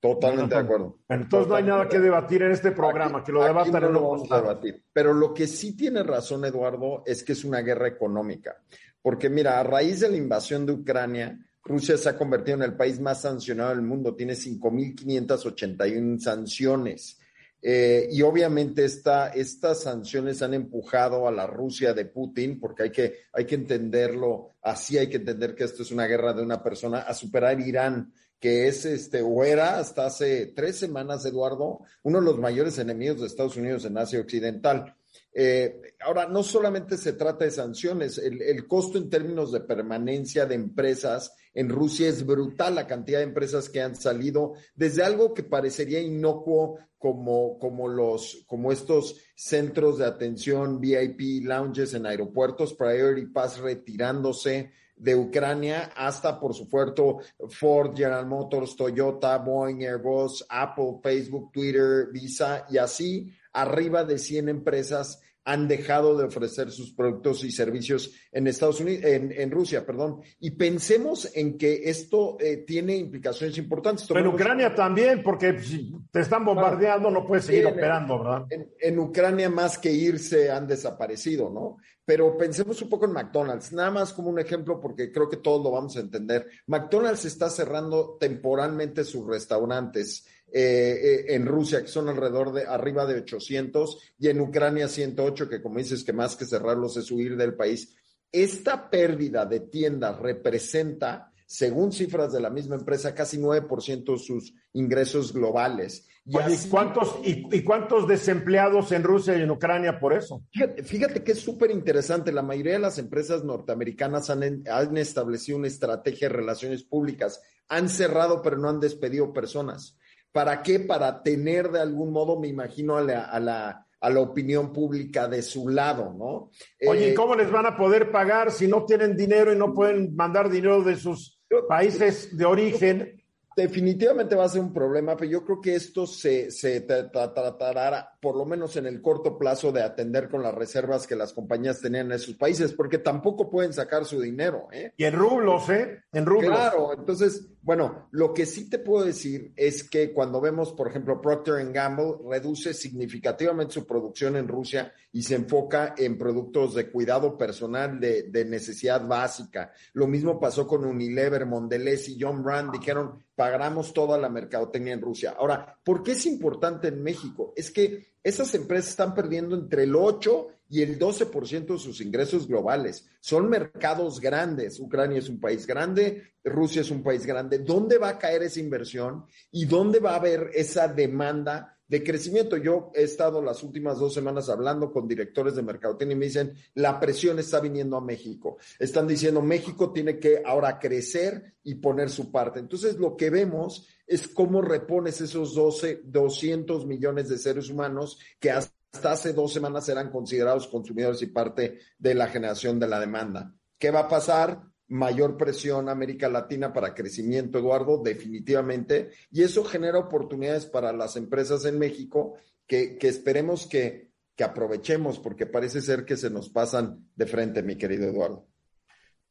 Totalmente 0.02 0.56
de 0.56 0.62
acuerdo. 0.62 0.98
Entonces 1.08 1.48
no 1.48 1.56
hay 1.56 1.64
nada 1.64 1.88
que 1.88 2.00
debatir 2.00 2.42
en 2.42 2.52
este 2.52 2.72
programa, 2.72 3.24
que 3.24 3.32
lo 3.32 3.44
debatan 3.44 3.84
en 3.84 3.94
lo 3.94 4.18
debatir. 4.24 4.84
Pero 4.92 5.14
lo 5.14 5.32
que 5.32 5.46
sí 5.46 5.78
tiene 5.78 6.02
razón, 6.02 6.44
Eduardo, 6.44 7.04
es 7.06 7.24
que 7.24 7.34
es 7.34 7.46
una 7.46 7.62
guerra 7.62 7.88
económica. 7.88 8.58
Porque 9.00 9.30
mira, 9.30 9.60
a 9.60 9.64
raíz 9.64 10.00
de 10.00 10.10
la 10.10 10.18
invasión 10.18 10.66
de 10.66 10.74
Ucrania, 10.74 11.38
Rusia 11.64 11.98
se 11.98 12.10
ha 12.10 12.18
convertido 12.18 12.58
en 12.58 12.64
el 12.64 12.76
país 12.76 13.00
más 13.00 13.22
sancionado 13.22 13.70
del 13.70 13.84
mundo, 13.84 14.16
tiene 14.16 14.34
5.581 14.34 16.20
sanciones. 16.20 17.20
Eh, 17.62 18.08
y 18.12 18.24
obviamente 18.24 18.84
esta, 18.84 19.28
estas 19.28 19.84
sanciones 19.84 20.42
han 20.42 20.56
empujado 20.56 21.28
a 21.28 21.32
la 21.32 21.46
Rusia 21.46 21.94
de 21.94 22.06
Putin, 22.06 22.60
porque 22.60 22.84
hay 22.84 22.92
que, 22.92 23.14
hay 23.34 23.46
que 23.46 23.54
entenderlo 23.54 24.56
así, 24.64 24.98
hay 24.98 25.10
que 25.10 25.18
entender 25.18 25.54
que 25.54 25.66
esto 25.66 25.84
es 25.84 25.92
una 25.92 26.08
guerra 26.08 26.34
de 26.34 26.42
una 26.42 26.64
persona, 26.64 27.02
a 27.02 27.14
superar 27.14 27.60
Irán, 27.60 28.12
que 28.42 28.68
es 28.68 28.86
este, 28.86 29.22
o 29.22 29.44
era 29.44 29.78
hasta 29.78 30.08
hace 30.08 30.48
tres 30.48 30.76
semanas, 30.76 31.24
Eduardo, 31.26 31.82
uno 32.02 32.20
de 32.20 32.26
los 32.26 32.40
mayores 32.40 32.80
enemigos 32.80 33.22
de 33.22 33.28
Estados 33.28 33.56
Unidos 33.56 33.86
en 33.86 34.00
Asia 34.00 34.20
Occidental. 34.20 34.96
Eh, 35.32 35.94
ahora, 36.00 36.28
no 36.28 36.42
solamente 36.42 36.98
se 36.98 37.14
trata 37.14 37.46
de 37.46 37.52
sanciones, 37.52 38.18
el, 38.18 38.68
costo 38.68 38.98
en 38.98 39.12
términos 39.12 39.52
de 39.52 39.62
permanencia 39.62 40.48
de 40.48 40.56
empresas 40.56 41.34
en 41.54 41.70
Rusia 41.70 42.10
es 42.10 42.26
brutal, 42.26 42.76
la 42.76 42.88
cantidad 42.88 43.20
de 43.20 43.26
empresas 43.26 43.70
que 43.70 43.82
han 43.82 43.96
salido 43.96 44.54
desde 44.74 45.04
algo 45.04 45.36
que 45.36 45.44
parecería 45.44 46.00
inocuo 46.00 46.80
como, 46.98 47.60
como, 47.60 47.88
los, 47.90 48.44
como 48.48 48.72
estos 48.72 49.18
centros 49.36 50.00
de 50.00 50.06
atención 50.06 50.80
VIP, 50.80 51.44
lounges 51.44 51.94
en 51.94 52.08
aeropuertos, 52.08 52.74
Priority 52.74 53.28
Pass 53.28 53.60
retirándose 53.60 54.72
de 55.02 55.16
Ucrania 55.16 55.92
hasta, 55.96 56.40
por 56.40 56.54
supuesto, 56.54 57.22
Ford, 57.50 57.96
General 57.96 58.28
Motors, 58.28 58.76
Toyota, 58.76 59.36
Boeing, 59.40 59.82
Airbus, 59.82 60.46
Apple, 60.48 61.00
Facebook, 61.02 61.52
Twitter, 61.52 62.10
Visa 62.12 62.68
y 62.70 62.78
así 62.78 63.34
arriba 63.52 64.04
de 64.04 64.20
100 64.20 64.50
empresas 64.50 65.20
han 65.44 65.68
dejado 65.68 66.18
de 66.18 66.26
ofrecer 66.26 66.70
sus 66.72 66.94
productos 66.94 67.44
y 67.44 67.52
servicios 67.52 68.12
en 68.32 68.48
Estados 68.48 68.80
Unidos, 68.80 69.04
en, 69.06 69.52
Rusia, 69.52 69.86
perdón. 69.86 70.22
Y 70.40 70.52
pensemos 70.52 71.30
en 71.36 71.58
que 71.58 71.90
esto 71.90 72.38
eh, 72.40 72.58
tiene 72.58 72.96
implicaciones 72.96 73.58
importantes. 73.58 74.06
Pero 74.08 74.20
en 74.20 74.28
Ucrania 74.28 74.76
también, 74.76 75.24
porque 75.24 75.60
si 75.60 75.92
te 76.12 76.22
están 76.22 76.46
bombardeando, 76.46 77.10
no 77.10 77.26
puedes 77.26 77.46
seguir 77.46 77.66
operando, 77.66 78.20
¿verdad? 78.20 78.46
En, 78.80 79.00
Ucrania 79.00 79.50
más 79.50 79.80
que 79.80 79.92
irse 79.92 80.52
han 80.52 80.68
desaparecido, 80.68 81.50
¿no? 81.50 81.78
Pero 82.06 82.38
pensemos 82.38 82.82
un 82.82 82.90
poco 82.90 83.06
en 83.06 83.14
McDonald's, 83.14 83.72
nada 83.74 83.90
más 83.90 84.14
como 84.14 84.30
un 84.30 84.40
ejemplo, 84.40 84.80
porque 84.80 85.12
creo 85.12 85.30
que 85.30 85.38
todos 85.38 85.64
lo 85.64 85.72
vamos 85.72 85.96
a 85.98 86.02
entender. 86.02 86.48
McDonald's 86.68 87.26
está 87.26 87.50
cerrando 87.50 88.18
temporalmente 88.20 89.04
sus 89.04 89.26
restaurantes 89.26 90.26
eh, 90.54 91.00
eh, 91.02 91.26
en 91.36 91.46
Rusia, 91.46 91.82
que 91.82 91.88
son 91.88 92.10
alrededor 92.10 92.52
de 92.52 92.66
arriba 92.66 93.06
de 93.06 93.22
800, 93.22 94.16
y 94.20 94.28
en 94.28 94.42
Ucrania 94.42 94.90
108, 94.90 95.48
que 95.48 95.62
como 95.62 95.78
dices 95.78 96.04
que 96.04 96.12
más 96.12 96.36
que 96.36 96.46
cerrarlos 96.46 96.98
es 96.98 97.10
huir 97.10 97.38
del 97.38 97.54
país. 97.54 97.96
Esta 98.32 98.90
pérdida 98.90 99.46
de 99.46 99.62
tiendas 99.62 100.20
representa, 100.20 101.32
según 101.46 101.94
cifras 101.94 102.34
de 102.34 102.42
la 102.42 102.50
misma 102.50 102.76
empresa, 102.76 103.16
casi 103.16 103.38
9% 103.38 104.12
de 104.12 104.20
sus 104.20 104.54
ingresos 104.74 105.32
globales. 105.32 106.08
Y, 106.26 106.34
cuántos, 106.70 107.16
y, 107.24 107.64
cuántos 107.64 108.08
desempleados 108.08 108.92
en 108.92 109.04
Rusia 109.04 109.38
y 109.38 109.42
en 109.42 109.52
Ucrania 109.52 110.00
por 110.00 110.14
eso? 110.14 110.44
Fíjate, 110.84 111.24
que 111.24 111.32
es 111.32 111.40
súper 111.40 111.72
interesante. 111.72 112.32
La 112.32 112.44
mayoría 112.44 112.74
de 112.74 112.80
las 112.80 113.00
empresas 113.00 113.44
norteamericanas 113.44 114.30
han, 114.30 114.64
han, 114.70 114.98
establecido 114.98 115.58
una 115.58 115.68
estrategia 115.68 116.28
de 116.28 116.36
relaciones 116.36 116.84
públicas. 116.84 117.42
Han 117.70 117.90
cerrado, 117.90 118.42
pero 118.42 118.58
no 118.58 118.70
han 118.70 118.80
despedido 118.80 119.34
personas. 119.34 119.98
¿Para 120.32 120.62
qué? 120.62 120.80
Para 120.80 121.22
tener 121.24 121.70
de 121.70 121.80
algún 121.80 122.12
modo, 122.12 122.39
me 122.39 122.48
imagino, 122.48 122.98
a 122.98 123.02
la, 123.02 123.26
a 123.26 123.39
la, 123.39 123.86
a 124.00 124.10
la 124.10 124.20
opinión 124.20 124.74
pública 124.74 125.28
de 125.28 125.41
su 125.41 125.70
lado, 125.70 126.13
¿no? 126.13 126.50
Oye, 126.89 127.08
¿y 127.08 127.10
eh, 127.12 127.13
cómo 127.13 127.36
les 127.36 127.52
van 127.52 127.65
a 127.65 127.78
poder 127.78 128.12
pagar 128.12 128.52
si 128.52 128.67
no 128.67 128.86
tienen 128.86 129.15
dinero 129.15 129.54
y 129.54 129.58
no 129.58 129.74
pueden 129.74 130.15
mandar 130.15 130.50
dinero 130.50 130.82
de 130.84 130.96
sus 130.96 131.39
países 131.67 132.36
de 132.36 132.46
origen? 132.46 133.21
Definitivamente 133.56 134.36
va 134.36 134.46
a 134.46 134.50
ser 134.50 134.62
un 134.62 134.74
problema, 134.74 135.18
pero 135.18 135.30
yo 135.30 135.44
creo 135.44 135.60
que 135.60 135.76
esto 135.76 136.08
se, 136.08 136.52
se 136.52 136.82
tratará, 136.82 138.18
por 138.22 138.38
lo 138.38 138.46
menos 138.46 138.78
en 138.78 138.86
el 138.86 139.02
corto 139.02 139.38
plazo, 139.38 139.74
de 139.74 139.84
atender 139.84 140.30
con 140.30 140.42
las 140.42 140.56
reservas 140.56 141.06
que 141.06 141.18
las 141.18 141.34
compañías 141.34 141.82
tenían 141.82 142.08
en 142.08 142.14
esos 142.14 142.36
países, 142.36 142.72
porque 142.72 142.98
tampoco 142.98 143.50
pueden 143.50 143.74
sacar 143.74 144.06
su 144.06 144.22
dinero. 144.22 144.70
¿eh? 144.72 144.94
Y 144.96 145.04
en 145.04 145.16
rublos, 145.16 145.70
¿eh? 145.70 146.04
En 146.14 146.26
rublos. 146.26 146.52
Claro, 146.56 146.93
entonces, 146.97 147.45
bueno, 147.62 148.08
lo 148.12 148.34
que 148.34 148.45
sí 148.45 148.70
te 148.70 148.80
puedo 148.80 149.06
decir 149.06 149.52
es 149.58 149.84
que 149.84 150.14
cuando 150.14 150.39
vemos, 150.39 150.72
por 150.72 150.88
ejemplo, 150.88 151.20
Procter 151.20 151.72
Gamble 151.74 152.16
reduce 152.30 152.74
significativamente 152.74 153.74
su 153.74 153.86
producción 153.86 154.38
en 154.38 154.47
Rusia 154.47 154.93
y 155.12 155.24
se 155.24 155.36
enfoca 155.36 155.93
en 155.97 156.18
productos 156.18 156.74
de 156.74 156.89
cuidado 156.89 157.38
personal 157.38 157.99
de, 157.99 158.24
de 158.24 158.45
necesidad 158.45 159.06
básica. 159.06 159.74
Lo 159.91 160.08
mismo 160.08 160.39
pasó 160.39 160.66
con 160.66 160.86
Unilever, 160.86 161.45
Mondelez 161.45 162.08
y 162.08 162.18
John 162.18 162.41
Brand, 162.41 162.72
dijeron 162.72 163.22
pagamos 163.42 163.92
toda 163.92 164.20
la 164.20 164.30
mercadotecnia 164.30 164.94
en 164.94 165.02
Rusia. 165.02 165.34
Ahora, 165.36 165.76
¿por 165.84 166.04
qué 166.04 166.12
es 166.12 166.28
importante 166.28 166.89
en 166.89 167.02
México? 167.02 167.54
Es 167.56 167.72
que 167.72 168.14
esas 168.24 168.54
empresas 168.54 168.92
están 168.92 169.16
perdiendo 169.16 169.56
entre 169.56 169.86
el 169.86 169.96
8 169.96 170.48
y 170.70 170.84
el 170.84 171.00
12% 171.00 171.66
de 171.66 171.80
sus 171.80 172.02
ingresos 172.02 172.48
globales. 172.48 173.10
Son 173.20 173.50
mercados 173.50 174.20
grandes. 174.20 174.80
Ucrania 174.80 175.18
es 175.18 175.28
un 175.28 175.39
país 175.39 175.66
grande, 175.66 176.34
Rusia 176.44 176.82
es 176.82 176.92
un 176.92 177.02
país 177.02 177.26
grande. 177.26 177.58
¿Dónde 177.58 177.98
va 177.98 178.10
a 178.10 178.20
caer 178.20 178.44
esa 178.44 178.60
inversión 178.60 179.26
y 179.50 179.66
dónde 179.66 179.98
va 179.98 180.12
a 180.12 180.18
haber 180.18 180.52
esa 180.54 180.88
demanda 180.88 181.80
de 181.92 182.02
crecimiento. 182.06 182.56
Yo 182.56 182.89
he 182.96 183.04
estado 183.04 183.42
las 183.42 183.64
últimas 183.64 184.00
dos 184.00 184.14
semanas 184.14 184.48
hablando 184.48 184.94
con 184.94 185.10
directores 185.10 185.58
de 185.58 185.62
mercadotecnia 185.62 186.16
y 186.16 186.20
me 186.20 186.26
dicen, 186.28 186.54
la 186.76 186.98
presión 187.02 187.38
está 187.38 187.60
viniendo 187.60 187.98
a 187.98 188.02
México. 188.02 188.58
Están 188.80 189.06
diciendo, 189.06 189.42
México 189.42 189.92
tiene 189.92 190.18
que 190.18 190.42
ahora 190.46 190.80
crecer 190.80 191.56
y 191.64 191.76
poner 191.76 192.10
su 192.10 192.32
parte. 192.32 192.60
Entonces, 192.62 192.98
lo 192.98 193.18
que 193.18 193.30
vemos 193.30 193.89
es 194.08 194.30
cómo 194.30 194.62
repones 194.62 195.20
esos 195.20 195.54
12, 195.54 196.04
200 196.06 196.86
millones 196.86 197.28
de 197.28 197.38
seres 197.38 197.70
humanos 197.70 198.18
que 198.39 198.52
hasta 198.52 199.12
hace 199.12 199.34
dos 199.34 199.52
semanas 199.52 199.89
eran 199.89 200.12
considerados 200.12 200.68
consumidores 200.68 201.22
y 201.22 201.28
parte 201.28 201.80
de 202.00 202.16
la 202.16 202.28
generación 202.28 202.80
de 202.80 202.88
la 202.88 203.02
demanda. 203.02 203.54
¿Qué 203.78 203.92
va 203.92 204.02
a 204.02 204.08
pasar? 204.08 204.62
Mayor 204.92 205.38
presión 205.38 205.88
a 205.88 205.94
América 205.94 206.28
Latina 206.28 206.74
para 206.74 206.94
crecimiento, 206.94 207.58
Eduardo, 207.58 207.98
definitivamente, 208.04 209.12
y 209.32 209.42
eso 209.42 209.64
genera 209.64 209.98
oportunidades 209.98 210.66
para 210.66 210.92
las 210.92 211.16
empresas 211.16 211.64
en 211.66 211.80
México 211.80 212.36
que, 212.68 212.98
esperemos 213.02 213.68
que, 213.68 214.12
que 214.36 214.44
aprovechemos, 214.44 215.18
porque 215.18 215.46
parece 215.46 215.82
ser 215.82 216.04
que 216.04 216.18
se 216.18 216.30
nos 216.30 216.50
pasan 216.50 217.10
de 217.16 217.26
frente, 217.26 217.64
mi 217.64 217.78
querido 217.78 218.10
Eduardo. 218.10 218.46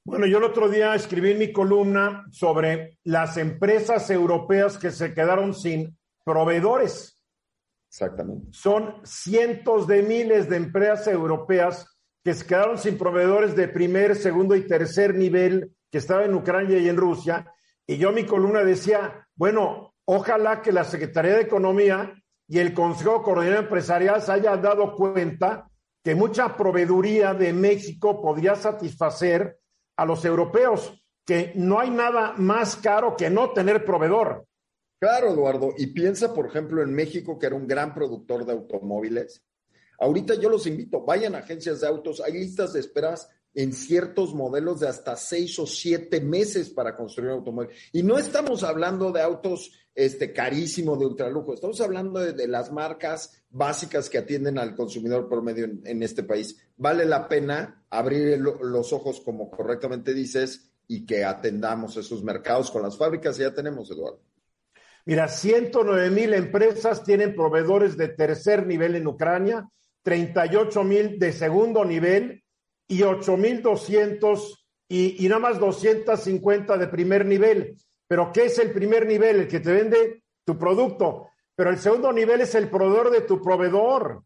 Bueno, 0.02 0.26
yo 0.26 0.38
el 0.38 0.44
otro 0.44 0.68
día 0.68 0.94
escribí 0.94 1.32
en 1.32 1.38
mi 1.38 1.52
columna 1.52 2.24
sobre 2.30 2.98
las 3.04 3.36
empresas 3.36 4.08
europeas 4.10 4.78
que 4.78 4.90
se 4.90 5.12
quedaron 5.12 5.54
sin 5.54 5.96
proveedores. 6.24 7.18
Exactamente. 7.90 8.48
Son 8.52 8.94
cientos 9.04 9.86
de 9.86 10.02
miles 10.02 10.48
de 10.48 10.56
empresas 10.56 11.08
europeas 11.08 11.99
que 12.30 12.34
se 12.34 12.46
quedaron 12.46 12.78
sin 12.78 12.96
proveedores 12.96 13.56
de 13.56 13.66
primer, 13.66 14.14
segundo 14.14 14.54
y 14.54 14.64
tercer 14.64 15.16
nivel 15.16 15.72
que 15.90 15.98
estaban 15.98 16.26
en 16.26 16.34
Ucrania 16.36 16.78
y 16.78 16.88
en 16.88 16.96
Rusia. 16.96 17.52
Y 17.84 17.96
yo 17.96 18.12
mi 18.12 18.24
columna 18.24 18.62
decía, 18.62 19.26
bueno, 19.34 19.96
ojalá 20.04 20.62
que 20.62 20.70
la 20.70 20.84
Secretaría 20.84 21.34
de 21.34 21.40
Economía 21.40 22.14
y 22.46 22.60
el 22.60 22.72
Consejo 22.72 23.24
Coordinador 23.24 23.64
Empresarial 23.64 24.22
se 24.22 24.30
hayan 24.30 24.62
dado 24.62 24.94
cuenta 24.94 25.68
que 26.04 26.14
mucha 26.14 26.56
proveeduría 26.56 27.34
de 27.34 27.52
México 27.52 28.22
podría 28.22 28.54
satisfacer 28.54 29.58
a 29.96 30.04
los 30.04 30.24
europeos, 30.24 31.02
que 31.26 31.50
no 31.56 31.80
hay 31.80 31.90
nada 31.90 32.34
más 32.36 32.76
caro 32.76 33.16
que 33.16 33.28
no 33.28 33.50
tener 33.50 33.84
proveedor. 33.84 34.46
Claro, 35.00 35.32
Eduardo. 35.32 35.70
Y 35.76 35.88
piensa, 35.88 36.32
por 36.32 36.46
ejemplo, 36.46 36.80
en 36.80 36.94
México, 36.94 37.40
que 37.40 37.46
era 37.46 37.56
un 37.56 37.66
gran 37.66 37.92
productor 37.92 38.44
de 38.44 38.52
automóviles, 38.52 39.42
Ahorita 40.00 40.34
yo 40.34 40.48
los 40.48 40.66
invito, 40.66 41.04
vayan 41.04 41.34
a 41.34 41.38
agencias 41.38 41.82
de 41.82 41.86
autos, 41.86 42.20
hay 42.20 42.32
listas 42.32 42.72
de 42.72 42.80
esperas 42.80 43.28
en 43.52 43.74
ciertos 43.74 44.34
modelos 44.34 44.80
de 44.80 44.88
hasta 44.88 45.14
seis 45.14 45.58
o 45.58 45.66
siete 45.66 46.20
meses 46.22 46.70
para 46.70 46.96
construir 46.96 47.30
un 47.30 47.38
automóvil. 47.38 47.70
Y 47.92 48.02
no 48.02 48.16
estamos 48.16 48.62
hablando 48.62 49.12
de 49.12 49.20
autos 49.20 49.72
este, 49.94 50.32
carísimos 50.32 50.98
de 50.98 51.06
ultralujo, 51.06 51.52
estamos 51.52 51.80
hablando 51.82 52.20
de, 52.20 52.48
las 52.48 52.72
marcas 52.72 53.42
básicas 53.50 54.08
que 54.08 54.18
atienden 54.18 54.58
al 54.58 54.74
consumidor 54.74 55.28
promedio 55.28 55.66
en, 55.66 55.82
en 55.84 56.02
este 56.02 56.22
país. 56.22 56.56
Vale 56.78 57.04
la 57.04 57.28
pena 57.28 57.84
abrir 57.90 58.38
los 58.38 58.92
ojos, 58.94 59.20
como 59.20 59.50
correctamente 59.50 60.14
dices, 60.14 60.70
y 60.86 61.04
que 61.04 61.24
atendamos 61.24 61.96
esos 61.98 62.24
mercados 62.24 62.70
con 62.70 62.82
las 62.82 62.96
fábricas 62.96 63.36
ya 63.36 63.52
tenemos, 63.52 63.90
Eduardo. 63.90 64.22
Mira, 65.04 65.28
109 65.28 66.10
mil 66.10 66.32
empresas 66.32 67.04
tienen 67.04 67.34
proveedores 67.34 67.96
de 67.96 68.08
tercer 68.08 68.66
nivel 68.66 68.96
en 68.96 69.06
Ucrania 69.06 69.68
38 70.02 70.84
mil 70.84 71.18
de 71.18 71.32
segundo 71.32 71.84
nivel 71.84 72.42
y 72.88 73.02
8 73.02 73.36
mil 73.36 73.62
200 73.62 74.66
y, 74.88 75.28
nada 75.28 75.40
más 75.40 75.60
250 75.60 76.76
de 76.76 76.88
primer 76.88 77.24
nivel. 77.24 77.76
Pero 78.08 78.32
¿qué 78.32 78.46
es 78.46 78.58
el 78.58 78.72
primer 78.72 79.06
nivel? 79.06 79.36
El 79.36 79.48
que 79.48 79.60
te 79.60 79.72
vende 79.72 80.24
tu 80.44 80.58
producto. 80.58 81.28
Pero 81.54 81.70
el 81.70 81.78
segundo 81.78 82.12
nivel 82.12 82.40
es 82.40 82.56
el 82.56 82.68
proveedor 82.68 83.10
de 83.10 83.20
tu 83.20 83.40
proveedor. 83.40 84.24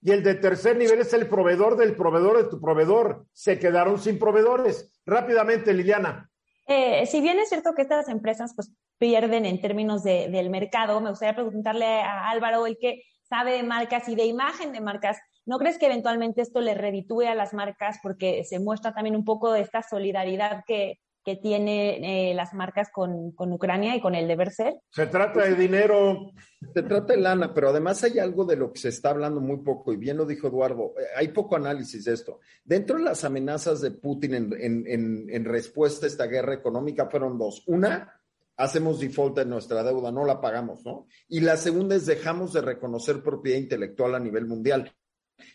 Y 0.00 0.12
el 0.12 0.22
de 0.22 0.34
tercer 0.34 0.76
nivel 0.76 1.00
es 1.00 1.12
el 1.14 1.26
proveedor 1.26 1.76
del 1.76 1.96
proveedor 1.96 2.44
de 2.44 2.48
tu 2.48 2.60
proveedor. 2.60 3.26
Se 3.32 3.58
quedaron 3.58 3.98
sin 3.98 4.18
proveedores. 4.18 4.92
Rápidamente, 5.04 5.74
Liliana. 5.74 6.30
Eh, 6.68 7.06
si 7.06 7.20
bien 7.20 7.40
es 7.40 7.48
cierto 7.48 7.74
que 7.74 7.82
estas 7.82 8.08
empresas 8.08 8.52
pues 8.54 8.72
pierden 8.98 9.44
en 9.44 9.60
términos 9.60 10.04
de, 10.04 10.28
del 10.28 10.48
mercado, 10.48 11.00
me 11.00 11.10
gustaría 11.10 11.34
preguntarle 11.34 12.02
a 12.02 12.30
Álvaro 12.30 12.66
el 12.66 12.78
que 12.78 13.02
sabe 13.28 13.52
de 13.52 13.62
marcas 13.62 14.08
y 14.08 14.14
de 14.14 14.26
imagen 14.26 14.72
de 14.72 14.80
marcas, 14.80 15.18
¿no 15.46 15.58
crees 15.58 15.78
que 15.78 15.86
eventualmente 15.86 16.42
esto 16.42 16.60
le 16.60 16.74
reditúe 16.74 17.22
a 17.22 17.34
las 17.34 17.54
marcas 17.54 17.98
porque 18.02 18.44
se 18.44 18.58
muestra 18.58 18.92
también 18.92 19.16
un 19.16 19.24
poco 19.24 19.52
de 19.52 19.60
esta 19.60 19.82
solidaridad 19.82 20.64
que, 20.66 21.00
que 21.24 21.36
tiene 21.36 22.30
eh, 22.30 22.34
las 22.34 22.52
marcas 22.52 22.90
con, 22.92 23.32
con, 23.32 23.52
Ucrania 23.52 23.96
y 23.96 24.00
con 24.00 24.14
el 24.14 24.28
deber 24.28 24.50
ser? 24.50 24.74
Se 24.90 25.06
trata 25.06 25.42
de 25.42 25.54
dinero. 25.54 26.32
Se 26.74 26.82
trata 26.82 27.14
de 27.14 27.20
lana, 27.20 27.54
pero 27.54 27.70
además 27.70 28.04
hay 28.04 28.18
algo 28.18 28.44
de 28.44 28.56
lo 28.56 28.72
que 28.72 28.80
se 28.80 28.90
está 28.90 29.10
hablando 29.10 29.40
muy 29.40 29.58
poco, 29.58 29.92
y 29.92 29.96
bien 29.96 30.16
lo 30.16 30.26
dijo 30.26 30.48
Eduardo, 30.48 30.94
eh, 30.98 31.04
hay 31.16 31.28
poco 31.28 31.56
análisis 31.56 32.04
de 32.04 32.12
esto. 32.14 32.40
Dentro 32.62 32.98
de 32.98 33.04
las 33.04 33.24
amenazas 33.24 33.80
de 33.80 33.90
Putin 33.90 34.34
en, 34.34 34.52
en, 34.58 34.86
en, 34.86 35.26
en 35.30 35.44
respuesta 35.44 36.06
a 36.06 36.08
esta 36.08 36.26
guerra 36.26 36.54
económica 36.54 37.08
fueron 37.10 37.38
dos. 37.38 37.62
Una, 37.66 38.12
hacemos 38.56 39.00
default 39.00 39.38
en 39.38 39.50
nuestra 39.50 39.82
deuda, 39.82 40.12
no 40.12 40.24
la 40.24 40.40
pagamos, 40.40 40.84
¿no? 40.84 41.06
Y 41.28 41.40
la 41.40 41.56
segunda 41.56 41.96
es 41.96 42.06
dejamos 42.06 42.52
de 42.52 42.60
reconocer 42.60 43.22
propiedad 43.22 43.58
intelectual 43.58 44.14
a 44.14 44.20
nivel 44.20 44.46
mundial. 44.46 44.92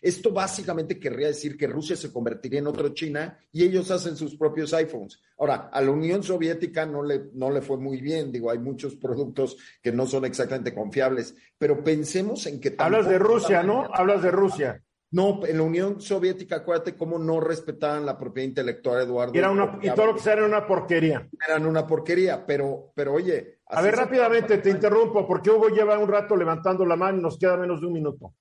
Esto 0.02 0.30
básicamente 0.30 0.98
querría 0.98 1.28
decir 1.28 1.56
que 1.56 1.66
Rusia 1.66 1.96
se 1.96 2.12
convertiría 2.12 2.58
en 2.58 2.66
otro 2.66 2.90
China 2.90 3.38
y 3.50 3.64
ellos 3.64 3.90
hacen 3.90 4.16
sus 4.16 4.36
propios 4.36 4.74
iPhones. 4.74 5.20
Ahora, 5.38 5.70
a 5.72 5.80
la 5.80 5.90
Unión 5.90 6.22
Soviética 6.22 6.84
no 6.84 7.02
le, 7.02 7.30
no 7.32 7.50
le 7.50 7.62
fue 7.62 7.78
muy 7.78 8.00
bien, 8.00 8.30
digo, 8.30 8.50
hay 8.50 8.58
muchos 8.58 8.96
productos 8.96 9.56
que 9.82 9.92
no 9.92 10.06
son 10.06 10.26
exactamente 10.26 10.74
confiables, 10.74 11.34
pero 11.56 11.82
pensemos 11.82 12.46
en 12.46 12.60
que... 12.60 12.74
Hablas 12.78 13.08
de 13.08 13.18
Rusia, 13.18 13.62
¿no? 13.62 13.88
Hablas 13.92 14.22
de 14.22 14.30
Rusia. 14.30 14.82
No, 15.12 15.40
en 15.44 15.56
la 15.56 15.62
Unión 15.64 16.00
Soviética, 16.00 16.56
acuérdate 16.56 16.96
cómo 16.96 17.18
no 17.18 17.40
respetaban 17.40 18.06
la 18.06 18.16
propiedad 18.16 18.48
intelectual, 18.48 19.02
Eduardo. 19.02 19.34
Y, 19.34 19.38
era 19.38 19.50
una, 19.50 19.78
y 19.82 19.90
todo 19.90 20.06
lo 20.06 20.14
que 20.14 20.20
sea 20.20 20.34
era 20.34 20.44
una 20.44 20.64
porquería. 20.66 21.28
Eran 21.48 21.66
una 21.66 21.84
porquería, 21.84 22.46
pero, 22.46 22.92
pero 22.94 23.14
oye. 23.14 23.58
A 23.66 23.82
ver, 23.82 23.96
rápidamente 23.96 24.58
te 24.58 24.70
interrumpo, 24.70 25.26
porque 25.26 25.50
Hugo 25.50 25.68
lleva 25.68 25.98
un 25.98 26.08
rato 26.08 26.36
levantando 26.36 26.86
la 26.86 26.94
mano 26.94 27.18
y 27.18 27.22
nos 27.22 27.38
queda 27.38 27.56
menos 27.56 27.80
de 27.80 27.86
un 27.88 27.92
minuto. 27.92 28.34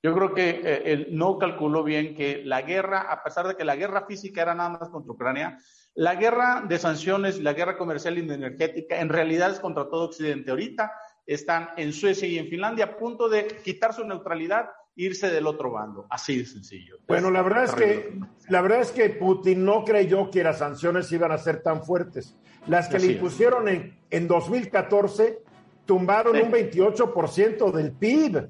Yo 0.00 0.14
creo 0.14 0.32
que 0.32 0.60
eh, 0.62 0.82
él 0.92 1.08
no 1.10 1.38
calculó 1.38 1.82
bien 1.82 2.14
que 2.14 2.42
la 2.44 2.62
guerra, 2.62 3.00
a 3.10 3.24
pesar 3.24 3.48
de 3.48 3.56
que 3.56 3.64
la 3.64 3.74
guerra 3.74 4.06
física 4.06 4.42
era 4.42 4.54
nada 4.54 4.70
más 4.70 4.88
contra 4.90 5.12
Ucrania, 5.12 5.58
la 5.94 6.14
guerra 6.14 6.64
de 6.68 6.78
sanciones, 6.78 7.40
la 7.40 7.54
guerra 7.54 7.76
comercial 7.76 8.16
y 8.16 8.20
energética, 8.20 9.00
en 9.00 9.08
realidad 9.08 9.50
es 9.50 9.58
contra 9.58 9.88
todo 9.88 10.04
Occidente. 10.04 10.52
Ahorita 10.52 10.92
están 11.26 11.70
en 11.76 11.92
Suecia 11.92 12.28
y 12.28 12.38
en 12.38 12.46
Finlandia 12.46 12.84
a 12.84 12.96
punto 12.96 13.28
de 13.28 13.48
quitar 13.64 13.92
su 13.92 14.04
neutralidad 14.04 14.66
irse 14.96 15.30
del 15.30 15.46
otro 15.46 15.70
bando, 15.70 16.06
así 16.10 16.38
de 16.38 16.46
sencillo. 16.46 16.98
Bueno, 17.06 17.30
la 17.30 17.42
verdad 17.42 17.64
es 17.64 17.74
que 17.74 18.18
la 18.48 18.60
verdad 18.62 18.80
es 18.80 18.90
que 18.90 19.10
Putin 19.10 19.64
no 19.64 19.84
creyó 19.84 20.30
que 20.30 20.42
las 20.42 20.58
sanciones 20.58 21.10
iban 21.12 21.32
a 21.32 21.38
ser 21.38 21.62
tan 21.62 21.84
fuertes. 21.84 22.34
Las 22.66 22.88
que 22.88 22.98
le 22.98 23.12
impusieron 23.12 23.68
en, 23.68 23.98
en 24.10 24.26
2014 24.26 25.42
tumbaron 25.84 26.36
un 26.36 26.50
28% 26.50 27.70
del 27.70 27.92
PIB. 27.92 28.48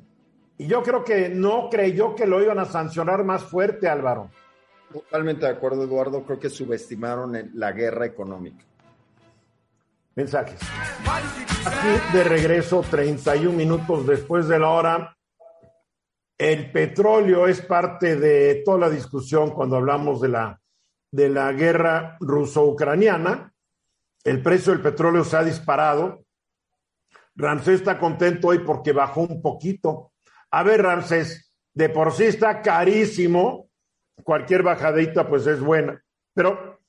Y 0.59 0.66
yo 0.66 0.82
creo 0.82 1.05
que 1.05 1.28
no 1.28 1.68
creyó 1.68 2.14
que 2.14 2.26
lo 2.26 2.42
iban 2.42 2.59
a 2.59 2.64
sancionar 2.64 3.24
más 3.24 3.44
fuerte, 3.44 3.88
Álvaro. 3.88 4.30
Totalmente 4.90 5.44
de 5.44 5.53
acuerdo, 5.53 5.84
Eduardo. 5.84 6.22
Creo 6.24 6.38
que 6.38 6.49
subestimaron 6.49 7.51
la 7.55 7.72
guerra 7.72 8.07
económica. 8.07 8.64
Mensajes. 10.14 10.59
Aquí 11.66 12.16
de 12.16 12.24
regreso, 12.24 12.82
31 12.88 13.55
minutos 13.55 14.07
después 14.07 14.49
de 14.49 14.59
la 14.59 14.68
hora. 14.70 15.16
El 16.39 16.70
petróleo 16.70 17.47
es 17.47 17.62
parte 17.62 18.16
de 18.16 18.62
toda 18.64 18.78
la 18.78 18.91
discusión 18.91 19.53
cuando 19.53 19.76
hablamos 19.76 20.20
de 20.20 20.28
la, 20.28 20.61
de 21.11 21.30
la 21.30 21.53
guerra 21.53 22.18
ruso-ucraniana. 22.20 23.55
El 24.22 24.43
precio 24.43 24.72
del 24.72 24.82
petróleo 24.82 25.24
se 25.24 25.37
ha 25.37 25.45
disparado. 25.45 26.24
Ramsés 27.37 27.76
está 27.76 27.99
contento 27.99 28.49
hoy 28.49 28.59
porque 28.59 28.93
bajó 28.93 29.22
un 29.22 29.41
poquito. 29.41 30.12
A 30.51 30.62
ver, 30.62 30.82
Ramsés, 30.82 31.53
de 31.72 31.89
por 31.89 32.12
sí 32.12 32.24
está 32.24 32.61
carísimo. 32.61 33.70
Cualquier 34.22 34.62
bajadita 34.62 35.26
pues 35.28 35.47
es 35.47 35.61
buena. 35.61 36.03
Pero, 36.34 36.80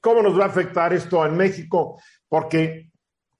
¿cómo 0.00 0.22
nos 0.22 0.38
va 0.38 0.44
a 0.44 0.48
afectar 0.48 0.92
esto 0.92 1.24
en 1.24 1.36
México? 1.36 2.00
Porque 2.28 2.90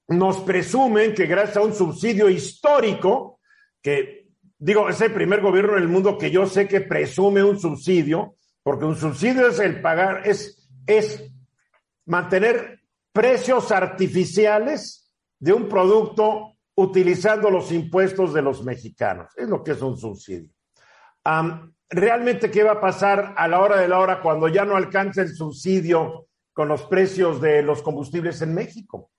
nos 0.09 0.39
presumen 0.39 1.15
que 1.15 1.27
gracias 1.27 1.57
a 1.57 1.63
un 1.63 1.75
subsidio 1.75 2.29
histórico 2.29 3.41
que 3.83 4.26
digo, 4.59 4.89
es 4.89 5.01
el 5.01 5.13
primer 5.13 5.41
gobierno 5.41 5.77
en 5.77 5.83
el 5.83 5.89
mundo 5.89 6.19
que 6.19 6.31
yo 6.31 6.47
sé 6.47 6.69
que 6.69 6.81
presume 6.81 7.43
un 7.43 7.59
subsidio, 7.59 8.37
porque 8.63 8.85
un 8.85 8.97
subsidio 8.97 9.49
es 9.49 9.59
el 9.59 9.81
pagar, 9.81 10.27
es, 10.27 10.69
es 10.87 11.25
mantener 12.05 12.81
precios 13.13 13.71
artificiales 13.73 15.13
de 15.39 15.53
un 15.53 15.69
producto 15.69 16.57
utilizando 16.75 17.51
los 17.51 17.73
impuestos 17.73 18.35
de 18.35 18.43
los 18.43 18.63
mexicanos. 18.65 19.33
Es 19.37 19.49
lo 19.49 19.63
que 19.63 19.73
es 19.73 19.83
un 19.83 19.97
subsidio. 19.97 20.51
realmente 21.89 22.51
qué 22.51 22.63
va 22.63 22.73
a 22.73 22.81
pasar 22.81 23.35
a 23.37 23.49
la 23.49 23.61
hora 23.61 23.81
de 23.81 23.89
la 23.89 23.99
hora 23.99 24.21
cuando 24.21 24.49
ya 24.49 24.65
no 24.65 24.77
alcance 24.77 25.23
el 25.23 25.35
subsidio 25.35 26.27
con 26.53 26.69
los 26.69 26.83
precios 26.85 27.41
de 27.41 27.63
los 27.63 27.83
combustibles 27.83 28.43
en 28.43 28.55
México. 28.55 29.11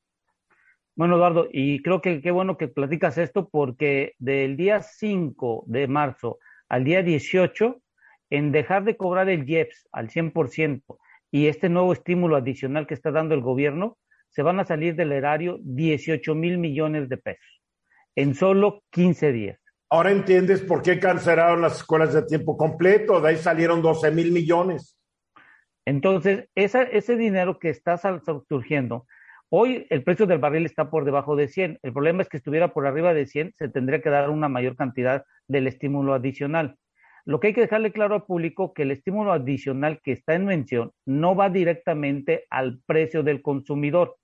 Bueno, 0.98 1.16
Eduardo, 1.18 1.48
y 1.52 1.84
creo 1.84 2.02
que 2.02 2.24
qué 2.24 2.32
bueno 2.32 2.58
que 2.58 2.68
platicas 2.68 3.20
esto 3.20 3.50
porque 3.50 4.16
del 4.18 4.58
día 4.58 4.82
5 4.82 5.66
de 5.68 5.88
marzo 5.88 6.40
al 6.70 6.86
día 6.86 7.04
18, 7.04 7.80
en 8.32 8.52
dejar 8.52 8.84
de 8.84 8.98
cobrar 8.98 9.30
el 9.30 9.48
IEPS 9.48 9.90
al 9.92 10.10
100% 10.10 10.82
y 11.30 11.50
este 11.50 11.70
nuevo 11.70 11.94
estímulo 11.94 12.36
adicional 12.36 12.88
que 12.88 12.96
está 12.96 13.12
dando 13.12 13.36
el 13.36 13.42
gobierno, 13.42 14.00
se 14.30 14.42
van 14.42 14.60
a 14.60 14.66
salir 14.66 14.96
del 14.96 15.12
erario 15.12 15.60
18 15.62 16.34
mil 16.34 16.58
millones 16.58 17.10
de 17.10 17.18
pesos 17.18 17.62
en 18.16 18.34
solo 18.34 18.82
15 18.90 19.32
días. 19.32 19.60
Ahora 19.92 20.10
entiendes 20.12 20.62
por 20.62 20.82
qué 20.82 21.00
cancelaron 21.00 21.62
las 21.62 21.78
escuelas 21.78 22.12
de 22.12 22.24
tiempo 22.24 22.58
completo, 22.58 23.22
de 23.22 23.30
ahí 23.30 23.38
salieron 23.38 23.84
12 23.84 24.10
mil 24.10 24.32
millones. 24.32 24.98
Entonces, 25.86 26.50
ese 26.56 27.16
dinero 27.18 27.60
que 27.60 27.70
está 27.70 28.00
surgiendo, 28.50 29.06
hoy 29.50 29.88
el 29.90 30.04
precio 30.04 30.26
del 30.26 30.40
barril 30.40 30.66
está 30.66 30.90
por 30.90 31.06
debajo 31.06 31.36
de 31.36 31.48
100. 31.48 31.80
El 31.82 31.94
problema 31.94 32.22
es 32.22 32.30
que 32.30 32.38
estuviera 32.38 32.74
por 32.74 32.88
arriba 32.88 33.14
de 33.14 33.26
100, 33.26 33.54
se 33.56 33.70
tendría 33.70 34.02
que 34.02 34.10
dar 34.10 34.30
una 34.30 34.50
mayor 34.50 34.76
cantidad 34.76 35.26
del 35.48 35.68
estímulo 35.68 36.14
adicional. 36.14 36.78
Lo 37.26 37.40
que 37.40 37.48
hay 37.48 37.54
que 37.54 37.62
dejarle 37.62 37.92
claro 37.92 38.16
al 38.16 38.24
público 38.24 38.74
que 38.74 38.84
el 38.84 38.92
estímulo 38.92 39.34
adicional 39.34 40.00
que 40.02 40.14
está 40.14 40.34
en 40.36 40.46
mención 40.46 40.92
no 41.06 41.36
va 41.36 41.50
directamente 41.50 42.46
al 42.50 42.80
precio 42.86 43.22
del 43.22 43.42
consumidor. 43.42 44.16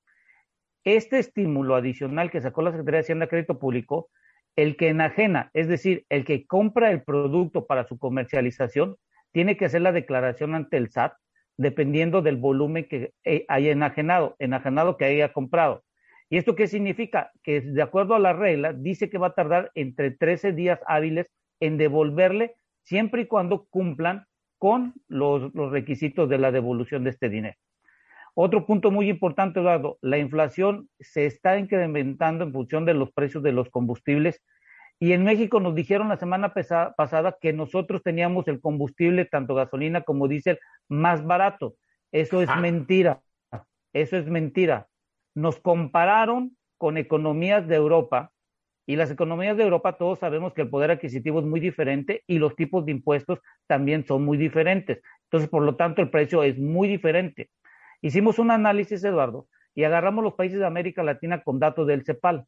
Este 0.86 1.20
estímulo 1.20 1.76
adicional 1.76 2.32
que 2.32 2.42
sacó 2.42 2.62
la 2.62 2.72
Secretaría 2.72 3.00
de 3.00 3.02
Hacienda 3.02 3.28
Crédito 3.28 3.60
Público 3.60 4.10
el 4.56 4.78
que 4.78 4.90
enajena, 4.90 5.50
es 5.54 5.68
decir, 5.68 6.06
el 6.10 6.26
que 6.26 6.46
compra 6.46 6.92
el 6.92 7.04
producto 7.04 7.66
para 7.66 7.86
su 7.86 7.98
comercialización, 7.98 8.98
tiene 9.32 9.58
que 9.58 9.66
hacer 9.66 9.82
la 9.82 9.92
declaración 9.92 10.56
ante 10.56 10.78
el 10.78 10.92
SAT 10.92 11.14
dependiendo 11.58 12.22
del 12.22 12.38
volumen 12.38 12.86
que 12.86 13.14
eh, 13.24 13.46
haya 13.48 13.72
enajenado, 13.72 14.36
enajenado 14.40 14.98
que 14.98 15.06
haya 15.06 15.34
comprado. 15.34 15.84
¿Y 16.30 16.38
esto 16.38 16.56
qué 16.56 16.68
significa? 16.68 17.32
Que 17.44 17.62
de 17.62 17.82
acuerdo 17.82 18.16
a 18.16 18.20
la 18.20 18.34
regla, 18.34 18.74
dice 18.74 19.10
que 19.10 19.18
va 19.18 19.28
a 19.28 19.34
tardar 19.36 19.72
entre 19.76 20.12
13 20.12 20.54
días 20.54 20.80
hábiles 20.88 21.32
en 21.60 21.78
devolverle 21.78 22.56
siempre 22.82 23.24
y 23.24 23.28
cuando 23.28 23.66
cumplan 23.70 24.26
con 24.58 24.94
los, 25.08 25.54
los 25.54 25.72
requisitos 25.72 26.30
de 26.30 26.38
la 26.38 26.52
devolución 26.52 27.04
de 27.04 27.12
este 27.12 27.30
dinero. 27.30 27.56
Otro 28.36 28.66
punto 28.66 28.90
muy 28.90 29.10
importante, 29.10 29.60
Eduardo, 29.60 30.00
la 30.02 30.18
inflación 30.18 30.90
se 31.00 31.28
está 31.28 31.60
incrementando 31.60 32.44
en 32.44 32.52
función 32.52 32.84
de 32.86 32.96
los 32.96 33.12
precios 33.12 33.44
de 33.44 33.52
los 33.52 33.70
combustibles. 33.70 34.42
Y 35.04 35.12
en 35.12 35.26
México 35.26 35.60
nos 35.60 35.76
dijeron 35.76 36.08
la 36.08 36.16
semana 36.16 36.54
pasada 36.54 37.36
que 37.42 37.52
nosotros 37.52 38.02
teníamos 38.04 38.48
el 38.48 38.62
combustible, 38.62 39.26
tanto 39.26 39.54
gasolina 39.54 40.04
como 40.04 40.30
diésel, 40.30 40.60
más 40.88 41.26
barato. 41.26 41.76
Eso 42.14 42.42
es 42.42 42.48
mentira. 42.62 43.22
Eso 43.92 44.16
es 44.16 44.28
mentira. 44.28 44.88
Nos 45.36 45.60
compararon 45.60 46.56
con 46.78 46.98
economías 46.98 47.68
de 47.68 47.76
Europa 47.76 48.32
y 48.86 48.96
las 48.96 49.12
economías 49.12 49.58
de 49.58 49.64
Europa 49.64 49.98
todos 49.98 50.20
sabemos 50.20 50.54
que 50.54 50.62
el 50.62 50.70
poder 50.70 50.92
adquisitivo 50.92 51.40
es 51.40 51.46
muy 51.46 51.60
diferente 51.60 52.24
y 52.26 52.40
los 52.40 52.56
tipos 52.56 52.86
de 52.86 52.94
impuestos 52.94 53.40
también 53.68 54.06
son 54.08 54.24
muy 54.24 54.38
diferentes. 54.38 55.02
Entonces, 55.26 55.50
por 55.50 55.64
lo 55.64 55.76
tanto, 55.76 56.02
el 56.02 56.12
precio 56.12 56.44
es 56.44 56.58
muy 56.58 56.88
diferente. 56.88 57.50
Hicimos 58.02 58.40
un 58.40 58.52
análisis, 58.52 59.04
Eduardo, 59.04 59.50
y 59.76 59.84
agarramos 59.84 60.24
los 60.24 60.36
países 60.36 60.60
de 60.60 60.66
América 60.66 61.04
Latina 61.04 61.44
con 61.44 61.60
datos 61.60 61.88
del 61.88 62.06
CEPAL. 62.06 62.46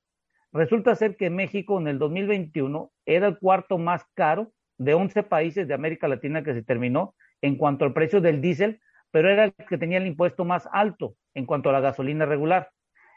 Resulta 0.55 0.95
ser 0.95 1.17
que 1.17 1.29
México 1.29 1.77
en 1.81 1.89
el 1.89 1.99
2021 1.99 2.89
era 3.05 3.27
el 3.27 3.37
cuarto 3.37 3.77
más 3.77 4.05
caro 4.13 4.53
de 4.77 4.93
11 4.93 5.23
países 5.23 5.67
de 5.67 5.73
América 5.73 6.07
Latina 6.07 6.45
que 6.45 6.53
se 6.53 6.63
terminó 6.63 7.13
en 7.41 7.57
cuanto 7.57 7.83
al 7.83 7.91
precio 7.91 8.21
del 8.21 8.39
diésel, 8.39 8.79
pero 9.11 9.29
era 9.29 9.43
el 9.43 9.53
que 9.53 9.77
tenía 9.77 9.97
el 9.97 10.07
impuesto 10.07 10.45
más 10.45 10.69
alto 10.71 11.15
en 11.33 11.45
cuanto 11.45 11.69
a 11.69 11.73
la 11.73 11.81
gasolina 11.81 12.25
regular. 12.25 12.69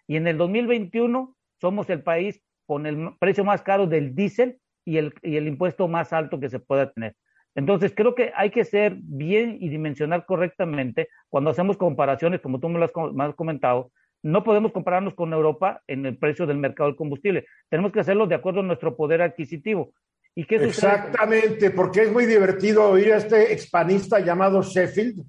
Y 0.09 0.16
en 0.16 0.26
el 0.26 0.36
2021 0.36 1.36
somos 1.61 1.89
el 1.91 2.03
país 2.03 2.43
con 2.66 2.86
el 2.86 3.14
precio 3.20 3.45
más 3.45 3.62
caro 3.62 3.86
del 3.86 4.16
diésel 4.16 4.59
y 4.84 4.97
el, 4.97 5.14
y 5.22 5.36
el 5.36 5.47
impuesto 5.47 5.86
más 5.86 6.12
alto 6.12 6.41
que 6.41 6.51
se 6.51 6.59
pueda 6.59 6.91
tener. 6.91 7.14
Entonces, 7.55 7.93
creo 7.95 8.16
que 8.16 8.32
hay 8.34 8.51
que 8.51 8.64
ser 8.64 8.97
bien 8.99 9.59
y 9.61 9.68
dimensionar 9.68 10.26
correctamente 10.26 11.09
cuando 11.28 11.51
hacemos 11.51 11.76
comparaciones, 11.76 12.41
como 12.41 12.59
tú 12.59 12.68
me 12.68 12.80
lo 12.80 12.84
has, 12.84 13.34
comentado. 13.36 13.93
No 14.22 14.42
podemos 14.42 14.72
compararnos 14.72 15.14
con 15.14 15.32
Europa 15.32 15.82
en 15.86 16.04
el 16.06 16.18
precio 16.18 16.46
del 16.46 16.58
mercado 16.58 16.88
del 16.88 16.96
combustible. 16.96 17.46
Tenemos 17.68 17.92
que 17.92 18.00
hacerlo 18.00 18.26
de 18.26 18.34
acuerdo 18.34 18.60
a 18.60 18.64
nuestro 18.64 18.96
poder 18.96 19.22
adquisitivo. 19.22 19.92
¿Y 20.34 20.44
qué 20.44 20.56
Exactamente, 20.56 21.70
porque 21.70 22.02
es 22.02 22.12
muy 22.12 22.26
divertido 22.26 22.90
oír 22.90 23.12
a 23.12 23.16
este 23.16 23.52
expanista 23.52 24.20
llamado 24.20 24.62
Sheffield, 24.62 25.24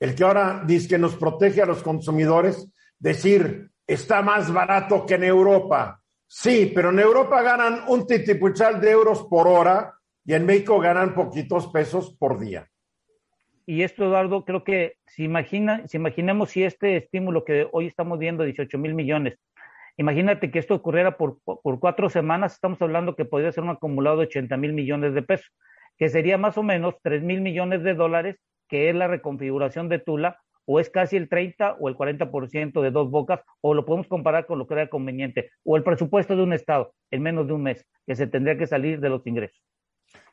el 0.00 0.14
que 0.14 0.24
ahora 0.24 0.62
dice 0.66 0.88
que 0.88 0.98
nos 0.98 1.16
protege 1.16 1.62
a 1.62 1.66
los 1.66 1.82
consumidores, 1.82 2.68
decir, 2.98 3.70
está 3.86 4.22
más 4.22 4.52
barato 4.52 5.04
que 5.04 5.14
en 5.14 5.24
Europa. 5.24 6.00
Sí, 6.26 6.72
pero 6.74 6.90
en 6.90 7.00
Europa 7.00 7.42
ganan 7.42 7.84
un 7.88 8.06
titipuchal 8.06 8.80
de 8.80 8.90
euros 8.90 9.24
por 9.24 9.46
hora 9.46 9.94
y 10.24 10.32
en 10.32 10.46
México 10.46 10.80
ganan 10.80 11.14
poquitos 11.14 11.68
pesos 11.68 12.16
por 12.18 12.38
día. 12.38 12.71
Y 13.66 13.82
esto, 13.82 14.04
Eduardo, 14.04 14.44
creo 14.44 14.64
que 14.64 14.94
si, 15.06 15.24
imagina, 15.24 15.86
si 15.86 15.96
imaginemos 15.96 16.50
si 16.50 16.64
este 16.64 16.96
estímulo 16.96 17.44
que 17.44 17.68
hoy 17.72 17.86
estamos 17.86 18.18
viendo, 18.18 18.44
18 18.44 18.76
mil 18.78 18.94
millones, 18.94 19.38
imagínate 19.96 20.50
que 20.50 20.58
esto 20.58 20.74
ocurriera 20.74 21.16
por, 21.16 21.38
por 21.44 21.78
cuatro 21.78 22.10
semanas, 22.10 22.54
estamos 22.54 22.82
hablando 22.82 23.14
que 23.14 23.24
podría 23.24 23.52
ser 23.52 23.64
un 23.64 23.70
acumulado 23.70 24.18
de 24.18 24.24
80 24.24 24.56
mil 24.56 24.72
millones 24.72 25.14
de 25.14 25.22
pesos, 25.22 25.52
que 25.96 26.08
sería 26.08 26.38
más 26.38 26.58
o 26.58 26.62
menos 26.62 26.96
3 27.02 27.22
mil 27.22 27.40
millones 27.40 27.82
de 27.82 27.94
dólares, 27.94 28.36
que 28.68 28.88
es 28.88 28.94
la 28.94 29.06
reconfiguración 29.06 29.88
de 29.88 30.00
Tula, 30.00 30.38
o 30.64 30.80
es 30.80 30.90
casi 30.90 31.16
el 31.16 31.28
30 31.28 31.76
o 31.78 31.88
el 31.88 31.96
40% 31.96 32.80
de 32.80 32.90
dos 32.90 33.10
bocas, 33.10 33.40
o 33.60 33.74
lo 33.74 33.84
podemos 33.84 34.08
comparar 34.08 34.46
con 34.46 34.58
lo 34.58 34.66
que 34.66 34.74
era 34.74 34.88
conveniente, 34.88 35.50
o 35.64 35.76
el 35.76 35.82
presupuesto 35.82 36.36
de 36.36 36.42
un 36.42 36.52
Estado 36.52 36.94
en 37.10 37.22
menos 37.22 37.46
de 37.46 37.52
un 37.52 37.62
mes, 37.62 37.86
que 38.06 38.16
se 38.16 38.26
tendría 38.26 38.56
que 38.56 38.66
salir 38.66 39.00
de 39.00 39.08
los 39.08 39.26
ingresos. 39.26 39.60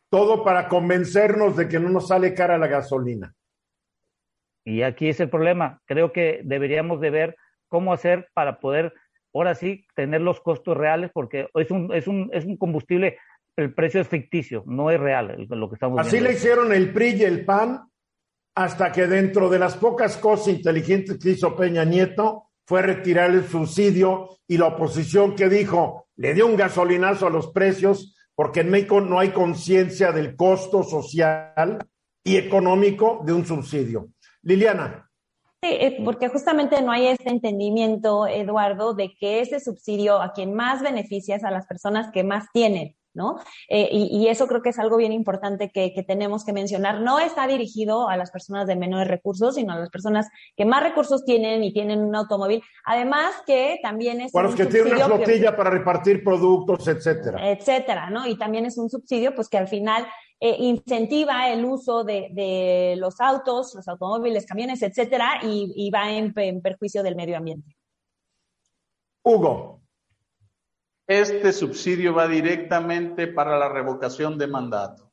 Todo 0.10 0.44
para 0.44 0.68
convencernos 0.68 1.56
de 1.56 1.68
que 1.68 1.80
no 1.80 1.90
nos 1.90 2.08
sale 2.08 2.34
cara 2.34 2.58
la 2.58 2.68
gasolina. 2.68 3.34
Y 4.66 4.82
aquí 4.82 5.10
es 5.10 5.20
el 5.20 5.30
problema. 5.30 5.82
Creo 5.86 6.12
que 6.12 6.42
deberíamos 6.44 7.00
de 7.02 7.10
ver 7.10 7.36
cómo 7.68 7.94
hacer 7.94 8.30
para 8.34 8.60
poder, 8.60 8.94
ahora 9.34 9.56
sí, 9.56 9.86
tener 9.96 10.22
los 10.22 10.42
costos 10.42 10.76
reales, 10.76 11.12
porque 11.14 11.48
es 11.54 11.72
un, 11.72 11.94
es 11.94 12.08
un, 12.08 12.30
es 12.34 12.46
un 12.46 12.58
combustible, 12.58 13.18
el 13.56 13.74
precio 13.74 14.02
es 14.02 14.08
ficticio, 14.08 14.64
no 14.66 14.90
es 14.90 15.00
real 15.00 15.48
lo 15.50 15.70
que 15.70 15.76
estamos 15.76 16.00
Así 16.00 16.20
le 16.20 16.34
hicieron 16.34 16.72
el 16.72 16.94
PRI 16.94 17.16
y 17.16 17.24
el 17.24 17.46
PAN, 17.46 17.90
hasta 18.56 18.92
que 18.92 19.08
dentro 19.08 19.50
de 19.50 19.60
las 19.60 19.76
pocas 19.78 20.18
cosas 20.18 20.48
inteligentes 20.50 21.18
que 21.18 21.32
hizo 21.32 21.56
Peña 21.56 21.84
Nieto, 21.84 22.50
fue 22.66 22.84
retirar 22.84 23.32
el 23.32 23.46
subsidio 23.46 24.38
y 24.48 24.58
la 24.58 24.68
oposición 24.68 25.36
que 25.36 25.50
dijo, 25.50 26.08
le 26.18 26.36
dio 26.36 26.46
un 26.46 26.56
gasolinazo 26.56 27.26
a 27.26 27.32
los 27.32 27.48
precios 27.52 28.16
porque 28.40 28.62
en 28.62 28.70
México 28.70 29.02
no 29.02 29.20
hay 29.20 29.32
conciencia 29.32 30.14
del 30.14 30.38
costo 30.38 30.82
social 30.82 31.78
y 32.24 32.38
económico 32.38 33.20
de 33.26 33.34
un 33.34 33.46
subsidio. 33.46 34.12
Liliana. 34.44 35.12
Sí, 35.62 35.68
eh, 35.70 35.98
porque 36.06 36.30
justamente 36.30 36.82
no 36.82 36.94
hay 36.94 37.08
este 37.08 37.32
entendimiento, 37.32 38.28
Eduardo, 38.28 38.94
de 38.94 39.14
que 39.20 39.42
ese 39.42 39.60
subsidio 39.60 40.22
a 40.22 40.32
quien 40.32 40.54
más 40.54 40.82
beneficia 40.82 41.36
es 41.36 41.44
a 41.44 41.52
las 41.52 41.68
personas 41.68 42.14
que 42.14 42.24
más 42.24 42.46
tienen. 42.54 42.96
¿No? 43.20 43.36
Eh, 43.68 43.90
y, 43.92 44.28
eso 44.30 44.48
creo 44.48 44.62
que 44.62 44.70
es 44.70 44.80
algo 44.80 44.96
bien 44.96 45.12
importante 45.12 45.70
que, 45.70 45.94
tenemos 46.08 46.46
que 46.46 46.54
mencionar. 46.54 47.02
No 47.02 47.20
está 47.20 47.46
dirigido 47.46 48.08
a 48.08 48.16
las 48.16 48.32
personas 48.32 48.66
de 48.66 48.78
menores 48.78 49.10
recursos, 49.10 49.56
sino 49.56 49.74
a 49.74 49.78
las 49.78 49.90
personas 49.90 50.30
que 50.56 50.64
más 50.64 50.82
recursos 50.82 51.26
tienen 51.26 51.62
y 51.64 51.74
tienen 51.74 52.00
un 52.00 52.16
automóvil. 52.16 52.64
Además 52.86 53.34
que 53.46 53.80
también 53.84 54.22
es... 54.22 54.32
Para 54.32 54.48
los 54.48 54.56
que 54.56 54.66
tienen 54.66 54.96
una 54.96 55.06
flotilla 55.06 55.56
para 55.56 55.70
repartir 55.70 56.24
productos, 56.24 56.88
etcétera. 56.88 57.52
Etcétera, 57.52 58.10
¿no? 58.10 58.26
Y 58.26 58.38
también 58.38 58.66
es 58.66 58.78
un 58.78 58.90
subsidio, 58.90 59.36
pues 59.36 59.50
que 59.50 59.58
al 59.58 59.68
final 59.68 60.08
eh, 60.40 60.56
incentiva 60.58 61.50
el 61.52 61.66
uso 61.66 62.06
de, 62.06 62.96
los 62.98 63.20
autos, 63.20 63.76
los 63.76 63.88
automóviles, 63.90 64.46
camiones, 64.46 64.82
etcétera, 64.82 65.42
y, 65.44 65.92
va 65.92 66.10
en 66.12 66.62
perjuicio 66.62 67.04
del 67.04 67.18
medio 67.18 67.36
ambiente. 67.36 67.76
Hugo 69.24 69.79
este 71.10 71.52
subsidio 71.54 72.14
va 72.14 72.28
directamente 72.28 73.26
para 73.26 73.58
la 73.58 73.68
revocación 73.68 74.38
de 74.38 74.46
mandato. 74.46 75.12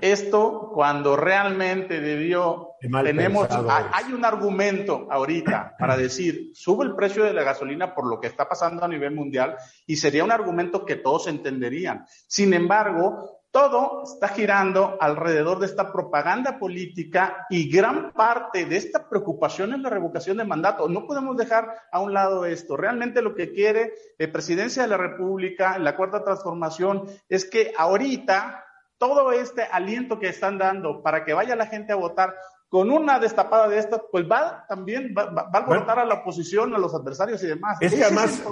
Esto 0.00 0.72
cuando 0.74 1.16
realmente 1.16 2.00
debió, 2.00 2.70
tenemos, 2.80 3.46
hay 3.92 4.12
un 4.12 4.24
argumento 4.24 5.06
ahorita 5.08 5.76
para 5.78 5.96
decir, 5.96 6.50
sube 6.54 6.84
el 6.84 6.96
precio 6.96 7.22
de 7.22 7.32
la 7.32 7.44
gasolina 7.44 7.94
por 7.94 8.10
lo 8.10 8.18
que 8.18 8.26
está 8.26 8.48
pasando 8.48 8.84
a 8.84 8.88
nivel 8.88 9.14
mundial 9.14 9.56
y 9.86 9.94
sería 9.94 10.24
un 10.24 10.32
argumento 10.32 10.84
que 10.84 10.96
todos 10.96 11.28
entenderían. 11.28 12.04
Sin 12.26 12.52
embargo, 12.52 13.35
todo 13.56 14.02
está 14.02 14.28
girando 14.28 14.98
alrededor 15.00 15.60
de 15.60 15.64
esta 15.64 15.90
propaganda 15.90 16.58
política 16.58 17.46
y 17.48 17.70
gran 17.70 18.12
parte 18.12 18.66
de 18.66 18.76
esta 18.76 19.08
preocupación 19.08 19.72
es 19.72 19.80
la 19.80 19.88
revocación 19.88 20.36
de 20.36 20.44
mandato. 20.44 20.90
No 20.90 21.06
podemos 21.06 21.38
dejar 21.38 21.74
a 21.90 22.00
un 22.00 22.12
lado 22.12 22.44
esto. 22.44 22.76
Realmente 22.76 23.22
lo 23.22 23.34
que 23.34 23.54
quiere 23.54 23.94
la 24.18 24.30
Presidencia 24.30 24.82
de 24.82 24.88
la 24.90 24.98
República, 24.98 25.78
la 25.78 25.96
Cuarta 25.96 26.22
Transformación, 26.22 27.04
es 27.30 27.46
que 27.46 27.72
ahorita 27.78 28.62
todo 28.98 29.32
este 29.32 29.62
aliento 29.62 30.18
que 30.18 30.28
están 30.28 30.58
dando 30.58 31.02
para 31.02 31.24
que 31.24 31.32
vaya 31.32 31.56
la 31.56 31.64
gente 31.64 31.94
a 31.94 31.96
votar 31.96 32.34
con 32.68 32.90
una 32.90 33.18
destapada 33.18 33.68
de 33.68 33.78
estas, 33.78 34.02
pues 34.12 34.30
va 34.30 34.66
también, 34.68 35.14
va, 35.16 35.30
va, 35.30 35.48
a 35.50 35.60
votar 35.60 35.98
a 35.98 36.04
la 36.04 36.16
oposición, 36.16 36.74
a 36.74 36.78
los 36.78 36.94
adversarios 36.94 37.42
y 37.42 37.46
demás. 37.46 37.78
Es 37.80 37.94
que 37.94 38.04
además 38.04 38.42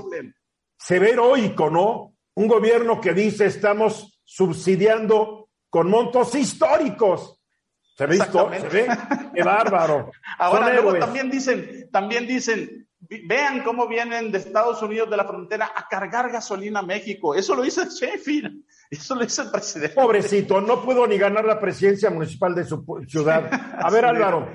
se 0.78 0.98
ve 0.98 1.10
heroico, 1.10 1.68
¿no? 1.68 2.16
Un 2.36 2.48
gobierno 2.48 3.02
que 3.02 3.12
dice 3.12 3.44
estamos 3.44 4.13
subsidiando 4.24 5.50
con 5.68 5.88
montos 5.88 6.34
históricos. 6.34 7.40
Se 7.96 8.06
ve, 8.06 8.16
se 8.16 8.68
ve, 8.68 8.88
qué 9.34 9.42
bárbaro. 9.44 10.10
Ahora 10.38 10.72
luego 10.72 10.98
también 10.98 11.30
dicen, 11.30 11.88
también 11.92 12.26
dicen, 12.26 12.88
vean 13.26 13.62
cómo 13.62 13.86
vienen 13.86 14.32
de 14.32 14.38
Estados 14.38 14.82
Unidos 14.82 15.10
de 15.10 15.16
la 15.16 15.24
frontera 15.24 15.70
a 15.74 15.86
cargar 15.88 16.30
gasolina 16.30 16.80
a 16.80 16.82
México. 16.82 17.34
Eso 17.34 17.54
lo 17.54 17.62
dice 17.62 17.86
Sheffield. 17.88 18.64
Eso 18.90 19.14
lo 19.14 19.22
dice 19.22 19.42
el 19.42 19.50
presidente. 19.50 19.94
Pobrecito, 19.94 20.60
no 20.60 20.82
pudo 20.82 21.06
ni 21.06 21.18
ganar 21.18 21.44
la 21.44 21.60
presidencia 21.60 22.10
municipal 22.10 22.54
de 22.54 22.64
su 22.64 22.84
ciudad. 23.06 23.48
A 23.78 23.90
ver, 23.90 24.04
Álvaro. 24.04 24.48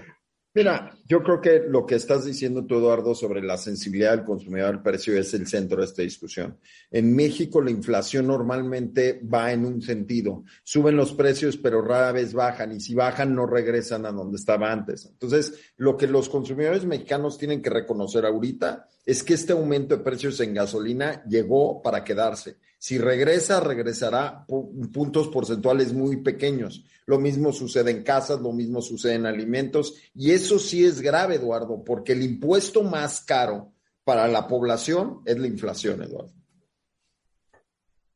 Mira, 0.51 0.97
yo 1.05 1.21
creo 1.21 1.39
que 1.39 1.61
lo 1.67 1.85
que 1.85 1.93
estás 1.93 2.25
diciendo 2.25 2.65
tú, 2.65 2.79
Eduardo, 2.79 3.13
sobre 3.13 3.43
la 3.43 3.55
sensibilidad 3.55 4.17
del 4.17 4.25
consumidor 4.25 4.69
al 4.69 4.81
precio 4.81 5.15
es 5.15 5.31
el 5.35 5.45
centro 5.45 5.77
de 5.77 5.85
esta 5.85 6.01
discusión. 6.01 6.57
En 6.89 7.15
México 7.15 7.61
la 7.61 7.69
inflación 7.69 8.25
normalmente 8.25 9.21
va 9.31 9.51
en 9.51 9.63
un 9.63 9.79
sentido. 9.79 10.43
Suben 10.63 10.95
los 10.95 11.13
precios, 11.13 11.55
pero 11.55 11.83
rara 11.83 12.11
vez 12.13 12.33
bajan 12.33 12.71
y 12.71 12.79
si 12.79 12.95
bajan 12.95 13.35
no 13.35 13.45
regresan 13.45 14.07
a 14.07 14.11
donde 14.11 14.37
estaba 14.37 14.71
antes. 14.71 15.05
Entonces, 15.05 15.53
lo 15.77 15.95
que 15.95 16.07
los 16.07 16.29
consumidores 16.29 16.83
mexicanos 16.83 17.37
tienen 17.37 17.61
que 17.61 17.69
reconocer 17.69 18.25
ahorita 18.25 18.87
es 19.05 19.23
que 19.23 19.35
este 19.35 19.53
aumento 19.53 19.97
de 19.97 20.03
precios 20.03 20.39
en 20.39 20.55
gasolina 20.55 21.23
llegó 21.25 21.79
para 21.83 22.03
quedarse. 22.03 22.57
Si 22.79 22.97
regresa, 22.97 23.59
regresará 23.59 24.45
puntos 24.47 25.27
porcentuales 25.27 25.91
muy 25.91 26.17
pequeños. 26.17 26.85
Lo 27.05 27.19
mismo 27.19 27.51
sucede 27.51 27.91
en 27.91 28.03
casas, 28.03 28.39
lo 28.39 28.53
mismo 28.53 28.81
sucede 28.81 29.15
en 29.15 29.25
alimentos. 29.25 29.95
Y 30.15 30.31
eso 30.31 30.57
sí 30.59 30.85
es 30.85 31.01
grave, 31.01 31.35
Eduardo, 31.35 31.83
porque 31.83 32.13
el 32.13 32.23
impuesto 32.23 32.81
más 32.83 33.19
caro 33.19 33.73
para 34.05 34.29
la 34.29 34.47
población 34.47 35.21
es 35.25 35.37
la 35.37 35.47
inflación, 35.47 36.01
Eduardo. 36.01 36.31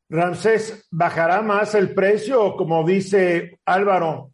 Ramsés, 0.08 0.86
¿bajará 0.90 1.42
más 1.42 1.74
el 1.74 1.94
precio 1.94 2.56
como 2.56 2.86
dice 2.86 3.60
Álvaro, 3.66 4.32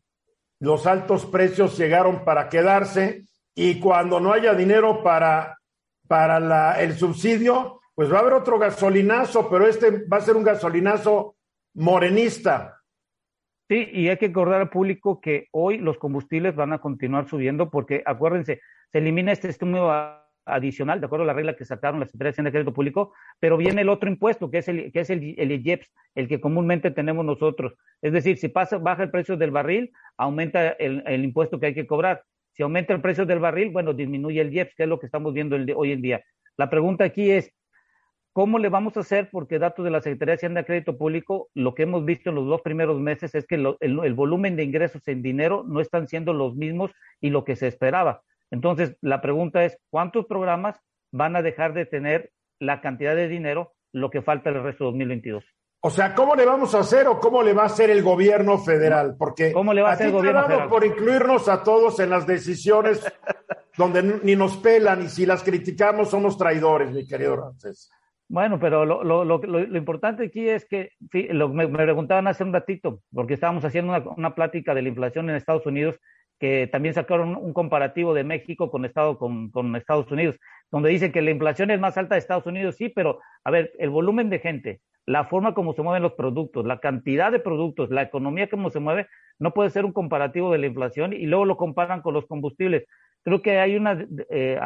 los 0.61 0.87
altos 0.87 1.27
precios 1.27 1.77
llegaron 1.77 2.25
para 2.25 2.49
quedarse 2.49 3.25
y 3.55 3.81
cuando 3.81 4.21
no 4.21 4.33
haya 4.33 4.55
dinero 4.55 5.03
para, 5.03 5.59
para 6.07 6.81
el 6.81 6.97
subsidio, 6.97 7.80
pues 8.01 8.11
va 8.11 8.17
a 8.17 8.21
haber 8.21 8.33
otro 8.33 8.59
gasolinazo, 8.59 9.51
pero 9.51 9.67
este 9.67 10.07
va 10.07 10.17
a 10.17 10.21
ser 10.23 10.35
un 10.35 10.43
gasolinazo 10.43 11.37
morenista. 11.75 12.81
Sí, 13.69 13.91
y 13.93 14.09
hay 14.09 14.17
que 14.17 14.29
recordar 14.29 14.63
al 14.63 14.71
público 14.71 15.21
que 15.21 15.49
hoy 15.53 15.77
los 15.77 15.99
combustibles 15.99 16.57
van 16.57 16.73
a 16.73 16.79
continuar 16.79 17.29
subiendo 17.29 17.69
porque, 17.69 18.03
acuérdense, 18.07 18.63
se 18.91 18.99
elimina 18.99 19.33
este 19.33 19.51
estímulo 19.51 19.93
adicional, 20.47 20.99
de 21.01 21.05
acuerdo 21.05 21.25
a 21.25 21.27
la 21.27 21.35
regla 21.35 21.57
que 21.57 21.67
sacaron 21.67 22.01
la 22.01 22.07
Secretaría 22.07 22.43
de 22.43 22.51
Crédito 22.51 22.73
Público, 22.73 23.13
pero 23.39 23.59
viene 23.59 23.83
el 23.83 23.91
otro 23.91 24.09
impuesto, 24.09 24.51
que 24.51 24.57
es 24.57 24.69
el, 24.69 24.91
que 24.93 25.01
es 25.01 25.11
el, 25.11 25.35
el 25.37 25.51
IEPS, 25.63 25.93
el 26.15 26.27
que 26.27 26.41
comúnmente 26.41 26.91
tenemos 26.91 27.27
nosotros. 27.27 27.75
Es 28.01 28.15
decir, 28.15 28.39
si 28.39 28.49
pasa, 28.49 28.79
baja 28.79 29.03
el 29.03 29.11
precio 29.11 29.37
del 29.37 29.51
barril, 29.51 29.93
aumenta 30.17 30.71
el, 30.71 31.03
el 31.07 31.23
impuesto 31.23 31.61
que 31.61 31.67
hay 31.67 31.75
que 31.75 31.87
cobrar. 31.87 32.25
Si 32.55 32.63
aumenta 32.63 32.95
el 32.95 33.03
precio 33.03 33.27
del 33.27 33.41
barril, 33.41 33.69
bueno, 33.73 33.93
disminuye 33.93 34.41
el 34.41 34.55
IEPS, 34.55 34.75
que 34.75 34.85
es 34.85 34.89
lo 34.89 34.99
que 34.99 35.05
estamos 35.05 35.35
viendo 35.35 35.59
hoy 35.77 35.93
en 35.93 36.01
día. 36.01 36.25
La 36.57 36.71
pregunta 36.71 37.05
aquí 37.05 37.31
es, 37.31 37.53
¿Cómo 38.33 38.61
le 38.61 38.69
vamos 38.69 38.97
a 38.97 39.01
hacer? 39.01 39.29
Porque 39.31 39.59
datos 39.59 39.85
de 39.85 39.91
la 39.91 40.01
Secretaría 40.01 40.33
de 40.33 40.37
Hacienda 40.37 40.61
de 40.61 40.67
Crédito 40.67 40.97
Público, 40.97 41.49
lo 41.55 41.75
que 41.75 41.83
hemos 41.83 42.05
visto 42.05 42.31
en 42.31 42.37
los 42.37 42.47
dos 42.47 42.61
primeros 42.63 43.01
meses 43.01 43.35
es 43.35 43.45
que 43.45 43.57
el, 43.57 44.15
volumen 44.15 44.55
de 44.55 44.63
ingresos 44.63 45.03
en 45.09 45.21
dinero 45.21 45.65
no 45.67 45.81
están 45.81 46.07
siendo 46.07 46.33
los 46.33 46.55
mismos 46.55 46.93
y 47.21 47.31
lo 47.31 47.45
que 47.45 47.57
se 47.57 47.67
esperaba. 47.67 48.23
Entonces, 48.53 48.97
la 49.01 49.21
pregunta 49.21 49.65
es, 49.65 49.79
¿cuántos 49.91 50.27
programas 50.27 50.81
van 51.11 51.35
a 51.35 51.43
dejar 51.43 51.75
de 51.75 51.87
tener 51.87 52.31
la 52.61 52.81
cantidad 52.81 53.17
de 53.17 53.27
dinero 53.27 53.73
lo 53.93 54.11
que 54.11 54.23
falta 54.23 54.51
el 54.51 54.63
resto 54.63 54.85
de 54.85 54.91
2022? 54.91 55.45
O 55.81 55.91
sea, 55.91 56.15
¿cómo 56.15 56.37
le 56.37 56.45
vamos 56.45 56.75
a 56.77 56.81
hacer 56.81 57.09
o 57.09 57.19
cómo 57.19 57.43
le 57.43 57.53
va 57.53 57.65
a 57.65 57.67
hacer 57.67 57.91
el 57.91 58.03
gobierno 58.03 58.59
federal? 58.59 59.17
Porque 59.19 59.53
¿Cómo 59.53 59.75
le 59.75 59.83
va 59.83 59.91
a 59.91 59.93
hacer 59.95 60.07
el 60.07 60.13
gobierno 60.13 60.47
federal? 60.47 60.69
por 60.69 60.85
incluirnos 60.85 61.49
a 61.49 61.65
todos 61.65 61.99
en 61.99 62.11
las 62.11 62.27
decisiones 62.27 63.01
donde 63.77 64.21
ni 64.23 64.37
nos 64.37 64.57
pelan 64.59 65.03
y 65.03 65.09
si 65.09 65.27
las 65.27 65.43
criticamos 65.43 66.11
somos 66.11 66.37
traidores, 66.37 66.93
mi 66.93 67.07
querido 67.07 67.35
Ramsés. 67.35 67.91
Bueno, 68.31 68.61
pero 68.61 68.87
lo, 68.87 69.03
lo, 69.03 69.25
lo, 69.25 69.39
lo, 69.39 69.77
importante 69.77 70.27
aquí 70.27 70.49
es 70.49 70.65
que 70.65 70.93
me, 71.13 71.49
me, 71.49 71.67
preguntaban 71.67 72.29
hace 72.29 72.45
un 72.45 72.53
ratito, 72.53 73.01
porque 73.13 73.35
estábamos 73.35 73.65
haciendo 73.65 73.93
una, 74.17 74.37
plática 74.37 74.73
de 74.73 74.83
la 74.83 74.89
inflación 74.89 75.29
en 75.29 75.35
Estados 75.35 75.67
Unidos, 75.67 75.99
que 76.39 76.69
también 76.69 76.95
sacaron 76.95 77.35
un, 77.35 77.53
comparativo 77.53 78.15
de 78.15 78.23
México 78.23 78.71
con, 78.71 78.85
Estado, 78.85 79.19
con, 79.19 79.51
con, 79.51 79.75
Estados 79.75 80.13
Unidos, 80.13 80.37
donde 80.71 80.91
dice 80.91 81.11
que 81.11 81.23
la 81.23 81.33
inflación 81.33 81.73
es 81.73 81.81
más 81.81 81.99
alta 81.99 82.15
de 82.15 82.21
Estados 82.21 82.47
Unidos, 82.47 82.77
sí, 82.77 82.89
pero 82.89 83.19
a 83.43 83.51
ver, 83.51 83.73
el 83.81 83.91
volumen 83.91 84.31
de 84.31 84.39
gente, 84.39 84.81
la 85.07 85.25
forma 85.25 85.53
como 85.53 85.73
se 85.73 85.83
mueven 85.83 86.05
los 86.05 86.13
productos, 86.13 86.65
la 86.65 86.79
cantidad 86.79 87.33
de 87.33 87.41
productos, 87.41 87.91
la 87.91 88.03
economía 88.03 88.49
como 88.49 88.71
se 88.71 88.79
mueve, 88.79 89.09
no 89.41 89.53
puede 89.53 89.71
ser 89.71 89.85
un 89.85 89.93
comparativo 89.93 90.53
de 90.53 90.59
la 90.59 90.67
inflación 90.67 91.15
y 91.15 91.27
luego 91.27 91.47
lo 91.47 91.57
comparan 91.57 92.01
con 92.01 92.15
los 92.15 92.27
combustibles 92.27 92.87
creo 93.23 93.43
que 93.43 93.59
hay 93.59 93.77
una, 93.77 94.07
eh, 94.31 94.59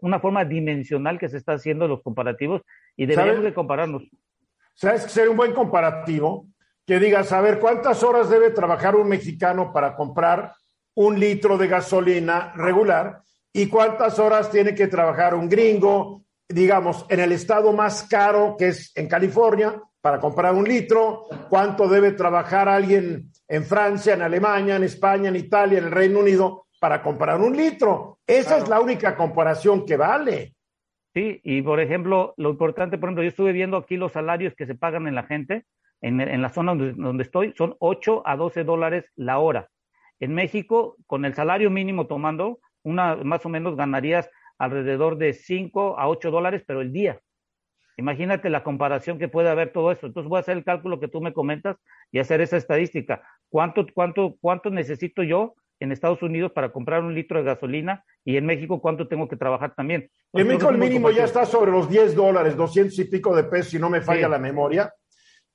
una 0.00 0.20
forma 0.20 0.44
dimensional 0.44 1.18
que 1.18 1.28
se 1.28 1.36
está 1.36 1.52
haciendo 1.52 1.88
los 1.88 2.02
comparativos 2.02 2.62
y 2.96 3.06
debemos 3.06 3.44
de 3.44 3.54
compararnos. 3.54 4.02
¿Sabes 4.74 5.04
que 5.04 5.10
sería 5.10 5.30
un 5.30 5.36
buen 5.36 5.52
comparativo? 5.52 6.46
Que 6.86 6.98
digas, 6.98 7.32
a 7.32 7.40
ver, 7.40 7.58
¿cuántas 7.58 8.02
horas 8.02 8.30
debe 8.30 8.50
trabajar 8.50 8.96
un 8.96 9.08
mexicano 9.08 9.72
para 9.72 9.94
comprar 9.94 10.52
un 10.94 11.18
litro 11.18 11.58
de 11.58 11.66
gasolina 11.66 12.52
regular? 12.54 13.20
¿Y 13.52 13.66
cuántas 13.68 14.18
horas 14.18 14.50
tiene 14.50 14.74
que 14.74 14.86
trabajar 14.86 15.34
un 15.34 15.48
gringo, 15.48 16.22
digamos, 16.48 17.04
en 17.08 17.20
el 17.20 17.32
estado 17.32 17.72
más 17.72 18.04
caro, 18.08 18.56
que 18.58 18.68
es 18.68 18.92
en 18.96 19.08
California, 19.08 19.82
para 20.00 20.20
comprar 20.20 20.54
un 20.54 20.64
litro? 20.64 21.26
¿Cuánto 21.50 21.88
debe 21.88 22.12
trabajar 22.12 22.68
alguien 22.68 23.32
en 23.48 23.64
Francia, 23.64 24.14
en 24.14 24.22
Alemania, 24.22 24.76
en 24.76 24.84
España, 24.84 25.28
en 25.28 25.36
Italia, 25.36 25.78
en 25.78 25.86
el 25.86 25.90
Reino 25.90 26.20
Unido? 26.20 26.67
Para 26.78 27.02
comprar 27.02 27.40
un 27.40 27.56
litro. 27.56 28.18
Esa 28.26 28.58
es 28.58 28.68
la 28.68 28.80
única 28.80 29.16
comparación 29.16 29.84
que 29.84 29.96
vale. 29.96 30.54
Sí, 31.14 31.40
y 31.42 31.62
por 31.62 31.80
ejemplo, 31.80 32.34
lo 32.36 32.50
importante, 32.50 32.98
por 32.98 33.08
ejemplo, 33.08 33.22
yo 33.22 33.30
estuve 33.30 33.52
viendo 33.52 33.76
aquí 33.76 33.96
los 33.96 34.12
salarios 34.12 34.54
que 34.54 34.66
se 34.66 34.74
pagan 34.74 35.06
en 35.06 35.14
la 35.14 35.24
gente, 35.24 35.64
en, 36.00 36.20
en 36.20 36.42
la 36.42 36.50
zona 36.50 36.74
donde, 36.74 36.92
donde, 36.92 37.24
estoy, 37.24 37.54
son 37.56 37.76
8 37.80 38.22
a 38.24 38.36
12 38.36 38.64
dólares 38.64 39.04
la 39.16 39.38
hora. 39.38 39.68
En 40.20 40.34
México, 40.34 40.96
con 41.06 41.24
el 41.24 41.34
salario 41.34 41.70
mínimo 41.70 42.06
tomando, 42.06 42.60
una, 42.82 43.16
más 43.16 43.44
o 43.46 43.48
menos 43.48 43.76
ganarías 43.76 44.30
alrededor 44.58 45.16
de 45.16 45.32
5 45.32 45.98
a 45.98 46.08
8 46.08 46.30
dólares, 46.30 46.62
pero 46.66 46.80
el 46.80 46.92
día. 46.92 47.20
Imagínate 47.96 48.48
la 48.48 48.62
comparación 48.62 49.18
que 49.18 49.28
puede 49.28 49.48
haber 49.48 49.72
todo 49.72 49.90
esto. 49.90 50.06
Entonces 50.06 50.28
voy 50.28 50.36
a 50.36 50.40
hacer 50.40 50.56
el 50.56 50.64
cálculo 50.64 51.00
que 51.00 51.08
tú 51.08 51.20
me 51.20 51.32
comentas 51.32 51.76
y 52.12 52.20
hacer 52.20 52.40
esa 52.40 52.56
estadística. 52.56 53.22
¿Cuánto, 53.48 53.86
cuánto, 53.92 54.36
cuánto 54.40 54.70
necesito 54.70 55.24
yo 55.24 55.54
en 55.80 55.92
Estados 55.92 56.22
Unidos 56.22 56.52
para 56.52 56.72
comprar 56.72 57.02
un 57.02 57.14
litro 57.14 57.38
de 57.38 57.44
gasolina 57.44 58.04
y 58.24 58.36
en 58.36 58.46
México 58.46 58.80
cuánto 58.80 59.08
tengo 59.08 59.28
que 59.28 59.36
trabajar 59.36 59.74
también. 59.74 60.10
En 60.32 60.46
México 60.46 60.70
el 60.70 60.78
mínimo 60.78 61.10
ya 61.10 61.24
está 61.24 61.46
sobre 61.46 61.70
los 61.70 61.88
10 61.88 62.14
dólares, 62.14 62.56
200 62.56 62.98
y 62.98 63.04
pico 63.04 63.34
de 63.34 63.44
pesos, 63.44 63.70
si 63.70 63.78
no 63.78 63.90
me 63.90 64.00
falla 64.00 64.26
sí. 64.26 64.30
la 64.30 64.38
memoria. 64.38 64.92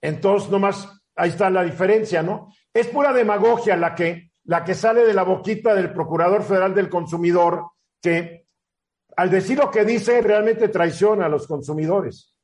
Entonces, 0.02 0.50
nomás, 0.50 1.02
ahí 1.16 1.30
está 1.30 1.50
la 1.50 1.64
diferencia, 1.64 2.24
¿no? 2.24 2.54
Es 2.74 2.88
pura 2.88 3.14
demagogia 3.14 3.76
la 3.76 3.96
que, 3.96 4.32
la 4.46 4.64
que 4.64 4.74
sale 4.74 5.06
de 5.06 5.14
la 5.14 5.24
boquita 5.24 5.74
del 5.76 5.94
Procurador 5.94 6.44
Federal 6.44 6.74
del 6.74 6.90
Consumidor, 6.90 7.72
que 8.02 8.46
al 9.16 9.30
decir 9.30 9.58
lo 9.58 9.70
que 9.70 9.86
dice 9.86 10.22
realmente 10.22 10.70
traiciona 10.70 11.28
a 11.28 11.30
los 11.30 11.48
consumidores, 11.48 12.36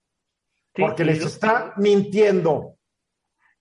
sí, 0.76 0.82
porque 0.82 1.04
les 1.04 1.24
está 1.26 1.74
mintiendo. 1.78 2.76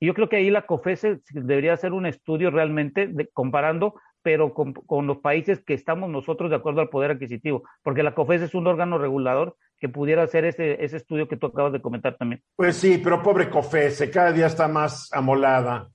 Yo 0.00 0.14
creo 0.14 0.28
que 0.28 0.36
ahí 0.36 0.50
la 0.50 0.66
COFESE 0.66 1.20
debería 1.32 1.72
hacer 1.72 1.92
un 1.92 2.06
estudio 2.06 2.50
realmente 2.50 3.08
de, 3.08 3.28
comparando 3.28 3.94
pero 4.28 4.52
con, 4.52 4.74
con, 4.74 5.06
los 5.06 5.20
países 5.20 5.64
que 5.64 5.72
estamos 5.72 6.10
nosotros 6.10 6.50
de 6.50 6.56
acuerdo 6.56 6.82
al 6.82 6.90
poder 6.90 7.12
adquisitivo, 7.12 7.62
porque 7.82 8.02
la 8.02 8.14
COFES 8.14 8.42
es 8.42 8.54
un 8.54 8.66
órgano 8.66 8.98
regulador 8.98 9.56
que 9.78 9.88
pudiera 9.88 10.22
hacer 10.22 10.44
ese, 10.44 10.84
ese 10.84 10.98
estudio 10.98 11.26
que 11.26 11.38
tú 11.38 11.46
acabas 11.46 11.72
de 11.72 11.80
comentar 11.80 12.14
también. 12.18 12.42
Pues 12.54 12.76
sí, 12.76 13.00
pero 13.02 13.22
pobre 13.22 13.48
COFES, 13.48 14.10
cada 14.12 14.30
día 14.30 14.48
está 14.48 14.68
más 14.68 15.10
amolada. 15.14 15.88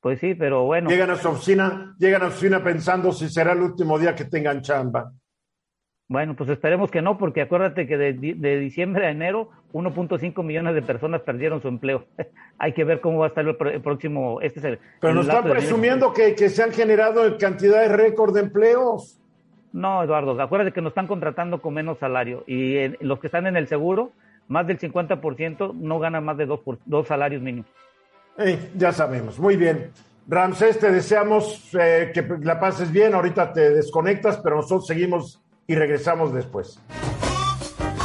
Pues 0.00 0.18
sí, 0.18 0.34
pero 0.34 0.64
bueno. 0.64 0.90
Llegan 0.90 1.10
a 1.10 1.14
su 1.14 1.28
oficina, 1.28 1.94
llegan 2.00 2.22
a 2.22 2.30
su 2.30 2.32
oficina 2.32 2.64
pensando 2.64 3.12
si 3.12 3.28
será 3.28 3.52
el 3.52 3.62
último 3.62 3.96
día 3.96 4.12
que 4.16 4.24
tengan 4.24 4.60
chamba. 4.60 5.12
Bueno, 6.08 6.36
pues 6.36 6.48
esperemos 6.50 6.90
que 6.90 7.02
no, 7.02 7.18
porque 7.18 7.40
acuérdate 7.40 7.86
que 7.86 7.96
de, 7.96 8.12
de 8.12 8.58
diciembre 8.60 9.06
a 9.06 9.10
enero 9.10 9.50
1.5 9.72 10.42
millones 10.44 10.74
de 10.74 10.82
personas 10.82 11.20
perdieron 11.22 11.60
su 11.60 11.68
empleo. 11.68 12.06
Hay 12.58 12.72
que 12.72 12.84
ver 12.84 13.00
cómo 13.00 13.18
va 13.18 13.26
a 13.26 13.28
estar 13.28 13.44
el, 13.44 13.56
el 13.72 13.80
próximo. 13.82 14.40
Este 14.40 14.60
es 14.60 14.64
el, 14.64 14.78
Pero 15.00 15.14
nos 15.14 15.26
están 15.26 15.44
presumiendo 15.44 16.12
que, 16.12 16.34
que, 16.34 16.48
se 16.48 16.62
han 16.62 16.72
generado 16.72 17.36
cantidades 17.38 17.90
récord 17.90 18.34
de 18.34 18.40
empleos. 18.42 19.18
No, 19.72 20.02
Eduardo, 20.02 20.40
acuérdate 20.40 20.72
que 20.72 20.80
nos 20.80 20.92
están 20.92 21.08
contratando 21.08 21.60
con 21.60 21.74
menos 21.74 21.98
salario 21.98 22.44
y 22.46 22.78
en, 22.78 22.96
los 23.00 23.18
que 23.18 23.26
están 23.26 23.46
en 23.46 23.56
el 23.56 23.66
seguro, 23.66 24.12
más 24.48 24.66
del 24.66 24.78
50% 24.78 25.74
no 25.74 25.98
ganan 25.98 26.24
más 26.24 26.38
de 26.38 26.46
dos, 26.46 26.60
por, 26.60 26.78
dos 26.86 27.08
salarios 27.08 27.42
mínimos. 27.42 27.66
ya 28.76 28.92
sabemos, 28.92 29.38
muy 29.38 29.56
bien. 29.56 29.90
Ramsés, 30.28 30.78
te 30.78 30.90
deseamos 30.90 31.74
eh, 31.74 32.10
que 32.14 32.26
la 32.42 32.58
pases 32.58 32.90
bien. 32.90 33.14
Ahorita 33.14 33.52
te 33.52 33.70
desconectas, 33.70 34.38
pero 34.38 34.56
nosotros 34.56 34.86
seguimos 34.86 35.40
y 35.66 35.74
regresamos 35.74 36.32
después. 36.32 36.78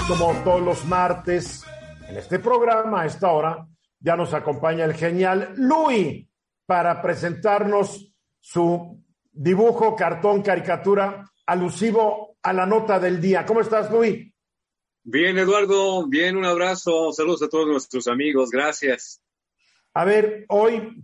Como 0.08 0.34
todos 0.44 0.62
los 0.62 0.86
martes, 0.86 1.64
en 2.08 2.18
este 2.18 2.40
programa, 2.40 3.02
a 3.02 3.06
esta 3.06 3.32
hora, 3.32 3.68
ya 4.00 4.16
nos 4.16 4.34
acompaña 4.34 4.86
el 4.86 4.94
genial 4.94 5.54
Luis 5.58 6.28
para 6.66 7.02
presentarnos 7.02 8.12
su 8.40 9.02
dibujo, 9.32 9.96
cartón, 9.96 10.42
caricatura 10.42 11.30
alusivo 11.46 12.38
a 12.42 12.54
la 12.54 12.66
nota 12.66 13.00
del 13.00 13.22
día. 13.22 13.46
¿Cómo 13.46 13.62
estás, 13.62 13.92
Luis? 13.92 14.32
Bien, 15.04 15.38
Eduardo, 15.38 16.08
bien, 16.08 16.38
un 16.38 16.46
abrazo, 16.46 17.12
saludos 17.12 17.44
a 17.44 17.50
todos 17.50 17.68
nuestros 17.68 18.08
amigos, 18.08 18.52
gracias. 18.52 19.22
A 19.94 20.06
ver, 20.06 20.46
hoy 20.50 21.04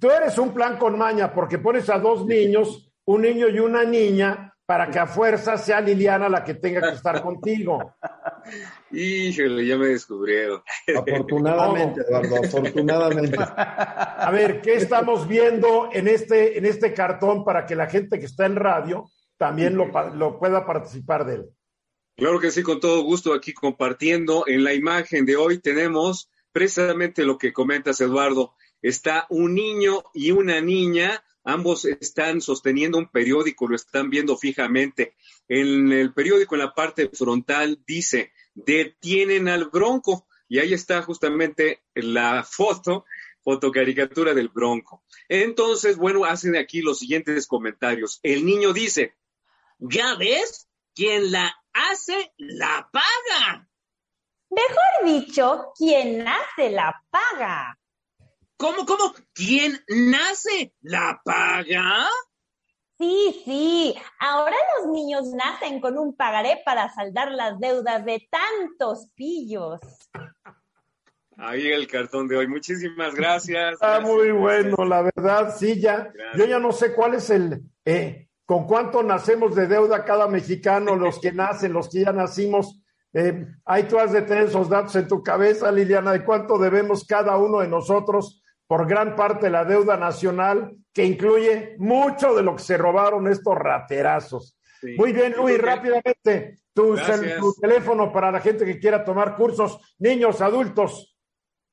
tú 0.00 0.10
eres 0.10 0.38
un 0.38 0.54
plan 0.54 0.78
con 0.78 0.98
maña 0.98 1.32
porque 1.32 1.58
pones 1.58 1.88
a 1.90 1.98
dos 1.98 2.26
niños, 2.26 2.90
un 3.04 3.22
niño 3.22 3.48
y 3.48 3.58
una 3.58 3.84
niña, 3.84 4.54
para 4.68 4.90
que 4.90 4.98
a 4.98 5.06
fuerza 5.06 5.56
sea 5.56 5.80
Liliana 5.80 6.28
la 6.28 6.44
que 6.44 6.52
tenga 6.52 6.82
que 6.82 6.96
estar 6.96 7.22
contigo. 7.22 7.94
Híjole, 8.92 9.64
ya 9.64 9.78
me 9.78 9.86
descubrieron. 9.86 10.62
Afortunadamente, 10.94 12.02
Eduardo, 12.02 12.36
afortunadamente. 12.44 13.38
A 13.40 14.30
ver, 14.30 14.60
¿qué 14.60 14.74
estamos 14.74 15.26
viendo 15.26 15.88
en 15.90 16.06
este, 16.06 16.58
en 16.58 16.66
este 16.66 16.92
cartón 16.92 17.46
para 17.46 17.64
que 17.64 17.76
la 17.76 17.86
gente 17.86 18.18
que 18.18 18.26
está 18.26 18.44
en 18.44 18.56
radio 18.56 19.10
también 19.38 19.74
lo, 19.74 19.86
lo 20.14 20.38
pueda 20.38 20.66
participar 20.66 21.24
de 21.24 21.36
él? 21.36 21.46
Claro 22.14 22.38
que 22.38 22.50
sí, 22.50 22.62
con 22.62 22.78
todo 22.78 23.02
gusto 23.04 23.32
aquí 23.32 23.54
compartiendo. 23.54 24.44
En 24.46 24.64
la 24.64 24.74
imagen 24.74 25.24
de 25.24 25.36
hoy 25.36 25.60
tenemos 25.60 26.30
precisamente 26.52 27.24
lo 27.24 27.38
que 27.38 27.54
comentas, 27.54 28.02
Eduardo. 28.02 28.52
Está 28.82 29.24
un 29.30 29.54
niño 29.54 30.02
y 30.12 30.30
una 30.30 30.60
niña 30.60 31.24
Ambos 31.48 31.86
están 31.86 32.42
sosteniendo 32.42 32.98
un 32.98 33.08
periódico, 33.08 33.66
lo 33.66 33.74
están 33.74 34.10
viendo 34.10 34.36
fijamente. 34.36 35.14
En 35.48 35.90
el 35.92 36.12
periódico, 36.12 36.54
en 36.54 36.60
la 36.60 36.74
parte 36.74 37.08
frontal, 37.08 37.82
dice, 37.86 38.32
detienen 38.52 39.48
al 39.48 39.70
bronco. 39.70 40.28
Y 40.46 40.58
ahí 40.58 40.74
está 40.74 41.00
justamente 41.00 41.84
la 41.94 42.44
foto, 42.44 43.06
fotocaricatura 43.40 44.34
del 44.34 44.50
bronco. 44.50 45.04
Entonces, 45.26 45.96
bueno, 45.96 46.26
hacen 46.26 46.54
aquí 46.54 46.82
los 46.82 46.98
siguientes 46.98 47.46
comentarios. 47.46 48.20
El 48.22 48.44
niño 48.44 48.74
dice, 48.74 49.16
¿ya 49.78 50.16
ves? 50.16 50.68
Quien 50.94 51.32
la 51.32 51.50
hace, 51.72 52.34
la 52.36 52.90
paga. 52.92 53.66
Mejor 54.50 55.24
dicho, 55.24 55.72
quien 55.78 56.28
hace, 56.28 56.68
la 56.68 57.02
paga. 57.08 57.78
¿Cómo, 58.58 58.84
cómo? 58.86 59.14
¿Quién 59.34 59.78
nace? 59.86 60.74
¿La 60.80 61.20
paga? 61.24 62.08
Sí, 62.98 63.42
sí. 63.44 63.94
Ahora 64.18 64.56
los 64.76 64.88
niños 64.88 65.28
nacen 65.28 65.80
con 65.80 65.96
un 65.96 66.16
pagaré 66.16 66.60
para 66.64 66.92
saldar 66.92 67.30
las 67.30 67.60
deudas 67.60 68.04
de 68.04 68.28
tantos 68.28 69.12
pillos. 69.14 69.80
Ahí 71.36 71.68
el 71.68 71.86
cartón 71.86 72.26
de 72.26 72.36
hoy. 72.36 72.48
Muchísimas 72.48 73.14
gracias. 73.14 73.74
Está 73.74 74.00
muy 74.00 74.32
bueno, 74.32 74.84
la 74.84 75.02
verdad, 75.02 75.54
sí, 75.56 75.80
ya. 75.80 76.12
Yo 76.36 76.44
ya 76.44 76.58
no 76.58 76.72
sé 76.72 76.94
cuál 76.94 77.14
es 77.14 77.30
el, 77.30 77.62
eh, 77.84 78.28
con 78.44 78.66
cuánto 78.66 79.04
nacemos 79.04 79.54
de 79.54 79.68
deuda 79.68 80.04
cada 80.04 80.26
mexicano, 80.26 80.96
los 80.96 81.20
que 81.20 81.30
nacen, 81.30 81.72
los 81.72 81.88
que 81.88 82.00
ya 82.00 82.12
nacimos. 82.12 82.82
Eh, 83.12 83.46
ahí 83.64 83.84
tú 83.84 84.00
has 84.00 84.10
de 84.10 84.22
tener 84.22 84.48
esos 84.48 84.68
datos 84.68 84.96
en 84.96 85.06
tu 85.06 85.22
cabeza, 85.22 85.70
Liliana, 85.70 86.10
de 86.10 86.24
cuánto 86.24 86.58
debemos 86.58 87.06
cada 87.06 87.36
uno 87.36 87.60
de 87.60 87.68
nosotros 87.68 88.42
por 88.68 88.86
gran 88.86 89.16
parte 89.16 89.50
la 89.50 89.64
deuda 89.64 89.96
nacional, 89.96 90.76
que 90.92 91.04
incluye 91.04 91.74
mucho 91.78 92.34
de 92.34 92.42
lo 92.42 92.54
que 92.54 92.62
se 92.62 92.76
robaron 92.76 93.26
estos 93.26 93.56
raterazos. 93.56 94.56
Muy 94.96 95.12
bien, 95.12 95.34
Luis, 95.36 95.58
rápidamente, 95.58 96.60
tu, 96.72 96.94
tu, 96.94 97.54
teléfono 97.60 98.12
para 98.12 98.30
la 98.30 98.40
gente 98.40 98.64
que 98.64 98.78
quiera 98.78 99.04
tomar 99.04 99.36
cursos, 99.36 99.80
niños, 99.98 100.40
adultos. 100.40 101.16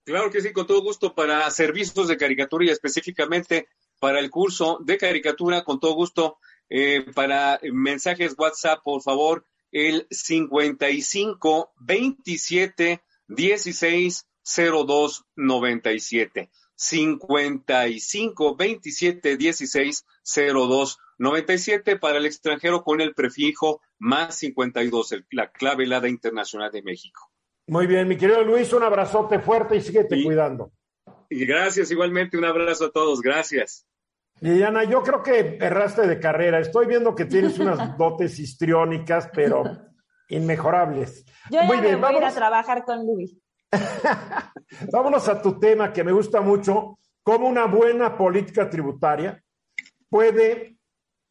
Claro 0.05 0.31
que 0.31 0.41
sí, 0.41 0.53
con 0.53 0.65
todo 0.65 0.81
gusto, 0.81 1.13
para 1.13 1.51
servicios 1.51 2.07
de 2.07 2.17
caricatura 2.17 2.65
y 2.65 2.69
específicamente 2.69 3.67
para 3.99 4.19
el 4.19 4.31
curso 4.31 4.79
de 4.81 4.97
caricatura, 4.97 5.63
con 5.63 5.79
todo 5.79 5.93
gusto, 5.95 6.37
eh, 6.69 7.05
para 7.13 7.59
mensajes 7.73 8.35
WhatsApp, 8.37 8.79
por 8.83 9.01
favor, 9.01 9.45
el 9.71 10.07
55 10.09 11.73
27 11.81 13.01
16 13.27 14.27
02 14.45 15.25
97. 15.35 16.49
55 16.75 18.55
27 18.55 19.37
16 19.37 20.05
02 20.53 20.99
97 21.17 21.97
para 21.97 22.17
el 22.17 22.25
extranjero 22.25 22.83
con 22.83 23.01
el 23.01 23.13
prefijo 23.13 23.81
más 23.97 24.35
52, 24.35 25.15
la 25.31 25.51
clave 25.51 25.85
helada 25.85 26.09
internacional 26.09 26.71
de 26.71 26.81
México. 26.81 27.31
Muy 27.67 27.87
bien, 27.87 28.07
mi 28.07 28.17
querido 28.17 28.43
Luis, 28.43 28.71
un 28.73 28.83
abrazote 28.83 29.39
fuerte 29.39 29.77
y 29.77 29.81
síguete 29.81 30.21
cuidando. 30.23 30.71
Y 31.29 31.45
gracias, 31.45 31.89
igualmente, 31.91 32.37
un 32.37 32.45
abrazo 32.45 32.85
a 32.85 32.91
todos, 32.91 33.21
gracias. 33.21 33.87
Liliana, 34.41 34.83
yo 34.83 35.01
creo 35.01 35.23
que 35.23 35.57
erraste 35.59 36.05
de 36.05 36.19
carrera. 36.19 36.59
Estoy 36.59 36.87
viendo 36.87 37.15
que 37.15 37.25
tienes 37.25 37.57
unas 37.57 37.77
dotes 37.97 38.37
histriónicas, 38.37 39.29
pero 39.33 39.63
inmejorables. 40.29 41.25
Yo 41.49 41.61
ya 41.61 41.63
Muy 41.63 41.79
bien, 41.79 42.01
voy 42.01 42.13
a 42.13 42.17
ir 42.17 42.23
a 42.25 42.31
trabajar 42.31 42.83
con 42.83 43.05
Luis. 43.05 43.37
Vámonos 44.91 45.27
a 45.29 45.41
tu 45.41 45.59
tema 45.59 45.91
que 45.91 46.03
me 46.03 46.11
gusta 46.11 46.41
mucho, 46.41 46.99
cómo 47.23 47.47
una 47.47 47.65
buena 47.65 48.17
política 48.17 48.69
tributaria 48.69 49.41
puede 50.09 50.77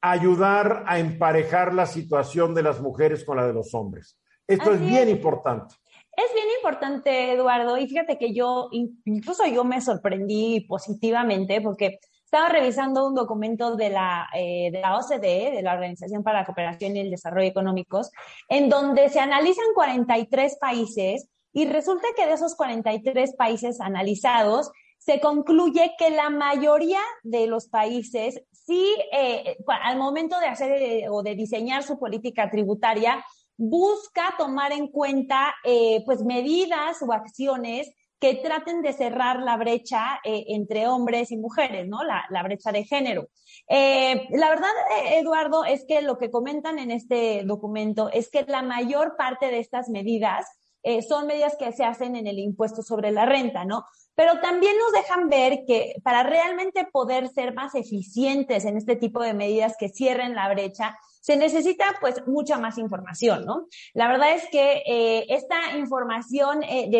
ayudar 0.00 0.84
a 0.86 0.98
emparejar 0.98 1.72
la 1.72 1.86
situación 1.86 2.54
de 2.54 2.62
las 2.62 2.80
mujeres 2.80 3.24
con 3.24 3.38
la 3.38 3.46
de 3.46 3.54
los 3.54 3.74
hombres. 3.74 4.18
Esto 4.46 4.72
es 4.72 4.80
bien 4.80 5.08
importante. 5.08 5.74
Es 6.16 6.32
bien 6.34 6.46
importante, 6.58 7.32
Eduardo, 7.32 7.76
y 7.78 7.88
fíjate 7.88 8.18
que 8.18 8.34
yo, 8.34 8.68
incluso 8.70 9.46
yo 9.46 9.64
me 9.64 9.80
sorprendí 9.80 10.60
positivamente 10.68 11.60
porque 11.60 11.98
estaba 12.24 12.48
revisando 12.48 13.06
un 13.06 13.14
documento 13.14 13.76
de 13.76 13.90
la, 13.90 14.28
eh, 14.34 14.70
de 14.72 14.80
la 14.80 14.96
OCDE, 14.98 15.52
de 15.52 15.62
la 15.62 15.72
Organización 15.72 16.22
para 16.22 16.40
la 16.40 16.46
Cooperación 16.46 16.96
y 16.96 17.00
el 17.00 17.10
Desarrollo 17.10 17.48
Económicos, 17.48 18.10
en 18.48 18.68
donde 18.68 19.08
se 19.08 19.20
analizan 19.20 19.66
43 19.74 20.58
países 20.60 21.28
y 21.54 21.66
resulta 21.66 22.08
que 22.16 22.26
de 22.26 22.32
esos 22.32 22.56
43 22.56 23.36
países 23.36 23.80
analizados, 23.80 24.70
se 24.98 25.20
concluye 25.20 25.94
que 25.98 26.10
la 26.10 26.28
mayoría 26.30 27.00
de 27.22 27.46
los 27.46 27.68
países 27.68 28.42
sí, 28.50 28.94
eh, 29.12 29.56
al 29.66 29.98
momento 29.98 30.38
de 30.40 30.46
hacer 30.46 30.72
eh, 30.72 31.08
o 31.10 31.22
de 31.22 31.36
diseñar 31.36 31.84
su 31.84 31.98
política 31.98 32.50
tributaria, 32.50 33.24
busca 33.56 34.34
tomar 34.36 34.72
en 34.72 34.88
cuenta 34.88 35.54
eh, 35.62 36.02
pues 36.04 36.24
medidas 36.24 37.02
o 37.02 37.12
acciones 37.12 37.94
que 38.18 38.34
traten 38.36 38.80
de 38.80 38.94
cerrar 38.94 39.40
la 39.40 39.58
brecha 39.58 40.18
entre 40.24 40.88
hombres 40.88 41.30
y 41.30 41.36
mujeres, 41.36 41.86
¿no? 41.86 42.02
La, 42.04 42.24
la 42.30 42.42
brecha 42.42 42.72
de 42.72 42.84
género. 42.84 43.28
la 43.68 44.48
verdad, 44.48 44.70
Eduardo, 45.12 45.66
es 45.66 45.84
que 45.86 46.00
lo 46.00 46.16
que 46.16 46.30
comentan 46.30 46.78
en 46.78 46.90
este 46.90 47.42
documento 47.44 48.08
es 48.08 48.30
que 48.30 48.44
la 48.48 48.62
mayor 48.62 49.16
parte 49.18 49.48
de 49.50 49.58
estas 49.58 49.90
medidas 49.90 50.46
eh, 50.84 51.02
son 51.02 51.26
medidas 51.26 51.56
que 51.58 51.72
se 51.72 51.82
hacen 51.82 52.14
en 52.14 52.26
el 52.26 52.38
impuesto 52.38 52.82
sobre 52.82 53.10
la 53.10 53.24
renta, 53.24 53.64
¿no? 53.64 53.86
Pero 54.14 54.38
también 54.40 54.76
nos 54.78 54.92
dejan 54.92 55.28
ver 55.28 55.64
que 55.66 55.94
para 56.04 56.22
realmente 56.22 56.86
poder 56.92 57.28
ser 57.28 57.54
más 57.54 57.74
eficientes 57.74 58.66
en 58.66 58.76
este 58.76 58.94
tipo 58.94 59.22
de 59.22 59.34
medidas 59.34 59.76
que 59.78 59.88
cierren 59.88 60.34
la 60.34 60.48
brecha, 60.52 60.96
se 61.20 61.36
necesita 61.36 61.96
pues 62.00 62.26
mucha 62.26 62.58
más 62.58 62.76
información, 62.76 63.46
¿no? 63.46 63.66
La 63.94 64.08
verdad 64.08 64.34
es 64.34 64.46
que 64.50 64.82
eh, 64.86 65.24
esta 65.30 65.76
información 65.78 66.62
eh, 66.62 66.90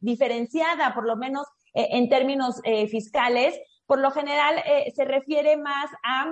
diferenciada, 0.00 0.94
por 0.94 1.04
lo 1.04 1.16
menos 1.16 1.46
en 1.74 2.10
términos 2.10 2.60
fiscales, 2.90 3.58
por 3.86 3.98
lo 3.98 4.10
general 4.10 4.62
se 4.94 5.06
refiere 5.06 5.56
más 5.56 5.90
a 6.04 6.26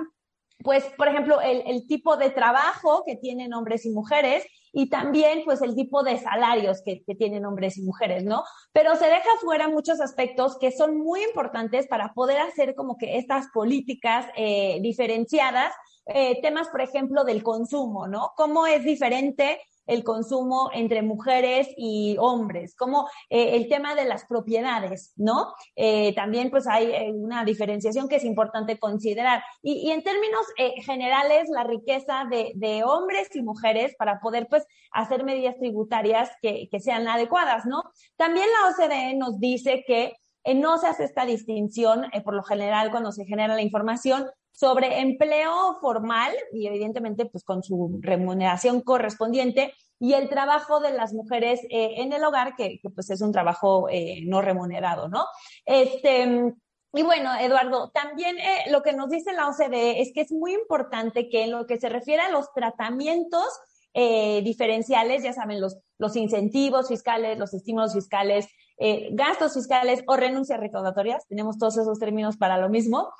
pues, 0.63 0.83
por 0.97 1.07
ejemplo, 1.07 1.41
el, 1.41 1.63
el, 1.65 1.87
tipo 1.87 2.17
de 2.17 2.29
trabajo 2.29 3.03
que 3.05 3.15
tienen 3.15 3.53
hombres 3.53 3.85
y 3.85 3.91
mujeres 3.91 4.45
y 4.73 4.89
también 4.89 5.41
pues 5.43 5.61
el 5.61 5.75
tipo 5.75 6.03
de 6.03 6.17
salarios 6.17 6.81
que, 6.83 7.03
tienen 7.15 7.45
hombres 7.45 7.77
y 7.77 7.83
mujeres, 7.83 8.23
¿no? 8.23 8.43
Pero 8.71 8.95
se 8.95 9.05
deja 9.05 9.29
fuera 9.41 9.67
muchos 9.67 9.99
aspectos 9.99 10.57
que 10.57 10.71
son 10.71 10.97
muy 10.97 11.23
importantes 11.23 11.87
para 11.87 12.13
poder 12.13 12.39
hacer 12.39 12.73
como 12.75 12.97
que 12.97 13.17
estas 13.17 13.47
políticas 13.53 14.27
eh, 14.35 14.79
diferenciadas, 14.81 15.73
eh, 16.05 16.41
temas, 16.41 16.69
por 16.69 16.81
ejemplo, 16.81 17.23
del 17.23 17.43
consumo, 17.43 18.07
¿no? 18.07 18.31
¿Cómo 18.35 18.65
es 18.65 18.83
diferente 18.83 19.59
el 19.91 20.05
consumo 20.05 20.69
entre 20.73 21.01
mujeres 21.01 21.67
y 21.75 22.15
hombres, 22.17 22.75
como 22.75 23.09
eh, 23.29 23.57
el 23.57 23.67
tema 23.67 23.93
de 23.93 24.05
las 24.05 24.25
propiedades, 24.25 25.11
¿no? 25.17 25.53
Eh, 25.75 26.15
también 26.15 26.49
pues 26.49 26.65
hay 26.65 26.85
eh, 26.91 27.11
una 27.13 27.43
diferenciación 27.43 28.07
que 28.07 28.15
es 28.15 28.23
importante 28.23 28.79
considerar. 28.79 29.43
Y, 29.61 29.91
en 29.91 30.01
términos 30.03 30.45
generales, 30.85 31.49
la 31.49 31.65
riqueza 31.65 32.25
de, 32.29 32.83
hombres 32.85 33.27
y 33.35 33.41
mujeres 33.41 33.93
para 33.97 34.19
poder 34.19 34.47
pues 34.49 34.65
hacer 34.91 35.23
medidas 35.23 35.57
tributarias 35.57 36.29
que, 36.41 36.69
que 36.71 36.79
sean 36.79 37.07
adecuadas, 37.07 37.65
¿no? 37.65 37.83
También 38.15 38.47
la 38.47 38.69
OCDE 38.69 39.15
nos 39.15 39.39
dice 39.39 39.83
que 39.85 40.13
eh, 40.43 40.55
no 40.55 40.77
se 40.77 40.87
hace 40.87 41.03
esta 41.03 41.25
distinción, 41.25 42.05
eh, 42.13 42.21
por 42.21 42.33
lo 42.33 42.43
general, 42.43 42.91
cuando 42.91 43.11
se 43.11 43.25
genera 43.25 43.55
la 43.55 43.61
información 43.61 44.27
sobre 44.51 44.99
empleo 44.99 45.77
formal 45.81 46.33
y 46.51 46.67
evidentemente 46.67 47.25
pues 47.25 47.43
con 47.43 47.63
su 47.63 47.99
remuneración 48.01 48.81
correspondiente 48.81 49.73
y 49.99 50.13
el 50.13 50.29
trabajo 50.29 50.79
de 50.79 50.91
las 50.91 51.13
mujeres 51.13 51.61
en 51.69 52.11
el 52.11 52.23
hogar, 52.23 52.55
que, 52.55 52.79
pues 52.93 53.09
es 53.11 53.21
un 53.21 53.31
trabajo 53.31 53.87
no 54.25 54.41
remunerado, 54.41 55.07
¿no? 55.09 55.25
Este, 55.63 56.53
y 56.93 57.03
bueno, 57.03 57.33
Eduardo, 57.39 57.89
también 57.91 58.37
eh, 58.37 58.69
lo 58.69 58.83
que 58.83 58.91
nos 58.91 59.09
dice 59.09 59.31
la 59.31 59.47
OCDE 59.47 60.01
es 60.01 60.11
que 60.13 60.21
es 60.21 60.31
muy 60.31 60.53
importante 60.53 61.29
que 61.29 61.43
en 61.43 61.51
lo 61.51 61.65
que 61.65 61.79
se 61.79 61.87
refiere 61.87 62.21
a 62.21 62.31
los 62.31 62.51
tratamientos 62.53 63.47
eh, 63.93 64.41
diferenciales, 64.43 65.23
ya 65.23 65.31
saben, 65.31 65.61
los, 65.61 65.77
los 65.97 66.17
incentivos 66.17 66.89
fiscales, 66.89 67.39
los 67.39 67.53
estímulos 67.53 67.93
fiscales, 67.93 68.47
eh, 68.81 69.09
gastos 69.13 69.53
fiscales 69.53 70.03
o 70.07 70.17
renuncias 70.17 70.59
recaudatorias, 70.59 71.27
tenemos 71.27 71.57
todos 71.57 71.77
esos 71.77 71.99
términos 71.99 72.37
para 72.37 72.57
lo 72.57 72.69
mismo. 72.69 73.13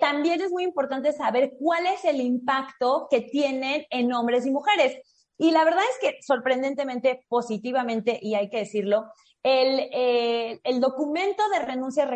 también 0.00 0.40
es 0.40 0.50
muy 0.50 0.64
importante 0.64 1.12
saber 1.12 1.52
cuál 1.58 1.86
es 1.86 2.04
el 2.04 2.20
impacto 2.20 3.08
que 3.10 3.20
tienen 3.20 3.84
en 3.90 4.12
hombres 4.12 4.46
y 4.46 4.50
mujeres. 4.50 4.96
Y 5.38 5.50
la 5.50 5.64
verdad 5.64 5.82
es 5.90 5.98
que 6.00 6.22
sorprendentemente, 6.22 7.24
positivamente, 7.28 8.18
y 8.22 8.34
hay 8.36 8.48
que 8.48 8.58
decirlo, 8.58 9.06
el, 9.42 9.88
eh, 9.92 10.60
el 10.62 10.80
documento 10.80 11.42
de 11.48 11.64
renuncias 11.64 12.08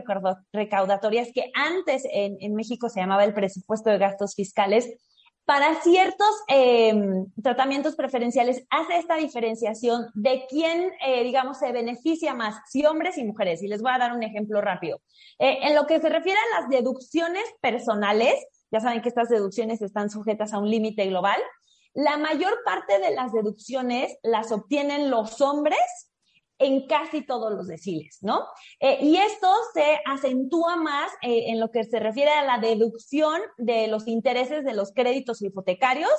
recaudatorias 0.52 1.28
que 1.34 1.50
antes 1.54 2.04
en, 2.12 2.36
en, 2.40 2.54
México 2.54 2.88
se 2.88 3.00
llamaba 3.00 3.24
el 3.24 3.34
presupuesto 3.34 3.90
de 3.90 3.98
gastos 3.98 4.34
fiscales, 4.34 4.88
para 5.46 5.80
ciertos 5.80 6.28
eh, 6.48 6.92
tratamientos 7.40 7.94
preferenciales 7.94 8.66
hace 8.68 8.96
esta 8.98 9.16
diferenciación 9.16 10.06
de 10.14 10.44
quién, 10.48 10.92
eh, 11.06 11.22
digamos, 11.22 11.58
se 11.58 11.70
beneficia 11.70 12.34
más, 12.34 12.56
si 12.68 12.84
hombres 12.84 13.16
y 13.16 13.24
mujeres. 13.24 13.62
Y 13.62 13.68
les 13.68 13.80
voy 13.80 13.92
a 13.94 13.98
dar 13.98 14.12
un 14.12 14.24
ejemplo 14.24 14.60
rápido. 14.60 15.00
Eh, 15.38 15.58
en 15.62 15.76
lo 15.76 15.86
que 15.86 16.00
se 16.00 16.08
refiere 16.08 16.38
a 16.38 16.60
las 16.60 16.68
deducciones 16.68 17.44
personales, 17.60 18.34
ya 18.72 18.80
saben 18.80 19.00
que 19.00 19.08
estas 19.08 19.28
deducciones 19.28 19.80
están 19.82 20.10
sujetas 20.10 20.52
a 20.52 20.58
un 20.58 20.68
límite 20.68 21.06
global, 21.06 21.40
la 21.94 22.18
mayor 22.18 22.52
parte 22.64 22.98
de 22.98 23.14
las 23.14 23.32
deducciones 23.32 24.18
las 24.22 24.50
obtienen 24.50 25.10
los 25.10 25.40
hombres 25.40 25.78
en 26.58 26.86
casi 26.86 27.22
todos 27.22 27.52
los 27.52 27.66
deciles, 27.66 28.18
¿no? 28.22 28.46
Eh, 28.80 28.98
y 29.02 29.16
esto 29.16 29.48
se 29.74 30.00
acentúa 30.04 30.76
más 30.76 31.10
eh, 31.22 31.44
en 31.48 31.60
lo 31.60 31.70
que 31.70 31.84
se 31.84 32.00
refiere 32.00 32.30
a 32.30 32.44
la 32.44 32.58
deducción 32.58 33.40
de 33.58 33.88
los 33.88 34.06
intereses 34.06 34.64
de 34.64 34.74
los 34.74 34.92
créditos 34.92 35.42
hipotecarios 35.42 36.10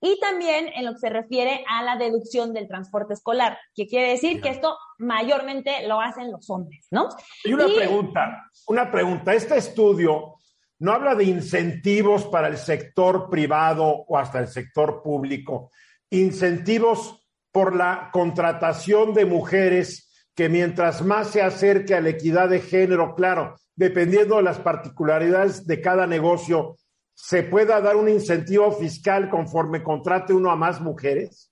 y 0.00 0.18
también 0.20 0.68
en 0.74 0.84
lo 0.84 0.92
que 0.92 0.98
se 0.98 1.08
refiere 1.10 1.64
a 1.68 1.82
la 1.82 1.96
deducción 1.96 2.52
del 2.52 2.68
transporte 2.68 3.14
escolar, 3.14 3.58
que 3.74 3.86
quiere 3.86 4.10
decir 4.10 4.40
que 4.40 4.50
esto 4.50 4.76
mayormente 4.98 5.86
lo 5.86 6.00
hacen 6.00 6.30
los 6.30 6.50
hombres, 6.50 6.86
¿no? 6.90 7.08
Y 7.44 7.52
una 7.52 7.66
pregunta, 7.66 8.50
una 8.66 8.90
pregunta, 8.90 9.34
este 9.34 9.56
estudio 9.56 10.34
no 10.78 10.92
habla 10.92 11.14
de 11.14 11.24
incentivos 11.24 12.26
para 12.26 12.48
el 12.48 12.58
sector 12.58 13.30
privado 13.30 13.86
o 13.86 14.18
hasta 14.18 14.40
el 14.40 14.48
sector 14.48 15.02
público, 15.02 15.70
incentivos 16.10 17.25
por 17.56 17.74
la 17.74 18.10
contratación 18.12 19.14
de 19.14 19.24
mujeres 19.24 20.10
que 20.34 20.50
mientras 20.50 21.00
más 21.00 21.30
se 21.30 21.40
acerque 21.40 21.94
a 21.94 22.02
la 22.02 22.10
equidad 22.10 22.50
de 22.50 22.60
género, 22.60 23.14
claro, 23.14 23.56
dependiendo 23.74 24.36
de 24.36 24.42
las 24.42 24.58
particularidades 24.58 25.66
de 25.66 25.80
cada 25.80 26.06
negocio, 26.06 26.76
se 27.14 27.44
pueda 27.44 27.80
dar 27.80 27.96
un 27.96 28.10
incentivo 28.10 28.70
fiscal 28.72 29.30
conforme 29.30 29.82
contrate 29.82 30.34
uno 30.34 30.50
a 30.50 30.56
más 30.56 30.82
mujeres? 30.82 31.50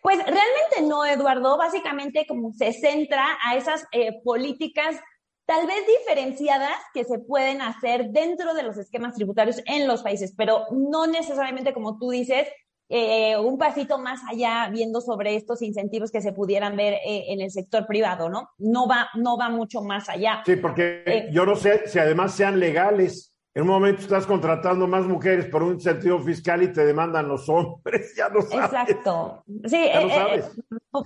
Pues 0.00 0.16
realmente 0.16 0.80
no, 0.88 1.04
Eduardo. 1.04 1.58
Básicamente 1.58 2.24
como 2.26 2.54
se 2.54 2.72
centra 2.72 3.36
a 3.44 3.56
esas 3.56 3.84
eh, 3.92 4.22
políticas 4.24 4.96
tal 5.44 5.66
vez 5.66 5.84
diferenciadas 5.98 6.78
que 6.94 7.04
se 7.04 7.18
pueden 7.18 7.60
hacer 7.60 8.08
dentro 8.08 8.54
de 8.54 8.62
los 8.62 8.78
esquemas 8.78 9.14
tributarios 9.14 9.60
en 9.66 9.86
los 9.86 10.02
países, 10.02 10.32
pero 10.34 10.64
no 10.70 11.06
necesariamente 11.06 11.74
como 11.74 11.98
tú 11.98 12.08
dices, 12.08 12.48
eh, 12.88 13.36
un 13.36 13.58
pasito 13.58 13.98
más 13.98 14.20
allá 14.30 14.68
viendo 14.70 15.00
sobre 15.00 15.34
estos 15.34 15.60
incentivos 15.62 16.12
que 16.12 16.22
se 16.22 16.32
pudieran 16.32 16.76
ver 16.76 16.94
eh, 16.94 17.24
en 17.28 17.40
el 17.40 17.50
sector 17.50 17.86
privado, 17.86 18.28
¿no? 18.28 18.50
No 18.58 18.86
va, 18.86 19.08
no 19.14 19.36
va 19.36 19.48
mucho 19.48 19.82
más 19.82 20.08
allá. 20.08 20.42
Sí, 20.46 20.56
porque 20.56 21.02
eh, 21.04 21.28
yo 21.32 21.44
no 21.44 21.56
sé 21.56 21.88
si 21.88 21.98
además 21.98 22.34
sean 22.34 22.60
legales. 22.60 23.32
En 23.54 23.62
un 23.62 23.68
momento 23.68 24.02
estás 24.02 24.26
contratando 24.26 24.86
más 24.86 25.06
mujeres 25.06 25.46
por 25.46 25.62
un 25.62 25.74
incentivo 25.74 26.20
fiscal 26.20 26.62
y 26.62 26.72
te 26.72 26.84
demandan 26.84 27.26
los 27.26 27.48
hombres, 27.48 28.14
ya 28.16 28.28
lo 28.28 28.42
sabes. 28.42 28.66
Exacto. 28.66 29.42
Sí, 29.64 29.88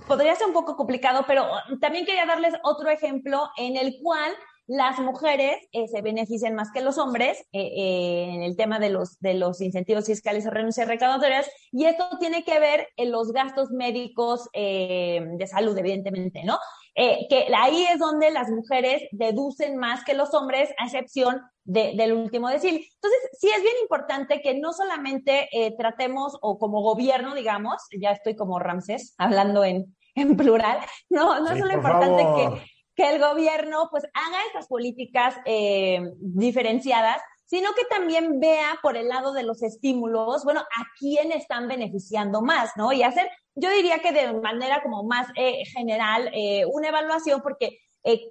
podría 0.07 0.35
ser 0.35 0.47
un 0.47 0.53
poco 0.53 0.75
complicado, 0.75 1.23
pero 1.25 1.45
también 1.79 2.05
quería 2.05 2.25
darles 2.25 2.53
otro 2.63 2.89
ejemplo 2.89 3.49
en 3.57 3.77
el 3.77 3.95
cual 4.03 4.31
las 4.71 4.99
mujeres 4.99 5.57
eh, 5.73 5.89
se 5.89 6.01
benefician 6.01 6.55
más 6.55 6.71
que 6.71 6.79
los 6.79 6.97
hombres 6.97 7.41
eh, 7.51 7.59
eh, 7.61 8.29
en 8.33 8.41
el 8.41 8.55
tema 8.55 8.79
de 8.79 8.89
los, 8.89 9.19
de 9.19 9.33
los 9.33 9.59
incentivos 9.59 10.05
fiscales 10.05 10.47
o 10.47 10.49
renuncias 10.49 10.87
recaudatorias, 10.87 11.51
y 11.73 11.83
esto 11.83 12.07
tiene 12.21 12.45
que 12.45 12.57
ver 12.57 12.87
en 12.95 13.11
los 13.11 13.33
gastos 13.33 13.71
médicos 13.71 14.47
de 14.53 15.47
salud, 15.49 15.77
evidentemente, 15.77 16.43
¿no? 16.45 16.57
que 16.95 17.47
ahí 17.55 17.85
es 17.91 17.99
donde 17.99 18.31
las 18.31 18.49
mujeres 18.49 19.03
deducen 19.11 19.77
más 19.77 20.03
que 20.05 20.13
los 20.13 20.33
hombres, 20.33 20.69
a 20.77 20.85
excepción 20.85 21.41
del 21.63 22.13
último 22.13 22.49
decil. 22.49 22.75
Entonces, 22.75 23.19
sí 23.39 23.49
es 23.49 23.61
bien 23.61 23.75
importante 23.81 24.41
que 24.41 24.57
no 24.59 24.71
solamente 24.71 25.49
tratemos, 25.77 26.37
o 26.41 26.57
como 26.59 26.81
gobierno, 26.81 27.35
digamos, 27.35 27.81
ya 27.99 28.11
estoy 28.11 28.35
como 28.35 28.59
Ramsés, 28.59 29.15
hablando 29.17 29.63
en, 29.63 29.95
en 30.15 30.37
plural, 30.37 30.79
no, 31.09 31.39
no 31.39 31.51
es 31.51 31.59
solo 31.59 31.73
importante 31.73 32.23
que 32.23 32.70
que 32.95 33.09
el 33.09 33.19
gobierno 33.19 33.87
pues 33.89 34.03
haga 34.13 34.37
estas 34.47 34.67
políticas 34.67 35.35
eh, 35.45 36.01
diferenciadas, 36.19 37.21
sino 37.45 37.73
que 37.73 37.85
también 37.85 38.39
vea 38.39 38.79
por 38.81 38.97
el 38.97 39.09
lado 39.09 39.33
de 39.33 39.43
los 39.43 39.61
estímulos, 39.61 40.43
bueno, 40.43 40.61
a 40.61 40.83
quién 40.97 41.31
están 41.31 41.67
beneficiando 41.67 42.41
más, 42.41 42.71
¿no? 42.77 42.93
Y 42.93 43.03
hacer, 43.03 43.29
yo 43.55 43.69
diría 43.69 43.99
que 43.99 44.13
de 44.13 44.33
manera 44.33 44.81
como 44.81 45.03
más 45.03 45.27
eh, 45.35 45.65
general, 45.65 46.29
eh, 46.33 46.65
una 46.65 46.89
evaluación, 46.89 47.41
porque 47.41 47.79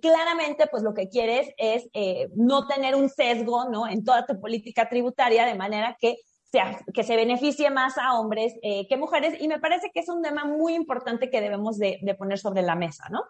claramente, 0.02 0.66
pues 0.66 0.82
lo 0.82 0.94
que 0.94 1.08
quieres 1.08 1.48
es 1.56 1.88
no 2.34 2.66
tener 2.66 2.96
un 2.96 3.08
sesgo, 3.08 3.68
¿no? 3.68 3.86
En 3.86 4.02
toda 4.04 4.26
tu 4.26 4.40
política 4.40 4.88
tributaria, 4.88 5.46
de 5.46 5.54
manera 5.54 5.96
que 6.00 6.16
sea, 6.50 6.80
que 6.92 7.04
se 7.04 7.14
beneficie 7.14 7.70
más 7.70 7.96
a 7.96 8.18
hombres 8.18 8.54
que 8.62 8.96
mujeres. 8.96 9.40
Y 9.40 9.46
me 9.46 9.60
parece 9.60 9.92
que 9.94 10.00
es 10.00 10.08
un 10.08 10.22
tema 10.22 10.44
muy 10.44 10.74
importante 10.74 11.30
que 11.30 11.40
debemos 11.40 11.78
de 11.78 12.16
poner 12.18 12.40
sobre 12.40 12.62
la 12.62 12.74
mesa, 12.74 13.04
¿no? 13.10 13.22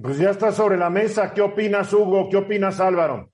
Pues 0.00 0.18
ya 0.18 0.30
está 0.30 0.50
sobre 0.50 0.76
la 0.76 0.90
mesa. 0.90 1.32
¿Qué 1.32 1.40
opinas, 1.40 1.92
Hugo? 1.92 2.28
¿Qué 2.28 2.36
opinas, 2.36 2.80
Álvaro? 2.80 3.30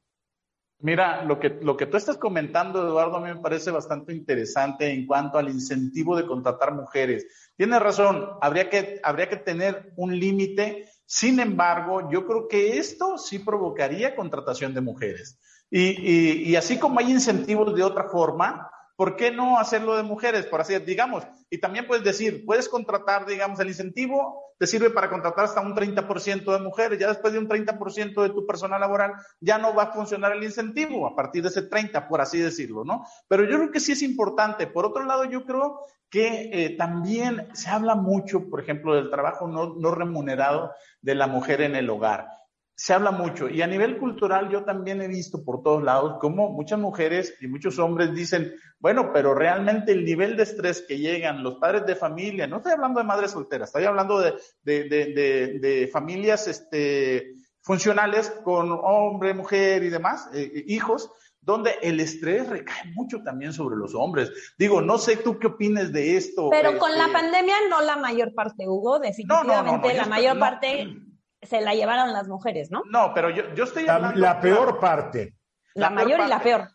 Mira, 0.81 1.25
lo 1.25 1.41
que, 1.41 1.59
lo 1.63 1.77
que 1.77 1.87
tú 1.87 1.97
estás 1.97 2.19
comentando, 2.19 2.87
Eduardo, 2.87 3.17
a 3.17 3.21
mí 3.21 3.29
me 3.29 3.41
parece 3.41 3.71
bastante 3.71 4.15
interesante 4.15 4.91
en 4.91 5.07
cuanto 5.07 5.39
al 5.39 5.49
incentivo 5.49 6.17
de 6.17 6.27
contratar 6.27 6.75
mujeres. 6.75 7.27
Tienes 7.57 7.81
razón, 7.81 8.29
habría 8.43 8.69
que, 8.69 9.01
habría 9.03 9.29
que 9.29 9.37
tener 9.37 9.93
un 9.97 10.19
límite. 10.19 10.87
Sin 11.07 11.41
embargo, 11.41 12.11
yo 12.11 12.27
creo 12.27 12.47
que 12.47 12.79
esto 12.79 13.17
sí 13.17 13.39
provocaría 13.39 14.15
contratación 14.15 14.75
de 14.75 14.81
mujeres. 14.83 15.39
Y, 15.71 15.81
y, 15.81 16.51
y 16.51 16.57
así 16.57 16.79
como 16.79 17.01
hay 17.01 17.11
incentivos 17.11 17.75
de 17.75 17.83
otra 17.83 18.05
forma, 18.05 18.70
¿por 19.01 19.17
qué 19.17 19.31
no 19.31 19.59
hacerlo 19.59 19.97
de 19.97 20.03
mujeres? 20.03 20.45
Por 20.45 20.61
así, 20.61 20.79
digamos, 20.81 21.27
y 21.49 21.57
también 21.57 21.87
puedes 21.87 22.05
decir, 22.05 22.45
puedes 22.45 22.69
contratar, 22.69 23.25
digamos, 23.25 23.59
el 23.59 23.69
incentivo 23.69 24.53
te 24.59 24.67
sirve 24.67 24.91
para 24.91 25.09
contratar 25.09 25.47
hasta 25.47 25.63
un 25.63 25.75
30% 25.75 26.53
de 26.53 26.59
mujeres, 26.63 26.99
ya 26.99 27.09
después 27.09 27.33
de 27.33 27.39
un 27.39 27.49
30% 27.49 28.23
de 28.23 28.29
tu 28.29 28.47
personal 28.47 28.79
laboral 28.79 29.15
ya 29.41 29.57
no 29.57 29.75
va 29.75 29.85
a 29.85 29.93
funcionar 29.93 30.33
el 30.33 30.45
incentivo 30.45 31.07
a 31.07 31.17
partir 31.17 31.43
de 31.43 31.49
ese 31.49 31.63
30, 31.63 32.09
por 32.09 32.21
así 32.21 32.41
decirlo, 32.41 32.85
¿no? 32.85 33.07
Pero 33.27 33.45
yo 33.45 33.57
creo 33.57 33.71
que 33.71 33.81
sí 33.81 33.93
es 33.93 34.03
importante. 34.03 34.67
Por 34.67 34.85
otro 34.85 35.03
lado, 35.07 35.25
yo 35.25 35.47
creo 35.47 35.81
que 36.11 36.51
eh, 36.53 36.77
también 36.77 37.49
se 37.55 37.71
habla 37.71 37.95
mucho, 37.95 38.51
por 38.51 38.61
ejemplo, 38.61 38.95
del 38.97 39.09
trabajo 39.09 39.49
no, 39.49 39.77
no 39.79 39.93
remunerado 39.93 40.73
de 41.01 41.15
la 41.15 41.27
mujer 41.27 41.63
en 41.63 41.75
el 41.75 41.89
hogar 41.89 42.40
se 42.81 42.95
habla 42.95 43.11
mucho 43.11 43.51
y 43.51 43.61
a 43.61 43.67
nivel 43.67 43.99
cultural 43.99 44.49
yo 44.49 44.65
también 44.65 45.03
he 45.03 45.07
visto 45.07 45.45
por 45.45 45.63
todos 45.63 45.83
lados 45.83 46.17
cómo 46.19 46.49
muchas 46.49 46.79
mujeres 46.79 47.35
y 47.39 47.47
muchos 47.47 47.79
hombres 47.79 48.15
dicen, 48.15 48.55
bueno, 48.79 49.11
pero 49.13 49.35
realmente 49.35 49.93
el 49.93 50.03
nivel 50.03 50.35
de 50.35 50.45
estrés 50.45 50.83
que 50.89 50.97
llegan 50.97 51.43
los 51.43 51.57
padres 51.57 51.85
de 51.85 51.95
familia, 51.95 52.47
no 52.47 52.57
estoy 52.57 52.73
hablando 52.73 53.01
de 53.01 53.07
madres 53.07 53.33
solteras, 53.33 53.69
estoy 53.69 53.85
hablando 53.85 54.19
de, 54.19 54.33
de, 54.63 54.89
de, 54.89 55.59
de 55.61 55.91
familias 55.93 56.49
este, 56.49 57.35
funcionales 57.61 58.31
con 58.45 58.71
hombre, 58.73 59.35
mujer 59.35 59.83
y 59.83 59.91
demás, 59.91 60.31
eh, 60.33 60.51
eh, 60.55 60.65
hijos, 60.69 61.11
donde 61.43 61.75
el 61.83 62.01
estrés 62.01 62.49
recae 62.49 62.93
mucho 62.95 63.23
también 63.23 63.53
sobre 63.53 63.77
los 63.77 63.95
hombres. 63.95 64.33
Digo, 64.57 64.81
no 64.81 64.97
sé 64.97 65.19
tú 65.19 65.39
qué 65.39 65.49
opines 65.49 65.93
de 65.93 66.17
esto. 66.17 66.49
Pero 66.49 66.79
con 66.79 66.93
la 66.93 67.09
este 67.09 67.13
pandemia 67.13 67.57
no 67.69 67.83
la 67.83 67.97
mayor 67.97 68.33
parte, 68.33 68.67
Hugo, 68.67 68.99
definitivamente 69.01 69.93
la 69.93 70.07
mayor 70.07 70.39
parte 70.39 71.10
se 71.43 71.61
la 71.61 71.75
llevaron 71.75 72.13
las 72.13 72.29
mujeres, 72.29 72.71
¿no? 72.71 72.83
No, 72.91 73.13
pero 73.15 73.31
yo, 73.31 73.55
yo 73.55 73.65
estoy 73.65 73.89
hablando... 73.89 74.19
La, 74.19 74.41
peor 74.41 74.79
parte. 74.79 75.35
La, 75.75 75.91
mayor 75.91 76.21
y 76.21 76.29
la 76.29 76.41
peor. 76.41 76.69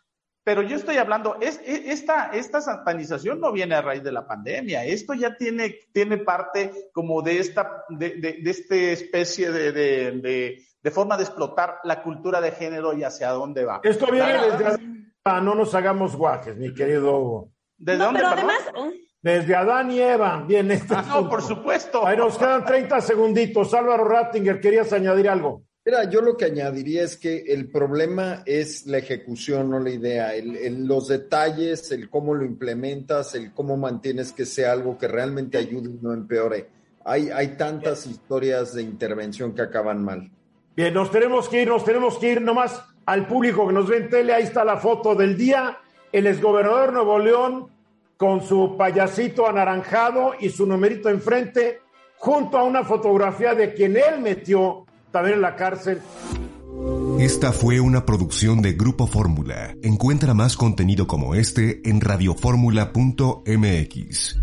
Pero 0.44 0.62
yo 0.62 0.76
estoy 0.76 0.96
hablando, 0.96 1.38
es, 1.40 1.60
esta, 1.64 2.30
esta 2.32 2.60
satanización 2.60 3.40
no 3.40 3.50
viene 3.50 3.74
a 3.74 3.82
raíz 3.82 4.04
de 4.04 4.12
la 4.12 4.26
pandemia, 4.28 4.84
esto 4.84 5.12
ya 5.14 5.36
tiene, 5.36 5.80
tiene 5.92 6.18
parte 6.18 6.90
como 6.92 7.20
de 7.20 7.40
esta, 7.40 7.84
de, 7.88 8.10
de, 8.10 8.38
de 8.42 8.50
esta 8.50 8.76
especie 8.76 9.50
de, 9.50 9.72
de, 9.72 10.64
de 10.80 10.90
forma 10.92 11.16
de 11.16 11.24
explotar 11.24 11.80
la 11.82 12.00
cultura 12.00 12.40
de 12.40 12.52
género 12.52 12.96
y 12.96 13.02
hacia 13.02 13.30
dónde 13.30 13.64
va. 13.64 13.80
Esto 13.82 14.06
viene 14.06 14.34
desde 14.34 14.96
no 15.42 15.54
nos 15.54 15.74
hagamos 15.74 16.14
guajes, 16.14 16.56
mi 16.56 16.72
querido 16.72 17.18
Hugo. 17.18 17.52
¿Desde 17.76 18.04
dónde, 18.04 18.20
pero 18.20 18.32
además... 18.32 18.60
Desde 19.22 19.54
Adán 19.54 19.90
y 19.90 20.00
Eva, 20.00 20.44
bien. 20.46 20.70
Este 20.70 20.94
ah, 20.94 21.04
no, 21.08 21.28
por 21.28 21.42
supuesto. 21.42 22.06
Ahí 22.06 22.16
nos 22.16 22.38
quedan 22.38 22.64
30 22.64 23.00
segunditos. 23.00 23.74
Álvaro 23.74 24.04
Rattinger, 24.04 24.60
¿querías 24.60 24.92
añadir 24.92 25.28
algo? 25.28 25.62
Mira, 25.86 26.10
yo 26.10 26.20
lo 26.20 26.36
que 26.36 26.46
añadiría 26.46 27.04
es 27.04 27.16
que 27.16 27.44
el 27.46 27.70
problema 27.70 28.42
es 28.44 28.86
la 28.86 28.98
ejecución, 28.98 29.70
no 29.70 29.78
la 29.78 29.90
idea, 29.90 30.34
el, 30.34 30.84
los 30.84 31.06
detalles, 31.06 31.92
el 31.92 32.10
cómo 32.10 32.34
lo 32.34 32.44
implementas, 32.44 33.36
el 33.36 33.54
cómo 33.54 33.76
mantienes 33.76 34.32
que 34.32 34.46
sea 34.46 34.72
algo 34.72 34.98
que 34.98 35.06
realmente 35.06 35.58
ayude 35.58 35.90
y 35.90 35.98
no 36.02 36.12
empeore. 36.12 36.66
Hay, 37.04 37.30
hay 37.30 37.56
tantas 37.56 38.04
historias 38.04 38.74
de 38.74 38.82
intervención 38.82 39.54
que 39.54 39.62
acaban 39.62 40.04
mal. 40.04 40.28
Bien, 40.74 40.92
nos 40.92 41.12
tenemos 41.12 41.48
que 41.48 41.62
ir, 41.62 41.68
nos 41.68 41.84
tenemos 41.84 42.18
que 42.18 42.32
ir 42.32 42.42
nomás 42.42 42.82
al 43.06 43.28
público 43.28 43.68
que 43.68 43.72
nos 43.72 43.88
ve 43.88 43.98
en 43.98 44.10
tele. 44.10 44.34
Ahí 44.34 44.42
está 44.42 44.64
la 44.64 44.78
foto 44.78 45.14
del 45.14 45.36
día. 45.36 45.78
El 46.10 46.26
exgobernador 46.26 46.88
de 46.88 46.92
Nuevo 46.94 47.18
León 47.20 47.70
con 48.16 48.42
su 48.42 48.76
payasito 48.76 49.48
anaranjado 49.48 50.32
y 50.40 50.48
su 50.48 50.66
numerito 50.66 51.08
enfrente, 51.08 51.80
junto 52.18 52.58
a 52.58 52.64
una 52.64 52.84
fotografía 52.84 53.54
de 53.54 53.74
quien 53.74 53.96
él 53.96 54.20
metió 54.22 54.86
también 55.10 55.36
en 55.36 55.42
la 55.42 55.56
cárcel. 55.56 56.00
Esta 57.18 57.52
fue 57.52 57.80
una 57.80 58.04
producción 58.04 58.60
de 58.62 58.74
Grupo 58.74 59.06
Fórmula. 59.06 59.74
Encuentra 59.82 60.34
más 60.34 60.56
contenido 60.56 61.06
como 61.06 61.34
este 61.34 61.80
en 61.88 62.00
radioformula.mx. 62.00 64.36